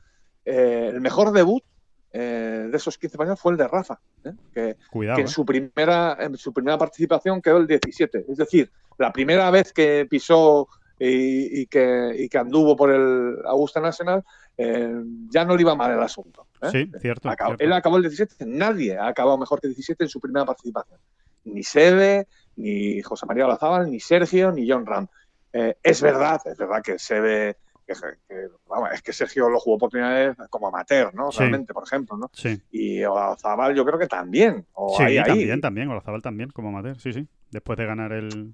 [0.45, 1.63] eh, el mejor debut
[2.11, 4.33] eh, de esos 15 españoles fue el de Rafa, ¿eh?
[4.53, 8.25] que, en, su primera, en su primera participación quedó el 17.
[8.29, 10.67] Es decir, la primera vez que pisó
[10.99, 14.23] y, que, que, anduvo por el Augusta Nacional,
[14.57, 16.47] ya no le iba mal el asunto.
[16.61, 16.69] ¿eh?
[16.71, 17.29] Sí, cierto,
[17.59, 20.99] Él acabó el 17, nadie ha acabado mejor que el 17 en su primera participación.
[21.45, 25.07] Ni Sebe, ni José María Olazábal, ni Sergio, ni John Ram.
[25.53, 30.67] Eh, es verdad, es verdad que Sebe, que, es que Sergio lo jugó oportunidades como
[30.67, 31.29] amateur, ¿no?
[31.31, 32.29] Realmente, por ejemplo, ¿no?
[32.33, 32.61] Sí.
[32.71, 34.65] Y Olazábal yo creo que también.
[34.97, 37.27] sí, también, también, Olazábal también como amateur, sí, sí.
[37.51, 38.53] Después de ganar el,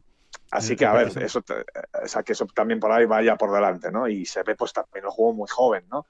[0.52, 3.92] Así que, a ver, eso, o sea, que eso también por ahí vaya por delante,
[3.92, 4.08] ¿no?
[4.08, 6.06] Y se ve, pues también lo jugó muy joven, ¿no?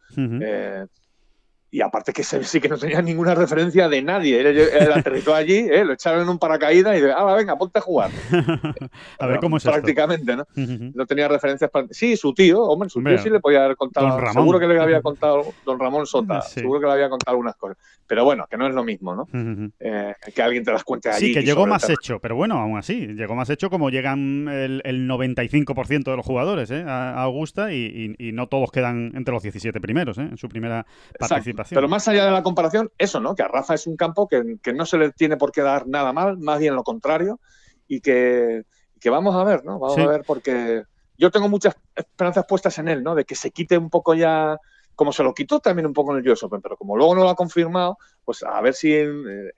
[1.73, 4.39] Y aparte que sí que no tenía ninguna referencia de nadie.
[4.41, 5.83] Él, aterrizó allí, ¿eh?
[5.83, 8.11] lo echaron en un paracaídas y dice, ah, venga, ponte a jugar.
[9.19, 10.45] a ver cómo es Prácticamente, ¿no?
[10.93, 11.71] No tenía referencias.
[11.71, 11.87] Para...
[11.89, 14.19] Sí, su tío, hombre, su tío sí le podía haber contado.
[14.31, 17.77] Seguro que le había contado don Ramón Sota, seguro que le había contado algunas cosas.
[18.05, 19.27] Pero bueno, que no es lo mismo, ¿no?
[19.79, 21.27] Eh, que alguien te las cuente allí.
[21.27, 25.09] Sí, que llegó más hecho, pero bueno, aún así, llegó más hecho como llegan el,
[25.09, 26.83] 95% de los jugadores ¿eh?
[26.85, 30.27] a, Augusta y, no todos quedan entre los 17 primeros ¿eh?
[30.29, 30.85] en su primera
[31.17, 31.62] participación.
[31.69, 33.35] Pero más allá de la comparación, eso, ¿no?
[33.35, 34.43] Que a Rafa es un campo que,
[34.73, 37.39] no se le tiene por qué dar nada mal, más bien lo contrario,
[37.87, 38.63] y que,
[39.05, 39.79] vamos a ver, ¿no?
[39.79, 40.83] Vamos a ver porque
[41.17, 43.15] yo tengo muchas esperanzas puestas en él, ¿no?
[43.15, 44.57] De que se quite un poco ya,
[44.95, 47.23] como se lo quitó también un poco en el US Open, pero como luego no
[47.23, 48.95] lo ha confirmado, pues a ver si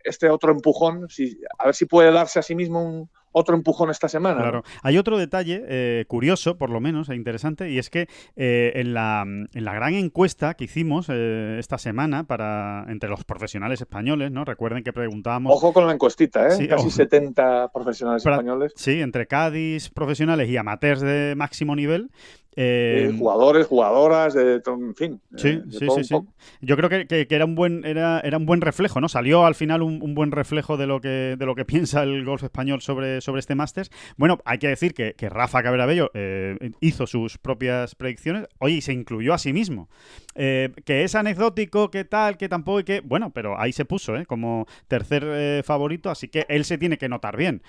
[0.03, 3.89] este otro empujón, si, a ver si puede darse a sí mismo un, otro empujón
[3.89, 4.41] esta semana.
[4.41, 4.63] Claro.
[4.81, 8.07] Hay otro detalle eh, curioso, por lo menos, e interesante, y es que
[8.38, 13.25] eh, en, la, en, la, gran encuesta que hicimos eh, esta semana para entre los
[13.25, 14.45] profesionales españoles, ¿no?
[14.45, 15.53] Recuerden que preguntábamos...
[15.53, 16.67] Ojo con la encuestita, ¿eh?
[16.69, 18.71] Casi 70 profesionales españoles.
[18.77, 22.11] Sí, entre Cádiz profesionales y amateurs de máximo nivel.
[22.58, 25.22] Eh, jugadores, jugadoras, de, en fin.
[25.36, 26.16] Sí, sí, sí, sí,
[26.62, 29.10] Yo creo que, era un buen era, era un buen reflejo, ¿no?
[29.10, 32.43] Salió al final un, buen reflejo de lo que de lo que piensa el golf
[32.43, 33.91] español sobre, sobre este Masters.
[34.16, 38.82] Bueno, hay que decir que, Rafa Cabrera Bello eh, hizo sus propias predicciones, oye, y
[38.82, 39.89] se incluyó a sí mismo.
[40.36, 43.01] Eh, que es anecdótico, que tal, que tampoco, y que.
[43.01, 44.26] Bueno, pero ahí se puso, ¿eh?
[44.26, 47.64] Como tercer favorito, así que él se tiene que notar bien.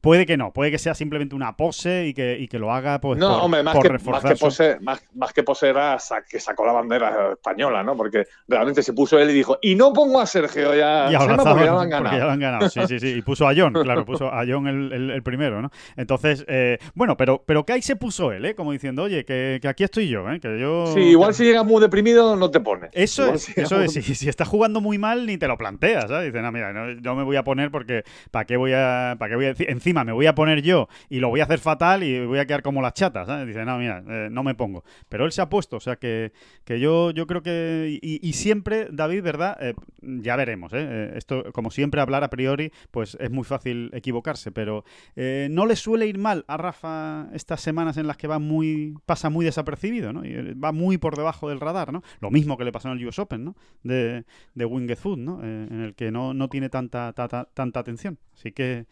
[0.00, 3.00] puede que no, puede que sea simplemente una pose y que, y que lo haga
[3.08, 6.72] pues, no, hombre, más, que, más, que pose, más, que pose era que sacó la
[6.72, 7.96] bandera española, ¿no?
[7.96, 11.64] Porque realmente se puso él y dijo, y no pongo a Sergio ya, ya porque
[11.64, 12.16] ya lo han ganado.
[12.16, 13.08] ya lo han ganado, sí, sí, sí.
[13.08, 15.70] Y puso a John, claro, puso a John el, primero, ¿no?
[15.96, 18.54] Entonces, eh, bueno, pero, pero que ahí se puso él, ¿eh?
[18.54, 20.40] Como diciendo, oye, que, aquí estoy yo, ¿eh?
[20.40, 20.86] Que yo...
[20.94, 22.90] Sí, igual si llegas muy deprimido no te pones.
[22.94, 23.92] Eso es, eso es.
[23.92, 26.32] Si, si, estás jugando muy mal ni te lo planteas, ¿sabes?
[26.32, 29.36] Dices, no, mira, no, me voy a poner porque ¿para qué voy a, para qué
[29.36, 29.68] voy a decir?
[29.68, 32.46] Encima me voy a poner yo y lo voy a hacer fatal y voy a
[32.46, 33.46] quedar como las chatas, ¿sabes?
[33.46, 34.84] Dice, no, mira, eh, no me pongo.
[35.08, 36.32] Pero él se ha puesto, o sea que,
[36.66, 37.98] yo, yo creo que.
[38.00, 39.56] Y, siempre, David, ¿verdad?
[39.60, 41.12] Eh, ya veremos, ¿eh?
[41.16, 44.84] Esto, como siempre, hablar a priori, pues es muy fácil equivocarse, pero
[45.16, 48.94] no le suele ir mal a Rafa estas semanas en las que va muy.
[49.06, 50.24] pasa muy desapercibido, ¿no?
[50.24, 52.02] Y va muy por debajo del radar, ¿no?
[52.20, 53.56] Lo mismo que le pasó en el US Open, ¿no?
[53.82, 54.24] De,
[54.54, 55.42] de Winged Food, ¿no?
[55.42, 58.18] en el que no, no tiene tanta, tanta, tanta atención.
[58.34, 58.86] Así que.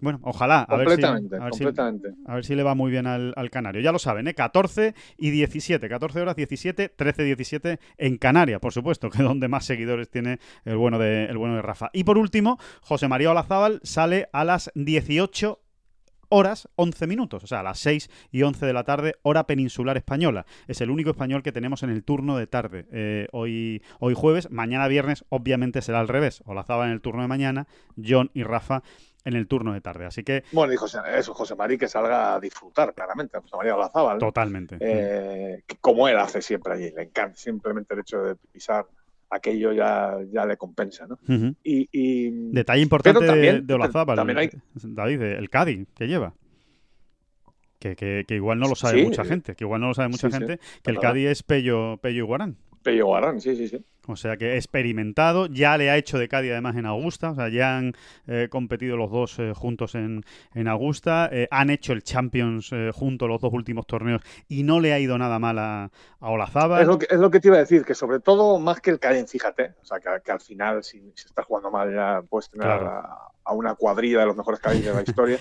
[0.00, 0.62] Bueno, ojalá.
[0.62, 1.40] A ver, si, a, ver
[2.26, 3.80] a ver si le va muy bien al, Canario.
[3.80, 4.34] Ya lo saben, ¿eh?
[4.34, 5.88] 14 y 17.
[5.88, 10.38] 14 horas 17, 13, 17 en Canarias, por supuesto, que es donde más seguidores tiene
[10.64, 11.90] el bueno de, el bueno de Rafa.
[11.92, 15.60] Y por último, José María Olazábal sale a las 18
[16.28, 19.96] horas 11 minutos, o sea, a las 6 y 11 de la tarde, hora peninsular
[19.96, 20.46] española.
[20.66, 22.86] Es el único español que tenemos en el turno de tarde.
[22.92, 26.42] Eh, hoy, hoy jueves, mañana viernes, obviamente será al revés.
[26.46, 27.66] Olazábal en el turno de mañana,
[27.96, 28.82] John y Rafa
[29.26, 30.06] en el turno de tarde.
[30.06, 30.44] Así que.
[30.52, 34.18] Bueno, y José, eso, José María que salga a disfrutar, claramente, José María Olazábal.
[34.18, 34.76] Totalmente.
[34.80, 37.36] Eh, como él hace siempre allí, le encanta.
[37.36, 38.86] Simplemente el hecho de pisar
[39.28, 41.18] aquello ya, ya le compensa, ¿no?
[41.64, 44.50] y, Detalle importante de Olazábal, también hay...
[44.74, 46.32] David, el Cádiz que lleva.
[47.80, 50.60] Que, que, igual no lo sabe mucha gente, que igual no lo sabe mucha gente,
[50.82, 52.56] que el Cádiz es Pello, Pello y Guarán.
[52.86, 53.84] Pello Guarán, sí, sí, sí.
[54.06, 57.48] O sea que experimentado, ya le ha hecho de Cádiz además en Augusta, o sea,
[57.48, 57.94] ya han
[58.28, 60.22] eh, competido los dos eh, juntos en,
[60.54, 64.92] en Augusta, eh, han hecho el Champions juntos los dos últimos torneos y no le
[64.92, 66.82] ha ido nada mal a, a Olazábal.
[66.82, 68.90] Es lo, que, es lo que te iba a decir, que sobre todo más que
[68.90, 72.48] el Cádiz, fíjate, o sea, que, al final si, se está jugando mal ya puedes
[72.48, 75.40] tener a, una cuadrilla de los mejores Cádiz de la historia.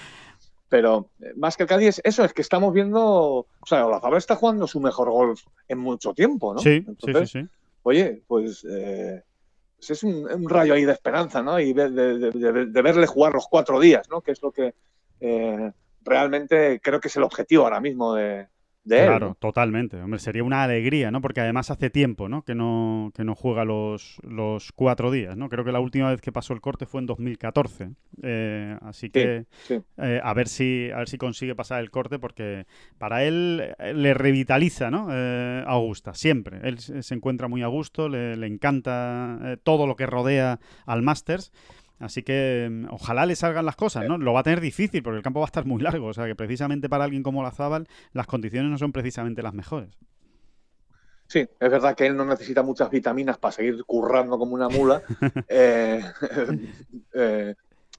[0.76, 4.68] Pero más que el Cádiz, eso es que estamos viendo, o sea, Olazábal está jugando
[4.68, 6.60] su mejor golf en mucho tiempo, ¿no?
[6.60, 7.50] Sí, sí, sí, sí
[7.86, 9.24] oye, pues, eh,
[9.78, 11.60] pues es un, rayo ahí de esperanza, ¿no?
[11.60, 11.88] Y de,
[12.82, 14.22] verle jugar los cuatro días, ¿no?
[14.22, 14.74] Que es lo que
[15.20, 15.72] eh,
[16.04, 18.48] realmente creo que es el objetivo ahora mismo de,
[18.88, 20.00] Claro, totalmente.
[20.00, 21.20] Hombre, sería una alegría, ¿no?
[21.22, 22.44] Porque además hace tiempo, ¿no?
[22.44, 25.50] Que no, que no juega los, los cuatro días, ¿no?
[25.50, 27.92] Creo que la última vez que pasó el corte fue en 2014.
[28.22, 29.46] Eh, así que
[29.98, 32.66] eh, a ver si a ver si consigue pasar el corte porque
[32.98, 35.08] para él eh, le revitaliza, ¿no?
[35.66, 36.60] Augusta, siempre.
[36.64, 41.52] Él se encuentra muy a gusto, le, le encanta todo lo que rodea al Masters.
[42.00, 44.18] Así que mm, ojalá le salgan las cosas, ¿no?
[44.18, 46.08] Lo va a tener difícil porque el campo va a estar muy largo.
[46.08, 49.98] O sea que precisamente para alguien como Lazábal las condiciones no son precisamente las mejores.
[51.28, 55.02] Sí, es verdad que él no necesita muchas vitaminas para seguir currando como una mula.
[55.50, 56.02] Eh,
[57.14, 57.56] eh,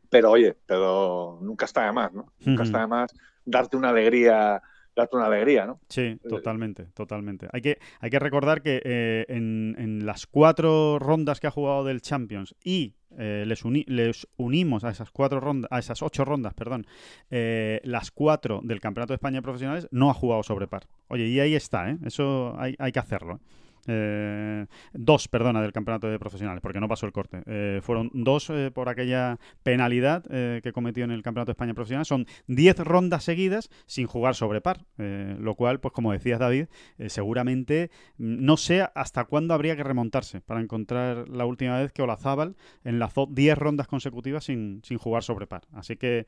[0.09, 2.33] pero oye, pero nunca está de más, ¿no?
[2.41, 3.13] Nunca está de más
[3.45, 4.63] darte una alegría
[4.97, 5.79] darte una alegría, ¿no?
[5.89, 7.49] Sí, totalmente, totalmente.
[7.53, 11.85] Hay que, hay que recordar que eh, en, en, las cuatro rondas que ha jugado
[11.85, 16.55] del Champions y eh, les, les, unimos a esas cuatro rondas, a esas ocho rondas,
[16.55, 16.87] perdón,
[17.31, 20.87] eh, las cuatro del Campeonato de España de Profesionales, no ha jugado sobre par.
[21.09, 21.99] Oye, y ahí está, ¿eh?
[22.05, 23.35] Eso hay, hay que hacerlo.
[23.35, 23.41] Eh,
[23.87, 27.43] dos, perdona, del campeonato de profesionales, porque no pasó el corte.
[27.47, 32.05] Eh, fueron dos eh, por aquella penalidad que cometió en el campeonato de España profesional.
[32.05, 36.67] Son diez rondas seguidas sin jugar sobre par, lo cual, pues como decías David,
[37.09, 42.03] seguramente mm, no sé hasta cuándo habría que remontarse para encontrar la última vez que
[42.03, 45.63] Olazábal enlazó diez rondas consecutivas sin, sin jugar sobre par.
[45.73, 46.27] Así que,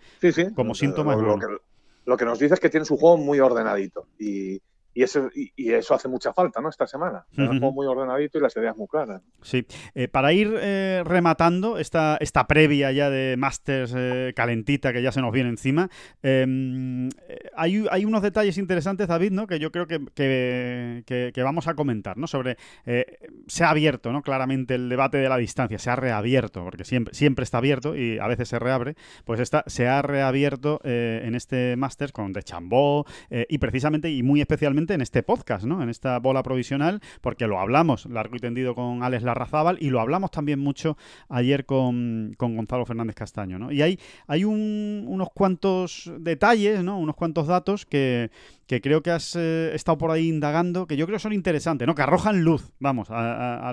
[0.54, 1.16] como síntoma...
[1.16, 1.46] Lo, que,
[2.04, 4.60] lo que nos dice es que tiene su juego muy ordenadito y
[4.98, 6.68] y eso, y, eso hace mucha falta, ¿no?
[6.68, 7.24] Esta semana.
[7.36, 9.22] Un juego muy ordenadito y las ideas muy claras.
[9.42, 9.64] Sí.
[9.94, 15.12] Eh, para ir eh, rematando esta, esta previa ya de Masters eh, calentita que ya
[15.12, 15.88] se nos viene encima,
[16.20, 17.10] em,
[17.54, 19.46] hay, hay, unos detalles interesantes, David, ¿no?
[19.46, 22.26] Que yo creo que, que, vamos a comentar, ¿no?
[22.26, 22.56] Sobre.
[22.84, 24.22] se ha abierto, ¿no?
[24.22, 28.18] Claramente el debate de la distancia, se ha reabierto, porque siempre, siempre está abierto y
[28.18, 28.96] a veces se reabre.
[29.24, 34.40] Pues está, se ha reabierto en este Masters con De Chambó y precisamente y muy
[34.40, 35.82] especialmente en este podcast, ¿no?
[35.82, 40.00] En esta bola provisional, porque lo hablamos largo y tendido con Alex Larrazábal y lo
[40.00, 40.96] hablamos también mucho
[41.28, 43.72] ayer con, Gonzalo Fernández Castaño, ¿no?
[43.72, 46.98] Y hay, hay unos cuantos detalles, ¿no?
[46.98, 48.30] Unos cuantos datos que,
[48.68, 51.94] que creo que has eh, estado por ahí indagando, que yo creo son interesantes, ¿no?
[51.94, 53.72] Que arrojan luz, vamos, a,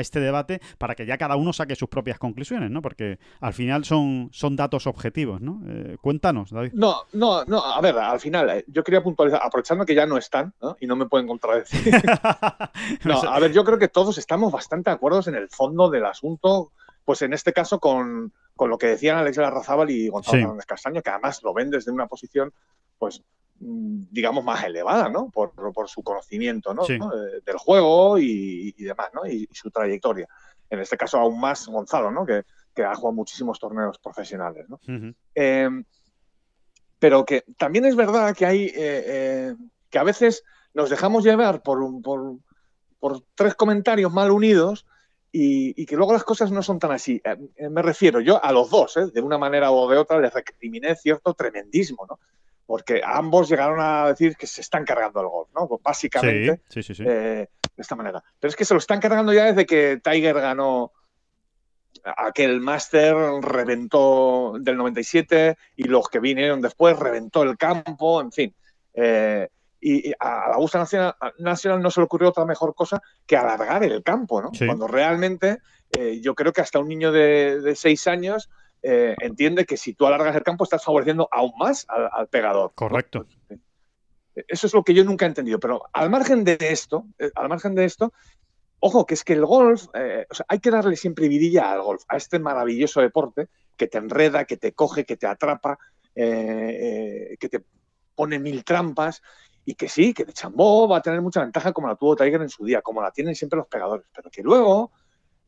[0.00, 2.82] este debate para que ya cada uno saque sus propias conclusiones, ¿no?
[2.82, 5.62] Porque al final son, son datos objetivos, ¿no?
[5.68, 6.72] Eh, cuéntanos, David.
[6.74, 10.18] No, no, no, a ver, al final, eh, yo quería puntualizar, aprovechando que ya no
[10.18, 10.76] están, ¿no?
[10.80, 11.94] Y no me pueden contradecir.
[13.04, 16.04] no, a ver, yo creo que todos estamos bastante de acuerdo en el fondo del
[16.04, 16.72] asunto,
[17.04, 21.10] pues en este caso con, lo que decían Alex Larrazábal y Gonzalo Fernández Castaño, que
[21.10, 22.52] además lo ven desde una posición,
[22.98, 23.22] pues
[23.64, 25.30] digamos, más elevada, ¿no?
[25.30, 25.52] Por,
[25.88, 26.84] su conocimiento, ¿no?
[26.86, 29.26] Del juego y, demás, ¿no?
[29.26, 30.28] Y, su trayectoria.
[30.68, 32.26] En este caso, aún más Gonzalo, ¿no?
[32.26, 32.44] Que,
[32.82, 34.80] ha jugado muchísimos torneos profesionales, ¿no?
[35.34, 35.84] Em,
[36.98, 39.56] pero que también es verdad que hay, eh, eh,
[39.90, 42.38] que a veces nos dejamos llevar por, por,
[42.98, 44.86] por tres comentarios mal unidos
[45.32, 47.20] y, que luego las cosas no son tan así.
[47.24, 50.94] Eh, me refiero yo a los dos, de una manera o de otra, les recriminé
[50.94, 52.18] cierto tremendismo, ¿no?
[52.72, 55.68] Porque ambos llegaron a decir que se están cargando el golf, ¿no?
[55.68, 58.24] Pues básicamente, eh, de esta manera.
[58.40, 60.90] Pero es que se lo están cargando ya desde que Tiger ganó
[62.02, 68.54] aquel máster, reventó del 97 y los que vinieron después reventó el campo, en fin.
[68.94, 73.84] Eh, y a la Augusta Nacional, no se le ocurrió otra mejor cosa que alargar
[73.84, 74.50] el campo, ¿no?
[74.50, 75.58] Cuando realmente
[75.90, 78.48] eh, yo creo que hasta un niño de, de seis años
[78.82, 82.72] eh, entiende que si tú alargas el campo estás favoreciendo aún más al, pegador.
[82.74, 83.26] Correcto.
[84.34, 85.60] Eso es lo que yo nunca he entendido.
[85.60, 88.12] Pero al margen de esto, eh, al margen de esto,
[88.80, 92.16] ojo, que es que el golf, eh, hay que darle siempre vidilla al golf, a
[92.16, 95.78] este maravilloso deporte que te enreda, que te coge, que te atrapa,
[96.14, 97.64] que te
[98.14, 99.22] pone mil trampas
[99.64, 102.42] y que sí, que de chambó va a tener mucha ventaja como la tuvo Tiger
[102.42, 104.92] en su día, como la tienen siempre los pegadores, pero que luego,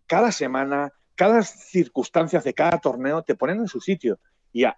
[0.07, 4.19] cada semana, cada circunstancia de cada torneo te ponen en su sitio.
[4.53, 4.75] ¿Y a,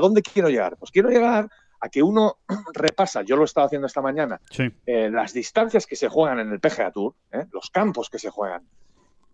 [0.00, 0.76] dónde quiero llegar?
[0.78, 1.50] Pues quiero llegar
[1.80, 2.38] a que uno
[2.74, 4.40] repasa, yo lo he estado haciendo esta mañana,
[4.86, 7.46] eh, las distancias que se juegan en el PGA Tour, ¿eh?
[7.52, 8.62] los campos que se juegan,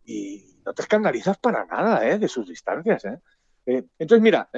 [0.04, 2.18] y no te escandalizas para nada ¿eh?
[2.18, 3.04] de sus distancias.
[3.64, 4.48] entonces, mira,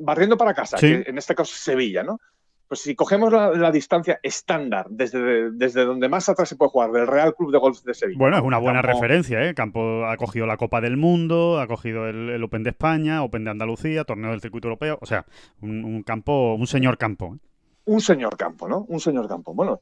[0.00, 2.20] barriendo para casa, que en este caso Sevilla, ¿no?
[2.68, 7.06] Pues si cogemos la, distancia estándar desde, desde donde más atrás se puede jugar, del
[7.06, 8.18] Real Club de Golf de Sevilla.
[8.18, 9.54] Bueno, es una buena referencia, ¿eh?
[9.54, 13.50] Campo ha cogido la Copa del Mundo, ha cogido el, Open de España, Open de
[13.50, 15.26] Andalucía, Torneo del Circuito Europeo, o sea,
[15.60, 17.34] un, campo, un señor campo.
[17.34, 17.38] ¿eh?
[17.84, 18.86] Un señor campo, ¿no?
[18.88, 19.52] Un señor campo.
[19.52, 19.80] Bueno,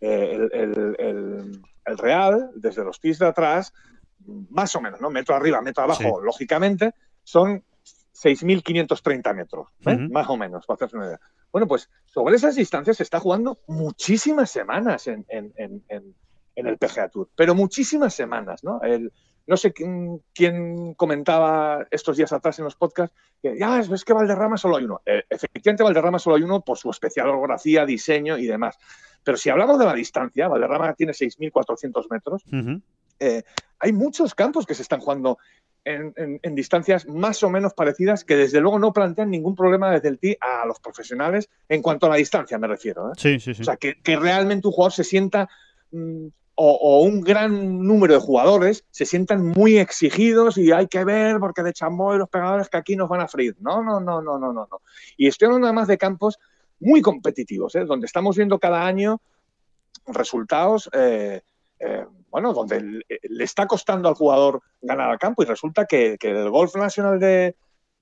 [0.00, 3.72] eh, el, Real, desde los pies de atrás,
[4.50, 5.08] más o menos, ¿no?
[5.10, 7.62] Metro arriba, metro abajo, lógicamente, son
[8.16, 9.96] 6.530 metros, ¿eh?
[10.10, 11.20] más o menos, para hacerse una idea.
[11.56, 15.24] Bueno, pues sobre esas distancias se está jugando muchísimas semanas en,
[16.54, 18.78] el PGA Tour, pero muchísimas semanas, ¿no?
[19.46, 24.58] no sé quién, comentaba estos días atrás en los podcasts que ya es, que Valderrama
[24.58, 25.00] solo hay uno.
[25.06, 28.76] Eh, efectivamente, Valderrama solo hay uno por su especial orografía, diseño y demás.
[29.24, 32.44] Pero si hablamos de la distancia, Valderrama tiene 6.400 metros.
[33.20, 33.42] Eh,
[33.78, 35.38] hay muchos campos que se están jugando
[35.86, 40.18] en, distancias más o menos parecidas que desde luego no plantean ningún problema desde el
[40.18, 43.10] tee a los profesionales en cuanto a la distancia, me refiero.
[43.10, 43.14] ¿eh?
[43.16, 43.62] Sí, sí, sí.
[43.62, 45.48] O sea, que, realmente un jugador se sienta
[45.92, 51.38] mm, o, un gran número de jugadores se sientan muy exigidos y hay que ver
[51.38, 53.54] porque de chambó y los pegadores que aquí nos van a freír.
[53.60, 54.68] No, no, no, no, no, no.
[55.16, 56.38] Y estoy hablando además de campos
[56.80, 57.84] muy competitivos, ¿eh?
[57.84, 59.20] donde estamos viendo cada año
[60.06, 61.42] resultados, eh,
[61.78, 66.50] eh, bueno, donde le, está costando al jugador ganar al campo y resulta que, el
[66.50, 67.56] Golf Nacional de,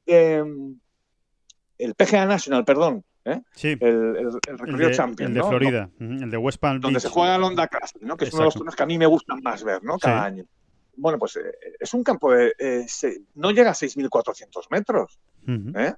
[0.07, 3.43] el PGA National, perdón, ¿eh?
[3.53, 3.77] Sí.
[3.81, 5.29] El, el, recorrido Champion.
[5.29, 8.17] El de Florida, el de West Palm Donde se juega el Honda Classic, ¿no?
[8.17, 9.99] que es uno de los turnos que a mí me gustan más ver, ¿no?
[9.99, 10.45] Cada año.
[10.97, 12.55] Bueno, pues eh, es un campo de.
[12.59, 12.87] Eh,
[13.35, 15.19] no llega a 6.400 metros.
[15.49, 15.95] ¿eh?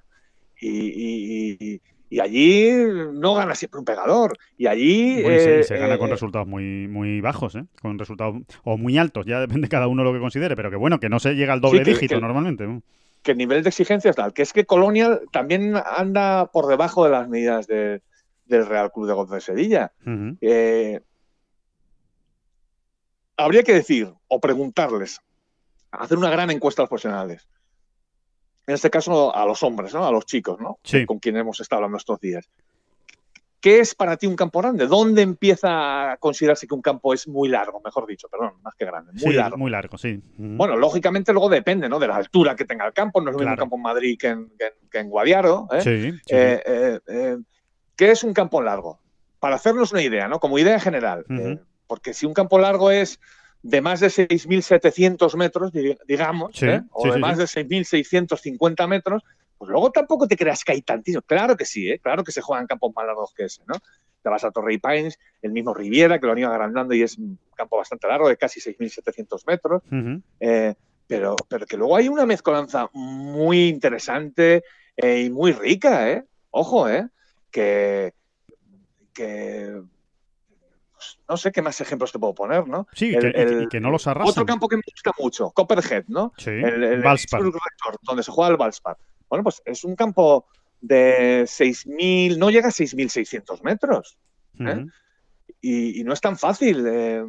[0.59, 1.81] y, y,
[2.19, 2.71] allí
[3.13, 4.37] no gana siempre un pegador.
[4.57, 5.21] Y allí.
[5.63, 7.65] se, gana con resultados muy, muy bajos, ¿eh?
[7.81, 8.35] Con resultados.
[8.63, 11.19] O muy altos, ya depende cada uno lo que considere, pero que bueno, que no
[11.19, 12.67] se llega al doble dígito normalmente
[13.27, 17.03] que el nivel de exigencia es tal, que es que Colonial también anda por debajo
[17.03, 18.01] de las medidas del
[18.47, 19.91] Real Club de Golf de Sevilla.
[20.39, 21.01] Eh,
[23.35, 25.19] habría que decir o preguntarles,
[25.91, 27.47] hacer una gran encuesta a los profesionales.
[28.67, 30.05] En este caso a los hombres, ¿no?
[30.05, 30.79] A los chicos, ¿no?
[31.07, 32.49] Con quienes hemos estado hablando estos días.
[33.61, 34.85] ¿Qué es para ti un campo grande?
[34.87, 37.81] ¿Dónde empieza a considerarse que un campo es muy largo?
[37.83, 39.13] Mejor dicho, perdón, más que grande.
[39.13, 39.57] Muy largo.
[39.57, 40.21] Muy largo, sí.
[40.37, 41.97] Bueno, lógicamente luego depende ¿no?
[41.97, 43.19] de la altura que tenga el campo.
[43.19, 44.51] No es lo mismo un campo en Madrid que en,
[44.91, 45.67] que Guadiaro.
[45.71, 45.81] ¿eh?
[45.81, 47.37] Sí, eh, eh,
[47.95, 48.99] ¿Qué es un campo largo?
[49.39, 50.39] Para hacernos una idea, ¿no?
[50.39, 51.25] Como idea general.
[51.87, 53.19] porque si un campo largo es
[53.63, 55.71] de más de 6.700 metros,
[56.07, 56.51] digamos,
[56.91, 59.23] o de más de 6.650 metros,
[59.57, 61.21] pues luego tampoco te creas que hay tantísimo.
[61.23, 61.99] Claro que sí, ¿eh?
[61.99, 63.75] claro que se juegan campos más largos que ese, ¿no?
[64.21, 67.17] Te vas a Torrey Pines, el mismo Riviera, que lo han ido agrandando y es
[67.17, 69.83] un campo bastante largo, de casi 6.700 metros.
[70.39, 70.75] Eh,
[71.07, 74.63] pero, pero que luego hay una mezcolanza muy interesante
[74.95, 76.25] eh, y muy rica, ¿eh?
[76.51, 77.07] Ojo, ¿eh?
[77.51, 78.13] Que,
[79.13, 79.81] que
[80.97, 82.87] pues, no sé qué más ejemplos te puedo poner, ¿no?
[82.93, 84.29] Sí, el, que, no los arrasan.
[84.29, 86.33] Otro campo que me gusta mucho, Copperhead, ¿no?
[86.37, 87.03] Sí, el, el
[88.01, 88.97] donde se juega el Valspar.
[89.29, 90.47] Bueno, pues es un campo
[90.81, 94.17] de 6.000, no llega a 6.600 metros.
[94.59, 94.85] ¿eh?
[95.61, 97.23] y, no es tan fácil eh,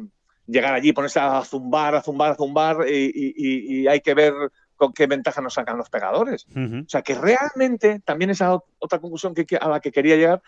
[0.47, 4.33] llegar allí, ponerse a zumbar, a zumbar, a zumbar y, hay que ver
[4.75, 6.47] con qué ventaja nos sacan los pegadores.
[6.55, 10.41] O sea, que realmente también esa otra conclusión que, a la que quería llegar,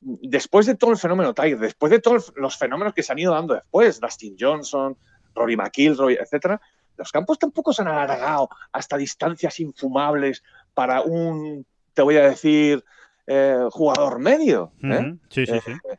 [0.00, 3.34] después de todo el fenómeno Tiger, después de todos los fenómenos que se han ido
[3.34, 4.96] dando después, Dustin Johnson,
[5.34, 6.60] Rory McIlroy, etcétera,
[6.96, 10.42] los campos tampoco se han alargado hasta distancias infumables
[10.74, 12.84] para un, te voy a decir,
[13.26, 14.72] eh, jugador medio.
[14.82, 15.16] ¿eh?
[15.28, 15.72] Sí, sí, sí.
[15.72, 15.96] Eh,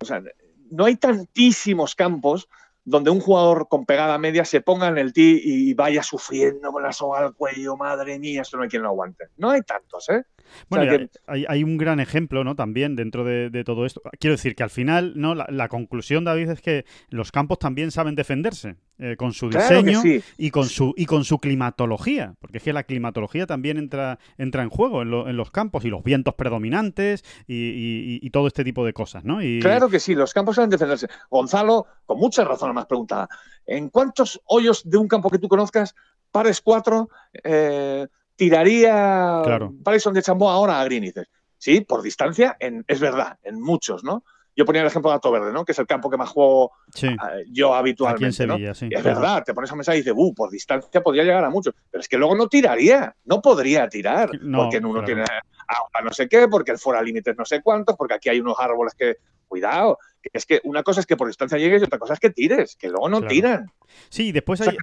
[0.00, 0.22] o sea,
[0.70, 2.48] no hay tantísimos campos
[2.84, 6.82] donde un jugador con pegada media se ponga en el tee y vaya sufriendo con
[6.82, 9.24] la soga al cuello, madre mía, esto no hay quien lo aguante.
[9.36, 10.24] No hay tantos, ¿eh?
[10.68, 12.54] Bueno, hay, un gran ejemplo, ¿no?
[12.54, 14.02] También dentro de, todo esto.
[14.20, 15.34] Quiero decir que al final, ¿no?
[15.34, 20.00] La, conclusión, David, es que los campos también saben defenderse eh, con su diseño
[20.38, 24.62] y con su y con su climatología, porque es que la climatología también entra entra
[24.62, 29.24] en juego en, los campos y los vientos predominantes y, todo este tipo de cosas,
[29.24, 29.38] ¿no?
[29.60, 31.08] Claro que sí, los campos saben defenderse.
[31.30, 33.28] Gonzalo, con mucha razón, más preguntada.
[33.66, 35.94] ¿En cuántos hoyos de un campo que tú conozcas
[36.30, 37.08] pares cuatro?
[37.42, 39.72] Eh, tiraría claro.
[39.72, 41.12] de Chambó ahora a Green.
[41.58, 44.24] sí, por distancia, en, es verdad, en muchos, ¿no?
[44.56, 45.64] Yo ponía el ejemplo de Alto Verde, ¿no?
[45.64, 47.16] Que es el campo que más juego eh,
[47.50, 48.26] yo habitualmente.
[48.26, 48.88] Aquí en Sevilla, sí.
[48.90, 51.50] Y es verdad, te pones a mesa y dices, uh, por distancia podría llegar a
[51.50, 51.74] muchos.
[51.90, 54.30] Pero es que luego no tiraría, no podría tirar.
[54.30, 55.24] porque uno tiene
[55.66, 58.56] agua no sé qué, porque el fuera límites no sé cuántos, porque aquí hay unos
[58.58, 59.16] árboles que.
[59.46, 59.98] Cuidado,
[60.32, 62.76] es que una cosa es que por distancia llegues y otra cosa es que tires,
[62.76, 63.70] que luego no tiran.
[64.08, 64.76] Sí, después hay...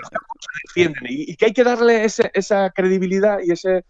[0.76, 3.84] y, que hay que darle esa credibilidad y ese,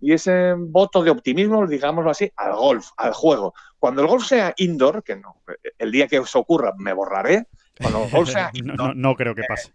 [0.00, 3.54] y ese voto de optimismo, digámoslo así, al golf, al juego.
[3.78, 5.42] Cuando el golf sea indoor, que no,
[5.78, 7.46] el día que eso ocurra me borraré,
[7.80, 8.50] cuando el golf sea
[8.94, 9.72] no, creo que pase.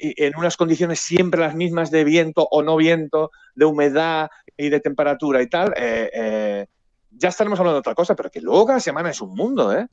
[0.00, 4.68] y en unas condiciones siempre las mismas de viento o no viento, de humedad y
[4.68, 6.66] de temperatura y tal, eh, eh,
[7.10, 9.86] ya estaremos hablando de otra cosa, pero que luego cada semana es un mundo, ¿eh?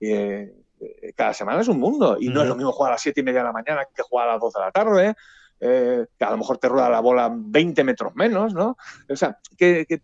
[0.00, 3.20] Eh, cada semana es un mundo y no es lo mismo jugar a las 7
[3.20, 5.14] y media de la mañana que jugar a las 2 de la tarde,
[5.60, 8.76] eh, que a lo mejor te rueda la bola 20 metros menos, ¿no?
[9.08, 10.00] O sea, que,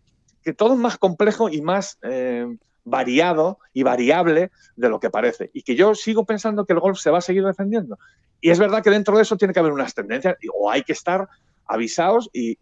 [0.55, 2.47] todo es más complejo y más eh,
[2.85, 5.49] variado y variable de lo que parece.
[5.53, 7.97] Y que yo sigo pensando que el golf se va a seguir defendiendo.
[8.39, 10.93] Y es verdad que dentro de eso tiene que haber unas tendencias o hay que
[10.93, 11.27] estar
[11.65, 12.55] avisados y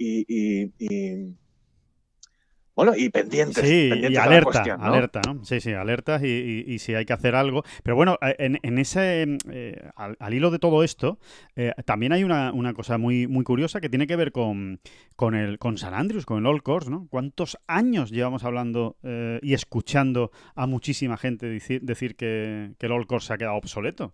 [2.75, 3.65] bueno, y pendientes.
[3.65, 5.45] Sí, y alerta, alerta, ¿no?
[5.45, 7.63] Sí, sí, alertas y, si hay que hacer algo.
[7.83, 11.17] Pero bueno, eh, en, ese, eh, al, hilo de todo esto,
[11.55, 14.81] eh, también hay una, cosa muy, muy curiosa que tiene que ver con,
[15.15, 17.07] con, el, con San Andrews, con el Old Course, ¿no?
[17.09, 18.97] ¿Cuántos años llevamos hablando
[19.41, 23.55] y escuchando a muchísima gente decir, decir que, que el Old Course se ha quedado
[23.55, 24.13] obsoleto?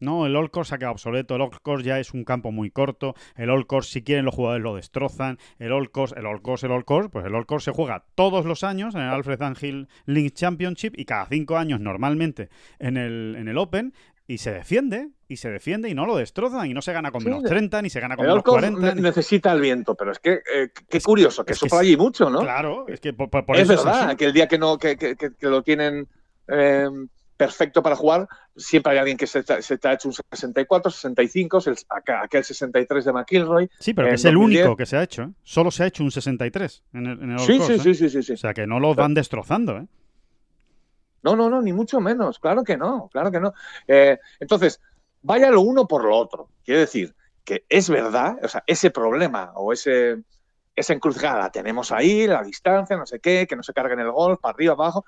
[0.00, 1.36] No, el Old Course ha quedado obsoleto.
[1.36, 3.14] El Old Course ya es un campo muy corto.
[3.36, 5.38] El Old Course, si quieren, los jugadores lo destrozan.
[5.58, 7.08] El Old Course, el Old Course, el Old Course.
[7.10, 10.94] Pues el Old Course se juega todos los años en el Alfred Angel Link Championship
[10.98, 12.48] y cada cinco años normalmente
[12.78, 13.92] en el, en el Open.
[14.26, 17.24] Y se defiende, y se defiende, y no lo destrozan, y no se gana con
[17.24, 18.88] menos 30, ni se gana con menos Old Course 40.
[18.88, 21.86] ne- ni- necesita el viento, pero es que eh, qué curioso, que es sopla sí.
[21.86, 22.38] allí mucho, ¿no?
[22.38, 24.16] Claro, es que por, por- es eso verdad así.
[24.16, 26.06] que el día que no que- que lo tienen
[26.46, 26.86] eh,
[27.40, 30.90] perfecto para jugar, siempre hay alguien que se, te- se te ha hecho un 64,
[30.90, 31.76] 65, el-
[32.22, 33.70] aquel 63 de McIlroy.
[33.78, 34.64] Sí, pero que es el 2010.
[34.66, 35.22] único que se ha hecho.
[35.22, 35.30] ¿eh?
[35.42, 37.94] Solo se ha hecho un 63 en el, en el Sí, Course, sí, ¿eh?
[37.94, 38.32] sí, sí, sí, sí.
[38.34, 39.86] O sea, que no los van destrozando, ¿eh?
[41.22, 42.38] No, no, no, ni mucho menos.
[42.38, 43.54] Claro que no, claro que no.
[43.88, 44.80] Eh, entonces,
[45.22, 46.48] vaya lo uno por lo otro.
[46.62, 50.22] Quiere decir que es verdad, o sea, ese problema o ese,
[50.76, 54.00] esa encrucijada la tenemos ahí, la distancia, no sé qué, que no se cargue en
[54.00, 55.06] el golf, para arriba, abajo.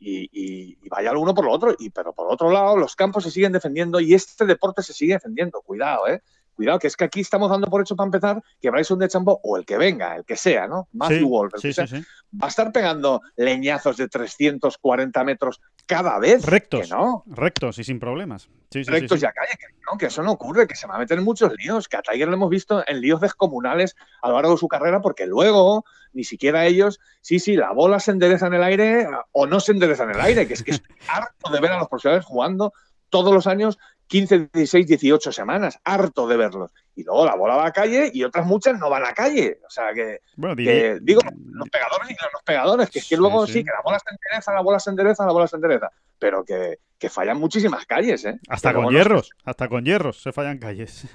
[0.00, 1.74] Y, y- y vaya lo uno por lo otro.
[1.78, 5.14] Y, pero por otro lado, los campos se siguen defendiendo y este deporte se sigue
[5.14, 5.60] defendiendo.
[5.62, 6.22] Cuidado, ¿eh?
[6.54, 9.38] Cuidado, que es que aquí estamos dando por hecho para empezar que Bryson de Chambo,
[9.44, 10.88] o el que venga, el que sea, ¿no?
[10.92, 11.96] Matthew Sí, Wolff, el sí, que sea, sí,
[12.34, 16.44] va a estar pegando leñazos de 340 metros cada vez.
[16.44, 16.82] Rectos.
[16.82, 17.22] Que no.
[17.26, 18.42] Rectos y sin problemas.
[18.70, 20.88] Sí, sí, sí, Rectos y a calle, que no, que eso no ocurre, que se
[20.88, 23.94] va a meter en muchos líos, que a Tiger lo hemos visto en líos descomunales
[24.20, 28.00] a lo largo de su carrera, porque luego ni siquiera ellos, sí, sí, la bola
[28.00, 30.72] se endereza en el aire o no se endereza en el aire, que es que
[30.72, 32.72] estoy harto de ver a los profesionales jugando
[33.10, 33.78] todos los años
[34.08, 36.72] 15, 16, 18 semanas, harto de verlos.
[36.96, 39.60] Y luego la bola va a calle y otras muchas no van a calle.
[39.66, 41.20] O sea que Bueno, que, diría- digo,
[41.52, 43.52] los pegadores y los pegadores, que es que Sí, luego sí.
[43.52, 43.64] sí.
[43.64, 46.78] que la bola se endereza, la bola se endereza, la bola se endereza, pero que,
[46.98, 48.38] que fallan muchísimas calles, ¿eh?
[48.48, 51.06] hasta Que con no- hierros, hasta con hierros se fallan calles.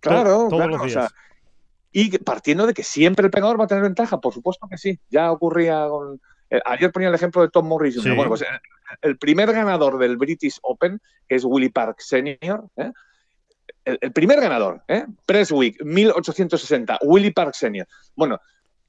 [0.00, 0.92] Claro, todos claro, los o días.
[0.92, 1.10] sea,
[1.98, 5.00] y partiendo de que siempre el pegador va a tener ventaja, por supuesto que sí.
[5.08, 6.20] Ya ocurría con.
[6.50, 7.94] eh, ayer ponía el ejemplo de Tom Morris.
[7.94, 8.10] Sí.
[8.10, 12.92] Bueno, pues el, el primer ganador del British Open, que es Willie Park Senior, ¿eh?
[13.86, 15.06] el, el primer ganador, ¿eh?
[15.24, 17.88] Presswick, 1860, Willie Park Senior.
[18.14, 18.38] Bueno,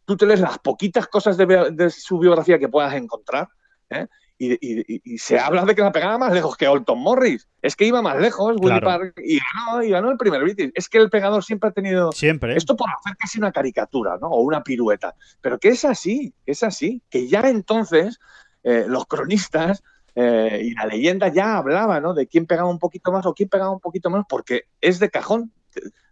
[0.03, 3.47] tú te lees las poquitas cosas de, su biografía que puedas encontrar,
[3.89, 4.08] ¿eh?
[4.40, 7.48] Y, y- y- se habla de que la pegaba más lejos que Olton Morris.
[7.62, 8.86] Es que iba más lejos, Claro.
[8.86, 10.72] Park, y ganó, y ganó el primer British.
[10.76, 12.56] Es que el pegador siempre ha tenido Siempre.
[12.56, 14.28] esto por hacer casi una caricatura, ¿no?
[14.28, 15.16] O una pirueta.
[15.42, 17.02] Pero que es así, es así.
[17.10, 18.20] Que ya entonces
[18.64, 19.82] eh, los cronistas
[20.14, 22.14] eh, y la leyenda ya hablaba, ¿no?
[22.14, 25.10] De quién pegaba un poquito más o quién pegaba un poquito menos, porque es de
[25.10, 25.52] cajón.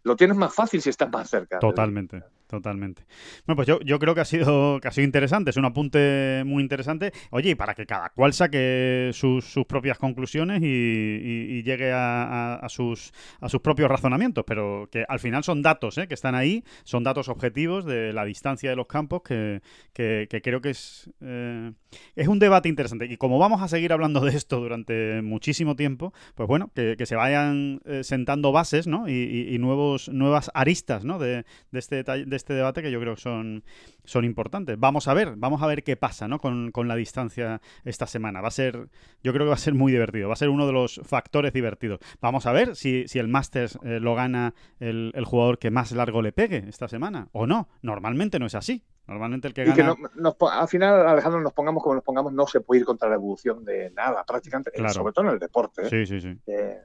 [0.04, 1.58] Lo tienes más fácil si estás más cerca.
[1.60, 2.22] Totalmente,
[2.56, 3.04] totalmente.
[3.46, 6.44] Bueno, pues yo, yo creo que ha sido que ha sido interesante, es un apunte
[6.46, 7.12] muy interesante.
[7.32, 13.12] Oye, y para que cada cual saque sus, sus propias conclusiones y, llegue a, sus,
[13.42, 16.08] a sus propios razonamientos, pero que al final son datos ¿eh?
[16.08, 19.62] que están ahí, son datos objetivos de la distancia de los campos que,
[19.94, 21.72] que- creo que es, eh,
[22.16, 23.06] es un debate interesante.
[23.06, 27.16] Y como vamos a seguir hablando de esto durante muchísimo tiempo, pues bueno, que, se
[27.16, 29.10] vayan eh, sentando bases ¿no?
[29.10, 31.20] y, nuevos, nuevas aristas ¿no?
[31.20, 33.64] de, de este, de este debate que yo creo que son,
[34.04, 34.80] son importantes.
[34.80, 36.40] Vamos a ver, vamos a ver qué pasa ¿no?
[36.40, 38.42] con, con la distancia esta semana.
[38.42, 38.88] Va a ser,
[39.24, 41.54] yo creo que va a ser muy divertido, va a ser uno de los factores
[41.54, 42.00] divertidos.
[42.22, 45.92] Vamos a ver si, si el Masters eh, lo gana el, el jugador que más
[45.92, 47.70] largo le pegue esta semana o no.
[47.82, 48.84] Normalmente no es así.
[49.08, 49.96] Normalmente el que Y que gana...
[50.00, 52.86] no- nos po- al final, Alejandro, nos pongamos como nos pongamos, no se puede ir
[52.86, 54.94] contra la evolución de nada, prácticamente, eh, Claro.
[54.94, 55.84] sobre todo en el deporte.
[55.84, 55.90] ¿eh?
[55.90, 56.36] Sí, sí, sí.
[56.48, 56.80] Eh,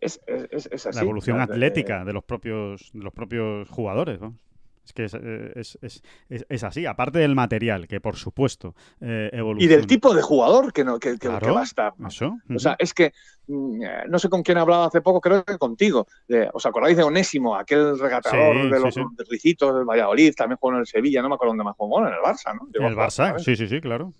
[0.00, 0.96] es, es- es- así.
[0.96, 4.36] la evolución atlética de los propios de los propios jugadores ¿no?
[4.84, 8.74] Es que es, eh, es, es- es- es así aparte del material que por supuesto
[9.00, 11.64] eh, Y evoluciona del tipo de jugador que, no, que, que- Claro, que va a
[11.64, 11.92] estar.
[11.98, 13.12] O sea, es que
[13.46, 16.06] mm, eh, no sé con quién hablaba hace poco, creo que contigo.
[16.26, 19.00] De- ¿Os acordáis de Onésimo, aquel regatador Sí, de los sí.
[19.30, 20.34] Ricitos del Valladolid?
[20.34, 22.84] También jugó en el Sevilla, no me acuerdo dónde más jugó, en el Barça, ¿no?
[22.84, 24.12] A el Barça sí sí sí claro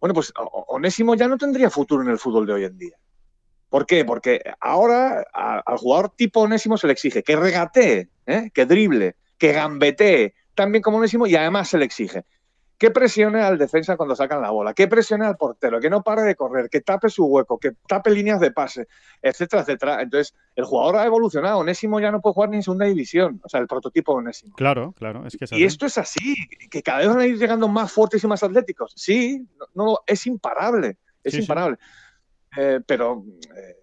[0.00, 0.32] Bueno, pues
[0.68, 2.96] Onésimo ya no tendría futuro en el fútbol de hoy en día.
[3.68, 4.04] ¿Por qué?
[4.04, 8.50] Porque ahora a- al jugador tipo Onésimo se le exige que regatee, ¿eh?
[8.54, 12.24] que drible, que gambetee, también como Onésimo, y además se le exige
[12.76, 16.22] que presione al defensa cuando sacan la bola, que presione al portero, que no pare
[16.22, 18.86] de correr, que tape su hueco, que tape líneas de pase,
[19.20, 20.00] etcétera, etcétera.
[20.00, 21.58] Entonces, el jugador ha evolucionado.
[21.58, 24.54] Onésimo ya no puede jugar ni en segunda división, o sea, el prototipo de Onésimo.
[24.54, 25.64] claro claro es que es Y así.
[25.64, 26.36] esto es así,
[26.70, 28.92] que cada vez van a ir llegando más fuertes y más atléticos.
[28.94, 31.42] Sí, no, no, es imparable, es Sí, sí.
[31.42, 31.78] imparable.
[32.56, 33.24] Eh, pero,
[33.56, 33.76] eh,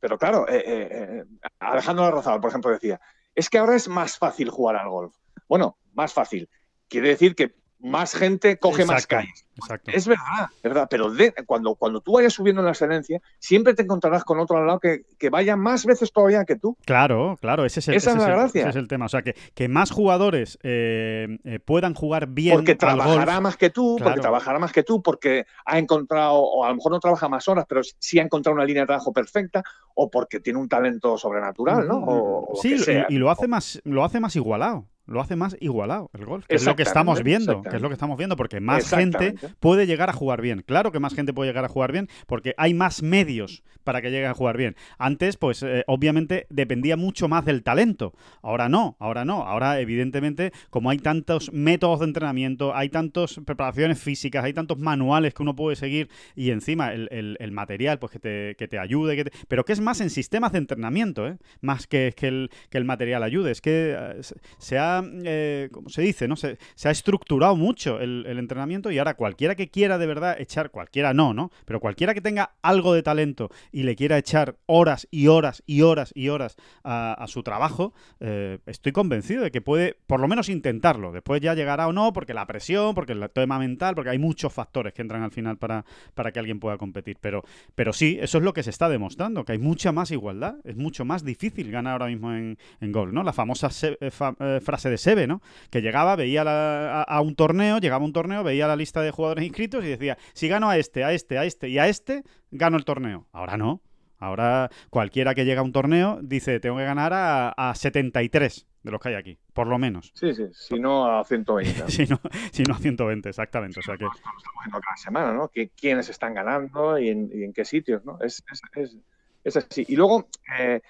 [0.00, 1.24] pero claro, eh,
[1.58, 2.98] Alejandro Larrazabal, por ejemplo, decía,
[3.34, 5.16] es que ahora es más fácil jugar al golf.
[5.48, 6.48] Bueno, más fácil.
[6.88, 9.46] Quiere decir que más gente coge más calles.
[9.56, 9.90] Exacto.
[9.94, 13.74] Es verdad, es verdad, pero de- cuando, cuando tú vayas subiendo en la excelencia, siempre
[13.74, 16.76] te encontrarás con otro al lado que, que vaya más veces todavía que tú.
[16.86, 18.60] Claro, claro, ese es el, Esa ese es la el- gracia.
[18.62, 19.04] ese es el tema.
[19.06, 23.42] O sea, que, que más jugadores eh, eh, puedan jugar bien Porque trabajará golf.
[23.42, 24.10] más que tú, Claro.
[24.12, 27.46] porque trabajará más que tú, porque ha encontrado, o a lo mejor no trabaja más
[27.48, 29.62] horas, pero sí ha encontrado una línea de trabajo perfecta,
[29.94, 31.96] o porque tiene un talento sobrenatural, ¿no?
[31.98, 32.76] O, o sí,
[33.08, 34.86] y- y, lo hace más, lo hace más igualado.
[35.10, 37.88] Lo hace más igualado el golf, que es lo que estamos viendo, que es lo
[37.88, 40.62] que estamos viendo, porque más gente puede llegar a jugar bien.
[40.64, 44.10] Claro que más gente puede llegar a jugar bien, porque hay más medios para que
[44.10, 44.76] lleguen a jugar bien.
[44.98, 48.12] Antes, pues, eh, obviamente, dependía mucho más del talento.
[48.40, 49.42] Ahora no, ahora no.
[49.42, 55.34] Ahora, evidentemente, como hay tantos métodos de entrenamiento, hay tantas preparaciones físicas, hay tantos manuales
[55.34, 58.78] que uno puede seguir y encima el, el- el material, pues, que te, que te
[58.78, 61.36] ayude, que te- pero que es más en sistemas de entrenamiento, ¿eh?
[61.60, 63.50] Más que, que, el, que el material ayude.
[63.50, 66.28] Es que eh, se- se ha, eh, ¿cómo se dice?
[66.28, 66.36] ¿no?
[66.36, 71.12] Se, ha estructurado mucho el, entrenamiento y ahora cualquiera que quiera de verdad echar, cualquiera
[71.12, 71.50] no, ¿no?
[71.64, 75.82] Pero cualquiera que tenga algo de talento y le quiera echar horas y horas y
[75.82, 80.48] horas y horas a, su trabajo, eh, estoy convencido de que puede por lo menos
[80.48, 81.12] intentarlo.
[81.12, 84.52] Después ya llegará o no, porque la presión, porque el tema mental, porque hay muchos
[84.52, 85.84] factores que entran al final para,
[86.14, 87.18] para que alguien pueda competir.
[87.20, 87.44] Pero,
[87.74, 90.56] pero sí, eso es lo que se está demostrando, que hay mucha más igualdad.
[90.64, 93.22] Es mucho más difícil ganar ahora mismo en, golf, ¿no?
[93.22, 95.40] La famosa eh, eh, frase de Sebe, ¿no?
[95.70, 99.00] Que llegaba, veía la- a, a un torneo, llegaba a un torneo, veía la lista
[99.02, 101.88] de jugadores inscritos y decía, si gano a este, a este, a este y a
[101.88, 103.26] este, gano el torneo.
[103.32, 103.80] Ahora no.
[104.18, 108.90] Ahora cualquiera que llega a un torneo dice, tengo que ganar a, a 73 de
[108.90, 110.12] los que hay aquí, por lo menos.
[110.14, 111.84] Sí, sí, si no a 120.
[111.88, 112.20] Si no,
[112.52, 113.80] si no a 120, exactamente.
[113.80, 114.04] O sea que...
[114.04, 115.48] estamos viendo cada semana, ¿no?
[115.48, 118.18] Que, quiénes están ganando y en, y en qué sitios, ¿no?
[118.20, 118.96] Es, es, es,
[119.44, 119.86] es así.
[119.88, 120.28] Y luego,
[120.58, 120.80] eh,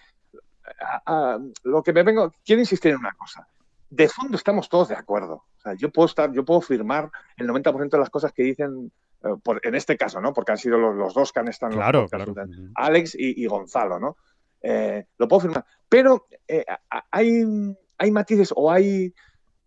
[0.80, 1.02] a-
[1.34, 3.46] a- lo que me vengo, quiero insistir en una cosa.
[3.90, 5.44] De fondo estamos todos de acuerdo.
[5.58, 8.92] O sea, yo puedo estar, yo puedo firmar el 90% de las cosas que dicen,
[9.24, 10.32] eh, por, en este caso, ¿no?
[10.32, 12.34] Porque han sido los, los dos que han estado Claro, claro.
[12.76, 14.16] Alex y, y Gonzalo, ¿no?
[14.62, 15.64] Eh, lo puedo firmar.
[15.88, 16.64] Pero eh,
[17.10, 17.44] hay,
[17.98, 19.12] hay matices o hay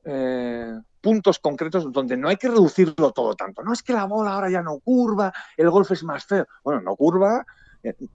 [0.05, 3.63] eh, puntos concretos donde no hay que reducirlo todo tanto.
[3.63, 6.47] No es que la bola ahora ya no curva, el golf es más feo.
[6.63, 7.45] Bueno, no curva.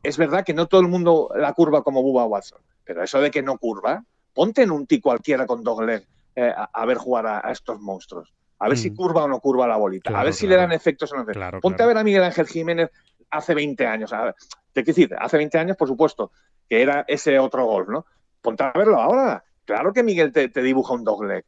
[0.02, 3.30] Es verdad que no todo el mundo la curva como Bubba Watson, pero eso de
[3.30, 4.02] que no curva,
[4.34, 6.04] ponte en un tee cualquiera con dogleg
[6.36, 8.32] eh, a, a ver jugar a, a estos monstruos.
[8.60, 8.96] A ver si Mm.
[8.96, 10.10] curva o no curva la bolita.
[10.10, 11.24] Claro, a ver si le dan efectos o no.
[11.26, 12.90] Claro, Ponte a ver a Miguel Ángel Jiménez
[13.30, 14.12] hace 20 años.
[14.12, 14.34] A ver,
[14.72, 16.32] te quiero decir, hace 20 años, por supuesto,
[16.68, 18.04] que era ese otro golf, ¿no?
[18.42, 19.44] Ponte a verlo ahora.
[19.64, 21.44] Claro que Miguel te, te dibuja un dogleg.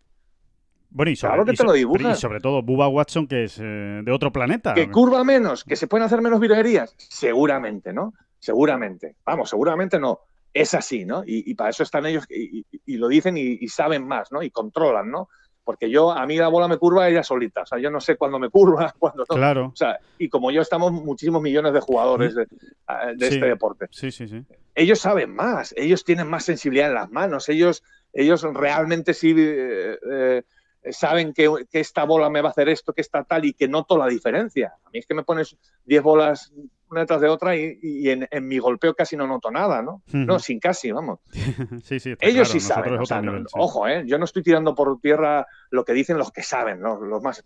[0.93, 2.11] Bueno, y sobre, Claro que y te lo dibuja.
[2.11, 4.75] y sobre todo Bubba Watson, que es eh, de otro planeta.
[4.75, 5.65] ¿Que curva menos?
[5.65, 6.95] ¿Que se pueden hacer menos virguerías?
[6.99, 8.13] Seguramente, ¿no?
[8.41, 9.17] Seguramente.
[9.25, 10.21] Vamos, seguramente no.
[10.53, 11.23] Es así, ¿no?
[11.25, 12.65] Y, y para eso están ellos y,
[12.97, 14.43] lo dicen y, saben más, ¿no?
[14.43, 15.29] Y controlan, ¿no?
[15.63, 17.63] Porque yo, a mí la bola me curva ella solita.
[17.63, 19.37] O sea, yo no sé cuándo me curva, cuándo no.
[19.37, 19.67] Claro.
[19.73, 23.35] O sea, y como yo estamos muchísimos millones de jugadores de, de Sí.
[23.35, 23.87] este deporte.
[23.91, 24.45] Sí, sí, sí.
[24.75, 27.83] Ellos saben más, ellos tienen más sensibilidad en las manos, ellos,
[28.13, 30.43] ellos realmente sí eh, eh,
[30.91, 33.69] saben que, que esta bola me va a hacer esto, que está tal y que
[33.69, 34.75] noto la diferencia.
[34.85, 36.53] A mí es que me pones 10 bolas
[36.91, 40.03] una detrás de otra y, y en, en mi golpeo casi no noto nada, ¿no?
[40.13, 41.21] No, sin casi, vamos.
[41.85, 42.99] sí, sí, Ellos claro, sí saben.
[42.99, 43.55] o sea, no- nivel, sí.
[43.59, 44.05] Ojo, ¿eh?
[44.07, 47.01] yo no estoy tirando por tierra lo que dicen los que saben, ¿no?
[47.01, 47.43] los más.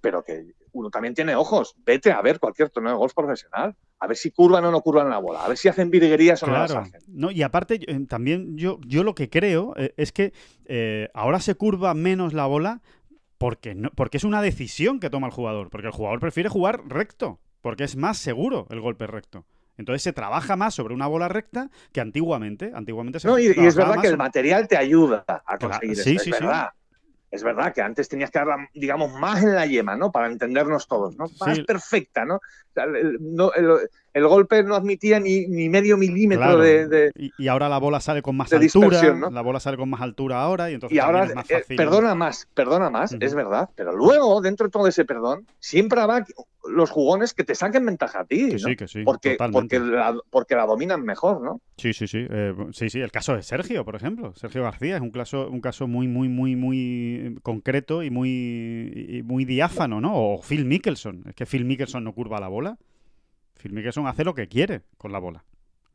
[0.00, 1.74] Pero que uno también tiene ojos.
[1.86, 3.76] Vete a ver cualquier torneo de golf profesional.
[4.00, 5.44] A ver si curvan o no curvan la bola.
[5.44, 6.86] A ver si hacen virguerías o no las Claro.
[6.86, 7.00] hacen.
[7.06, 10.32] No, y aparte, eh, también yo, yo lo que creo eh, es que
[10.64, 12.82] eh, ahora se curva menos la bola
[13.38, 15.70] porque, no, porque es una decisión que toma el jugador.
[15.70, 17.38] Porque el jugador prefiere jugar recto.
[17.62, 19.46] Porque es más seguro el golpe recto.
[19.78, 22.72] Entonces se trabaja más sobre una bola recta que antiguamente.
[22.74, 25.96] Antiguamente se No, y, y es verdad que el material te ayuda a Claro, conseguir
[25.96, 26.24] sí, eso.
[26.24, 26.42] sí, es sí.
[26.44, 26.68] verdad.
[27.30, 30.12] Es verdad que antes tenías que darla, digamos, más en la yema, ¿no?
[30.12, 31.24] Para entendernos todos, ¿no?
[31.40, 32.34] Más perfecta, ¿no?
[32.36, 32.40] O
[32.74, 36.58] sea, el, no- el- el golpe no admitía ni, ni medio milímetro Claro.
[36.58, 39.30] de, de- Y, y ahora la bola sale con más altura.
[39.30, 41.76] La bola sale con más altura ahora y entonces Y ahora, es más eh, fácil.
[41.78, 43.70] perdona más, perdona más, es verdad.
[43.76, 46.26] Pero luego, dentro de todo ese perdón, siempre habrá
[46.68, 48.58] los jugones que te saquen ventaja a ti, Que ¿no?
[48.58, 49.02] sí, que sí.
[49.04, 51.60] porque, porque, la, porque la dominan mejor, ¿no?
[51.76, 52.26] Sí, sí, sí.
[52.28, 53.00] Eh, sí, sí.
[53.00, 54.32] El caso de Sergio, por ejemplo.
[54.34, 59.22] Sergio García es un caso, un caso muy, muy, muy, muy concreto y muy, y
[59.22, 60.14] muy diáfano, ¿no?
[60.14, 61.24] O Phil Mickelson.
[61.28, 62.78] Es que Phil Mickelson no curva la bola.
[63.60, 65.44] Phil Mickelson hace lo que quiere con la bola.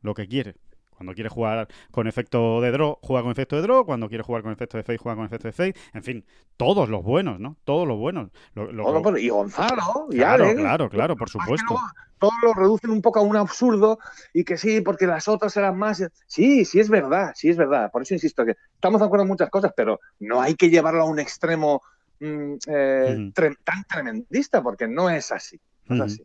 [0.02, 0.54] Lo que quiere.
[0.98, 3.84] Cuando quiere jugar con efecto de draw, juega con efecto de draw.
[3.86, 5.74] Cuando quiere jugar con efecto de fade, juega con efecto de fade.
[5.94, 6.24] En fin,
[6.56, 7.56] todos los buenos, ¿no?
[7.62, 8.30] Todos los buenos.
[8.54, 11.76] Lo- lo- Todo por- y Gonzalo, claro, claro, claro, por supuesto.
[12.18, 14.00] Todos lo reducen un poco a un absurdo
[14.34, 16.02] y que sí, porque las otras eran más.
[16.26, 17.92] Sí, sí es verdad, sí es verdad.
[17.92, 21.02] Por eso insisto que estamos de acuerdo en muchas cosas, pero no hay que llevarlo
[21.02, 21.80] a un extremo
[22.18, 23.30] mm, eh,
[23.62, 25.60] tan tremendista, porque no es así.
[25.84, 26.24] No es así.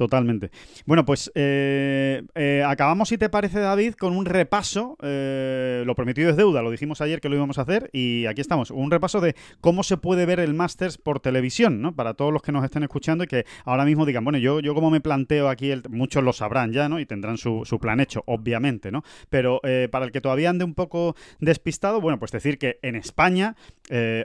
[0.00, 0.50] Totalmente.
[0.86, 4.96] Bueno, pues eh, eh, acabamos, si te parece, David, con un repaso.
[5.02, 8.40] Eh, lo prometido es deuda, lo dijimos ayer que lo íbamos a hacer y aquí
[8.40, 8.70] estamos.
[8.70, 11.94] Un repaso de cómo se puede ver el Masters por televisión, ¿no?
[11.94, 14.74] Para todos los que nos estén escuchando y que ahora mismo digan, bueno, yo, yo
[14.74, 16.98] como me planteo aquí, el, muchos lo sabrán ya, ¿no?
[16.98, 19.04] Y tendrán su, su plan hecho, obviamente, ¿no?
[19.28, 19.60] Pero
[19.90, 23.54] para el que todavía ande un poco despistado, bueno, pues decir que en España,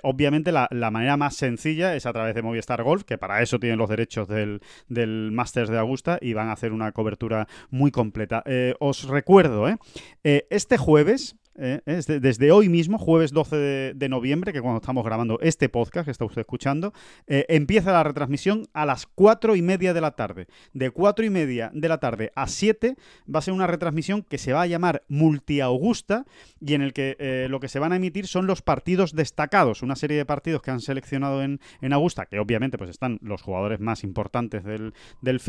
[0.03, 3.59] obviamente, la, la, manera más sencilla es a través de Movistar Golf, que para eso
[3.59, 7.91] tienen los derechos del, del Masters de Augusta y van a hacer una cobertura muy
[7.91, 8.43] completa.
[8.45, 9.77] Eh, os recuerdo, ¿eh?
[10.23, 15.39] Eh, este jueves, eh, desde hoy mismo, jueves 12 de, noviembre, que cuando estamos grabando
[15.41, 16.93] este podcast que está usted escuchando,
[17.27, 20.47] eh, empieza la retransmisión a las 4 y media de la tarde.
[20.73, 22.95] De 4 y media de la tarde a 7
[23.33, 26.25] va a ser una retransmisión que se va a llamar Multi Augusta
[26.59, 29.81] y en el que eh, lo que se van a emitir son los partidos destacados,
[29.81, 31.59] una serie de partidos que han seleccionado en,
[31.95, 35.39] Augusta, que obviamente pues están los jugadores más importantes del, del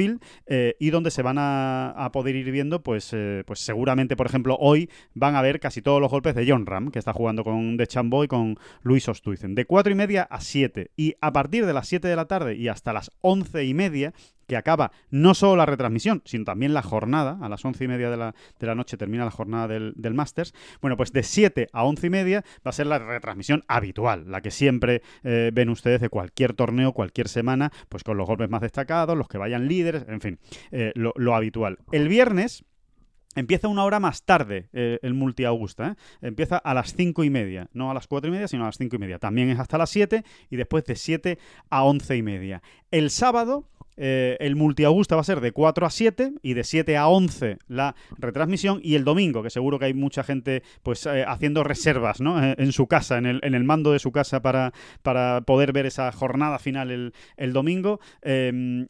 [0.78, 3.14] y donde se van a, poder ir viendo, pues,
[3.46, 6.90] pues seguramente, por ejemplo, hoy van a ver casi todos los golpes de John Ram,
[6.90, 9.55] que está jugando con De Chambo y con Luis Ostuizen.
[9.55, 10.90] De 4 y media a 7.
[10.97, 14.12] Y a partir de las 7 de la tarde y hasta las 11 y media,
[14.47, 17.39] que acaba no solo la retransmisión, sino también la jornada.
[17.43, 20.14] A las once y media de la, de la noche termina la jornada del, del,
[20.14, 20.55] Masters.
[20.81, 24.40] Bueno, pues de 7 a once y media va a ser la retransmisión habitual, la
[24.40, 28.60] que siempre eh, ven ustedes de cualquier torneo, cualquier semana, pues con los golpes más
[28.60, 30.39] destacados, los que vayan líderes, en fin,
[30.70, 31.78] eh, lo, lo habitual.
[31.93, 32.64] El viernes
[33.36, 35.90] Empieza una hora más tarde eh, el Multi Augusta.
[35.90, 35.94] ¿eh?
[36.22, 37.68] Empieza a las cinco y media.
[37.72, 39.18] No a las cuatro y media, sino a las cinco y media.
[39.18, 41.38] También es hasta las 7 y después de 7
[41.70, 42.62] a once y media.
[42.90, 46.97] El sábado eh, el multiaugusta va a ser de 4 a 7 y de 7
[46.97, 51.24] a 11 la retransmisión y el domingo, que seguro que hay mucha gente pues eh,
[51.27, 52.43] haciendo reservas ¿no?
[52.43, 55.73] Eh, en su casa, en el, en el, mando de su casa para, para poder
[55.73, 58.01] ver esa jornada final el, el domingo.
[58.23, 58.86] Em,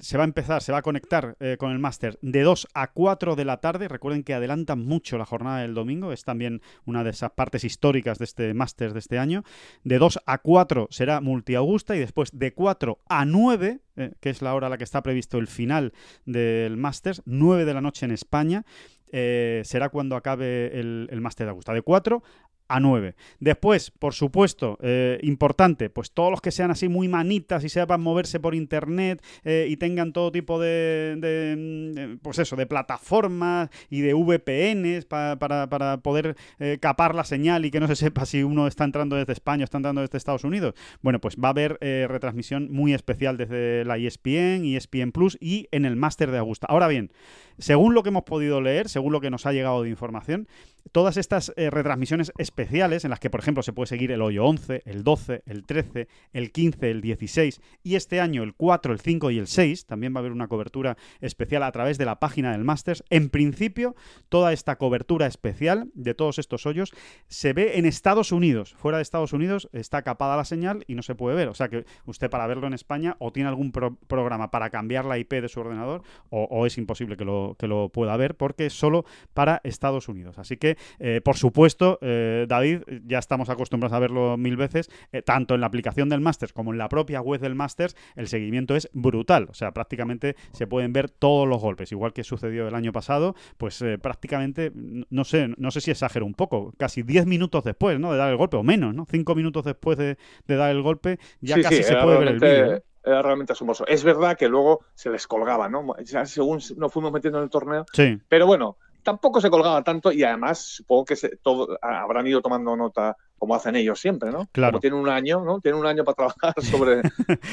[0.00, 3.36] se va a empezar, se va a conectar con el máster de 2 a 4
[3.36, 3.88] de la tarde.
[3.88, 8.18] Recuerden que adelantan mucho la jornada del domingo, es también una de esas partes históricas
[8.18, 9.44] de este máster de este año.
[9.84, 14.42] De 2 a 4 será multiaugusta y después de 4 a 9 eh, que es
[14.42, 15.92] la hora a la que está previsto el final
[16.24, 18.64] del Masters, 9 de la noche en España.
[19.12, 21.72] Eh, será cuando acabe el, el Máster de Augusta.
[21.72, 22.22] De 4
[22.68, 23.14] a 9.
[23.40, 28.00] Después, por supuesto, eh, importante, pues todos los que sean así muy manitas y sepan
[28.00, 34.14] moverse por internet eh, y tengan todo tipo de, pues eso, de plataformas y de
[34.14, 38.84] VPNs para, poder eh, capar la señal y que no se sepa si uno está
[38.84, 40.74] entrando desde España o está entrando desde Estados Unidos.
[41.02, 45.84] Bueno, pues va a haber retransmisión muy especial desde la ESPN, ESPN Plus y en
[45.84, 46.66] el Máster de Augusta.
[46.68, 47.10] Ahora bien,
[47.58, 50.48] según lo que hemos podido leer, según lo que nos ha llegado de información,
[50.92, 54.44] todas estas eh, retransmisiones especiales en las que, por ejemplo, se puede seguir el hoyo
[54.44, 59.00] 11, el 12, el 13, el 15, el 16 y este año el 4, el
[59.00, 62.18] 5 y el 6, también va a haber una cobertura especial a través de la
[62.18, 63.04] página del Masters.
[63.10, 63.94] En principio,
[64.28, 66.92] toda esta cobertura especial de todos estos hoyos
[67.28, 68.74] se ve en Estados Unidos.
[68.74, 71.48] Fuera de Estados Unidos está capada la señal y no se puede ver.
[71.48, 75.18] O sea que usted para verlo en España o tiene algún programa para cambiar la
[75.18, 78.72] IP de su ordenador o, es imposible que lo, que lo pueda ver porque es
[78.72, 79.04] solo
[79.34, 80.38] para Estados Unidos.
[80.38, 85.22] Así que eh, por supuesto, eh, David, ya estamos acostumbrados a verlo mil veces, eh,
[85.22, 88.76] tanto en la aplicación del Masters como en la propia web del Masters, el seguimiento
[88.76, 89.46] es brutal.
[89.50, 93.34] O sea, prácticamente se pueden ver todos los golpes, igual que sucedió el año pasado,
[93.56, 98.12] pues prácticamente, no sé, no sé si exagero un poco, casi 10 minutos después, ¿no?
[98.12, 99.06] De dar el golpe, o menos, ¿no?
[99.08, 100.16] 5 minutos después de,
[100.46, 102.82] dar el golpe, ya casi se puede ver el vídeo.
[103.06, 103.86] Era realmente asombroso.
[103.86, 105.94] Es verdad que luego se les colgaba, ¿no?
[106.24, 107.86] según nos fuimos metiendo en el torneo.
[107.92, 108.18] Sí.
[108.28, 112.76] Pero bueno, tampoco se colgaba tanto y además supongo que se, todo, habrán ido tomando
[112.76, 114.48] nota como hacen ellos siempre, ¿no?
[114.50, 114.72] Claro.
[114.72, 115.60] Como tienen un año, ¿no?
[115.60, 117.02] Tienen un año para trabajar sobre,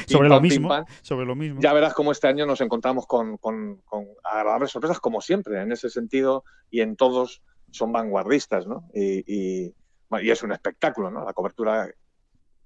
[0.08, 1.62] sobre, lo mismo, sobre lo mismo.
[1.62, 5.72] Ya verás cómo este año nos encontramos con, con, con, agradables sorpresas, como siempre, en
[5.72, 8.90] ese sentido, y en todos son vanguardistas, ¿no?
[8.92, 9.76] Y, y,
[10.24, 11.24] es un espectáculo, ¿no?
[11.24, 11.88] La cobertura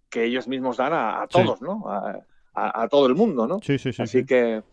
[0.09, 1.89] que ellos mismos dan a, todos, ¿no?
[1.89, 2.21] A,
[2.53, 3.59] a, todo el mundo, ¿no?
[3.61, 4.01] Sí, sí, sí.
[4.01, 4.63] Así que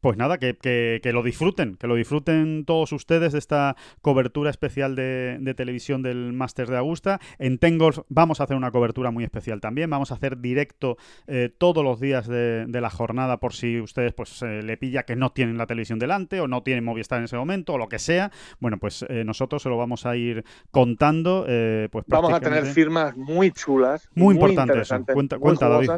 [0.00, 4.96] pues nada, que, que, lo disfruten, que lo disfruten todos ustedes de esta cobertura especial
[4.96, 7.20] de, televisión del Máster de Augusta.
[7.38, 10.96] En Tengolf vamos a hacer una cobertura muy especial también, vamos a hacer directo
[11.26, 15.14] eh, todos los días de, la jornada por si ustedes pues eh, le pilla que
[15.14, 17.98] no tienen la televisión delante o no tienen Movistar en ese momento o lo que
[17.98, 18.30] sea.
[18.58, 21.44] Bueno, pues eh, nosotros se lo vamos a ir contando.
[21.90, 24.08] pues vamos a tener firmas muy chulas.
[24.14, 24.88] Muy, importantes.
[25.12, 25.90] Cuenta, cuenta David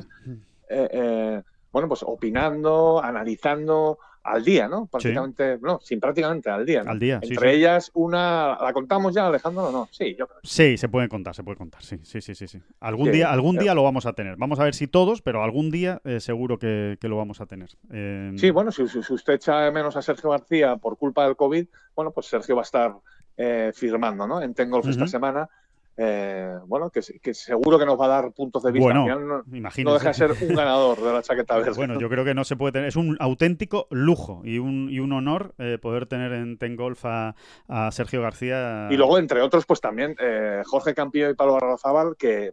[1.72, 4.86] bueno, pues opinando, analizando al día, ¿no?
[4.86, 6.84] Prácticamente, no, sin prácticamente al día.
[6.86, 8.56] Al día, Entre ellas, una.
[8.60, 9.72] ¿La contamos ya, Alejandro?
[9.72, 10.40] No, sí, yo creo.
[10.44, 12.60] Sí, se puede contar, se puede contar, sí, sí, sí, sí.
[12.80, 14.36] Algún día, algún día lo vamos a tener.
[14.36, 17.70] Vamos a ver si todos, pero algún día eh, seguro que, lo vamos a tener.
[17.90, 21.66] Eh, sí, bueno, si, usted echa menos a Sergio García por culpa del COVID,
[21.96, 22.94] bueno, pues Sergio va a estar
[23.36, 24.40] eh, firmando, ¿no?
[24.40, 25.48] En Tengolf esta semana
[25.96, 27.02] eh, bueno, que,
[27.34, 28.84] seguro que nos va a dar puntos de vista.
[28.84, 31.72] Bueno, no, no, deja de ser un ganador de la chaqueta verde.
[31.76, 32.88] Bueno, yo creo que no se puede tener.
[32.88, 37.34] Es un auténtico lujo y un, y un honor eh, poder tener en Tengolf a,
[37.68, 38.88] a, Sergio García.
[38.90, 42.52] Y luego, entre otros, pues también eh, Jorge Campillo y Pablo Barrazábal, que,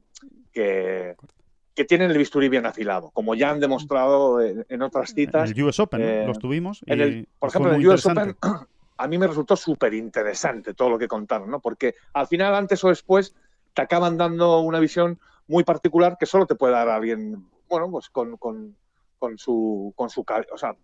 [0.52, 1.16] que,
[1.74, 5.50] que, tienen el bisturí bien afilado, como ya han demostrado en, otras citas.
[5.50, 6.82] En el US Open, los tuvimos.
[6.82, 8.36] por ejemplo, en el US Open
[9.00, 11.62] a mí me resultó súper interesante todo lo que contaron, ¿no?
[11.62, 13.34] Porque al final, antes o después,
[13.74, 18.10] te acaban dando una visión muy particular que solo te puede dar alguien, bueno, pues
[18.10, 18.76] con, con,
[19.18, 20.76] con su, con su, o sea,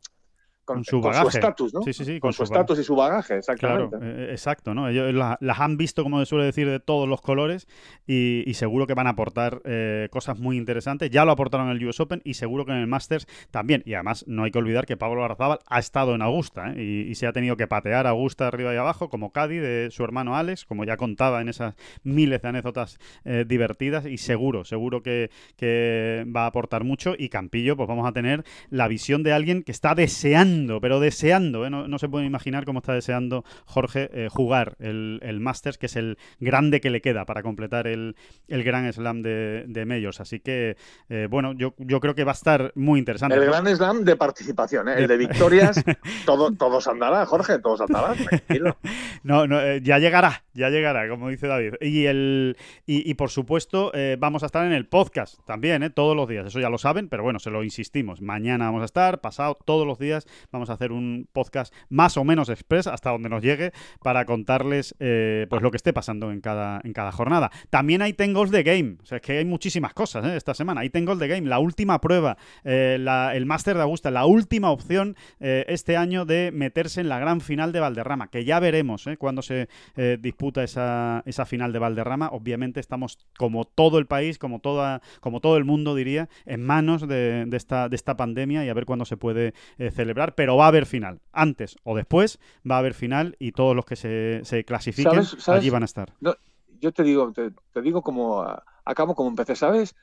[0.65, 1.81] con, su estatus, ¿no?
[1.83, 3.97] Sí, sí, sí, con, su estatus y su bagaje, exactamente.
[3.97, 4.89] Claro, eh, exacto, ¿no?
[4.89, 7.67] Ellos las han visto, como se suele decir, de todos los colores
[8.07, 11.11] y, seguro que van a aportar eh, cosas muy interesantes.
[11.11, 13.83] Ya lo aportaron en el US Open y seguro que en el Masters también.
[13.85, 17.07] Y además no hay que olvidar que Pablo Arzábal ha estado en Augusta ¿eh?
[17.09, 20.03] y, se ha tenido que patear a Augusta arriba y abajo, como Cádiz de su
[20.03, 22.97] hermano Alex, como ya contaba en esas miles de anécdotas
[23.45, 27.13] divertidas y seguro, seguro que, que va a aportar mucho.
[27.17, 31.65] Y Campillo, pues vamos a tener la visión de alguien que está deseando pero deseando,
[31.65, 31.69] ¿eh?
[31.69, 35.95] no, se puede imaginar cómo está deseando Jorge eh, jugar el, el, Masters, que es
[35.95, 38.15] el grande que le queda para completar el,
[38.47, 39.85] el Gran Slam de, de.
[40.19, 40.77] Así que,
[41.09, 43.35] eh, bueno, yo, yo creo que va a estar muy interesante.
[43.35, 45.83] El Gran Slam de participación, el de victorias,
[46.25, 48.77] todo, todos andará, Jorge, todos andarán, tranquilo.
[49.23, 51.75] no, no ya llegará, ya llegará, como dice David.
[51.81, 56.47] Y, el, y, por supuesto, vamos a estar en el podcast también, todos los días.
[56.47, 58.21] Eso ya lo saben, pero bueno, se lo insistimos.
[58.21, 62.23] Mañana vamos a estar, pasado, todos los días Vamos a hacer un podcast más o
[62.23, 66.41] menos express hasta donde nos llegue para contarles eh, pues lo que esté pasando en
[66.41, 67.51] cada, en cada jornada.
[67.69, 70.35] También hay Tengos de Game, o sea, es que hay muchísimas cosas ¿eh?
[70.35, 70.81] esta semana.
[70.81, 72.97] Hay Tengos de Game, la última prueba, eh,
[73.33, 77.71] el Máster de Augusta, la última opción este año de meterse en la gran final
[77.71, 79.67] de Valderrama, que ya veremos cuando se
[80.19, 82.29] disputa esa, esa final de Valderrama.
[82.31, 87.07] Obviamente estamos como todo el país, como, toda, como todo el mundo diría, en manos
[87.07, 89.53] de esta, de esta pandemia y a ver cuándo se puede
[89.91, 91.21] celebrar pero va a haber final.
[91.31, 92.39] Antes o después
[92.69, 96.13] va a haber final y todos los que se, se clasifiquen allí van a estar.
[96.21, 98.45] yo te digo, te, digo como
[98.83, 99.95] acabo como empecé, ¿sabes?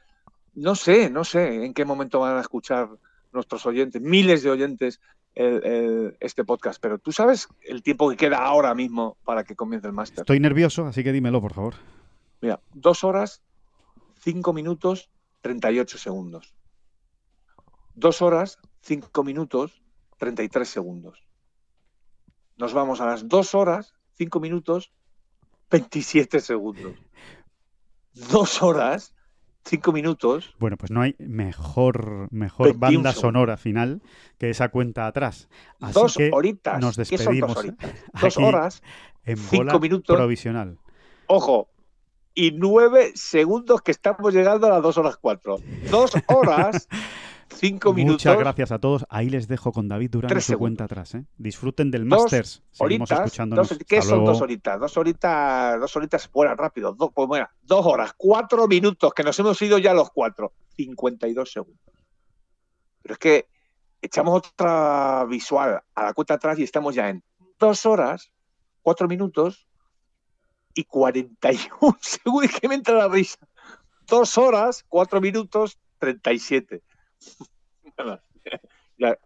[0.54, 2.88] No sé, no sé en qué momento van a escuchar
[3.32, 5.00] nuestros oyentes, miles de oyentes,
[5.34, 9.94] este podcast, pero tú sabes el tiempo que queda ahora mismo para que comience el
[9.94, 10.20] máster.
[10.20, 11.74] Estoy nervioso, así que dímelo, por favor.
[12.42, 13.40] Mira, dos horas,
[14.20, 15.10] cinco minutos,
[15.40, 16.54] treinta y ocho segundos.
[17.94, 19.81] Dos horas, cinco minutos,
[20.22, 21.18] 33 segundos.
[22.56, 24.92] Nos vamos a las 2 horas, 5 minutos,
[25.68, 26.92] 27 segundos.
[28.30, 29.16] 2 horas,
[29.64, 30.54] 5 minutos.
[30.60, 34.00] Bueno, pues no hay mejor, mejor banda sonora final
[34.38, 35.48] que esa cuenta atrás.
[35.80, 36.80] Así dos que horitas.
[36.80, 37.54] Nos despedimos.
[37.56, 37.74] dos,
[38.20, 38.82] dos horas,
[39.24, 40.16] en 5 minutos.
[40.16, 40.78] Provisional.
[41.26, 41.68] Ojo,
[42.32, 45.56] y 9 segundos que estamos llegando a las 2 horas 4.
[45.90, 46.88] 2 horas,
[47.54, 48.24] cinco minutos.
[48.24, 49.04] Muchas gracias a todos.
[49.08, 51.14] Ahí les dejo con David Durán en su cuenta atrás.
[51.14, 51.24] ¿eh?
[51.38, 52.62] Disfruten del Masters.
[52.70, 53.32] Seguimos horitas,
[53.86, 54.80] ¿Qué son dos horitas?
[54.80, 56.92] Dos horitas, dos horitas fuera rápido.
[56.92, 60.52] Dos, pues bueno, dos horas, cuatro minutos, que nos hemos ido ya los cuatro.
[60.76, 61.80] 52 segundos.
[63.02, 63.48] Pero es que
[64.00, 67.22] echamos otra visual a la cuenta atrás y estamos ya en
[67.58, 68.32] dos horas,
[68.82, 69.66] cuatro minutos
[70.74, 72.50] y 41 segundos.
[72.60, 73.38] Que me entra la risa.
[74.06, 76.82] Dos horas, cuatro minutos, 37.
[77.96, 78.20] Bueno,
[78.98, 79.18] ya.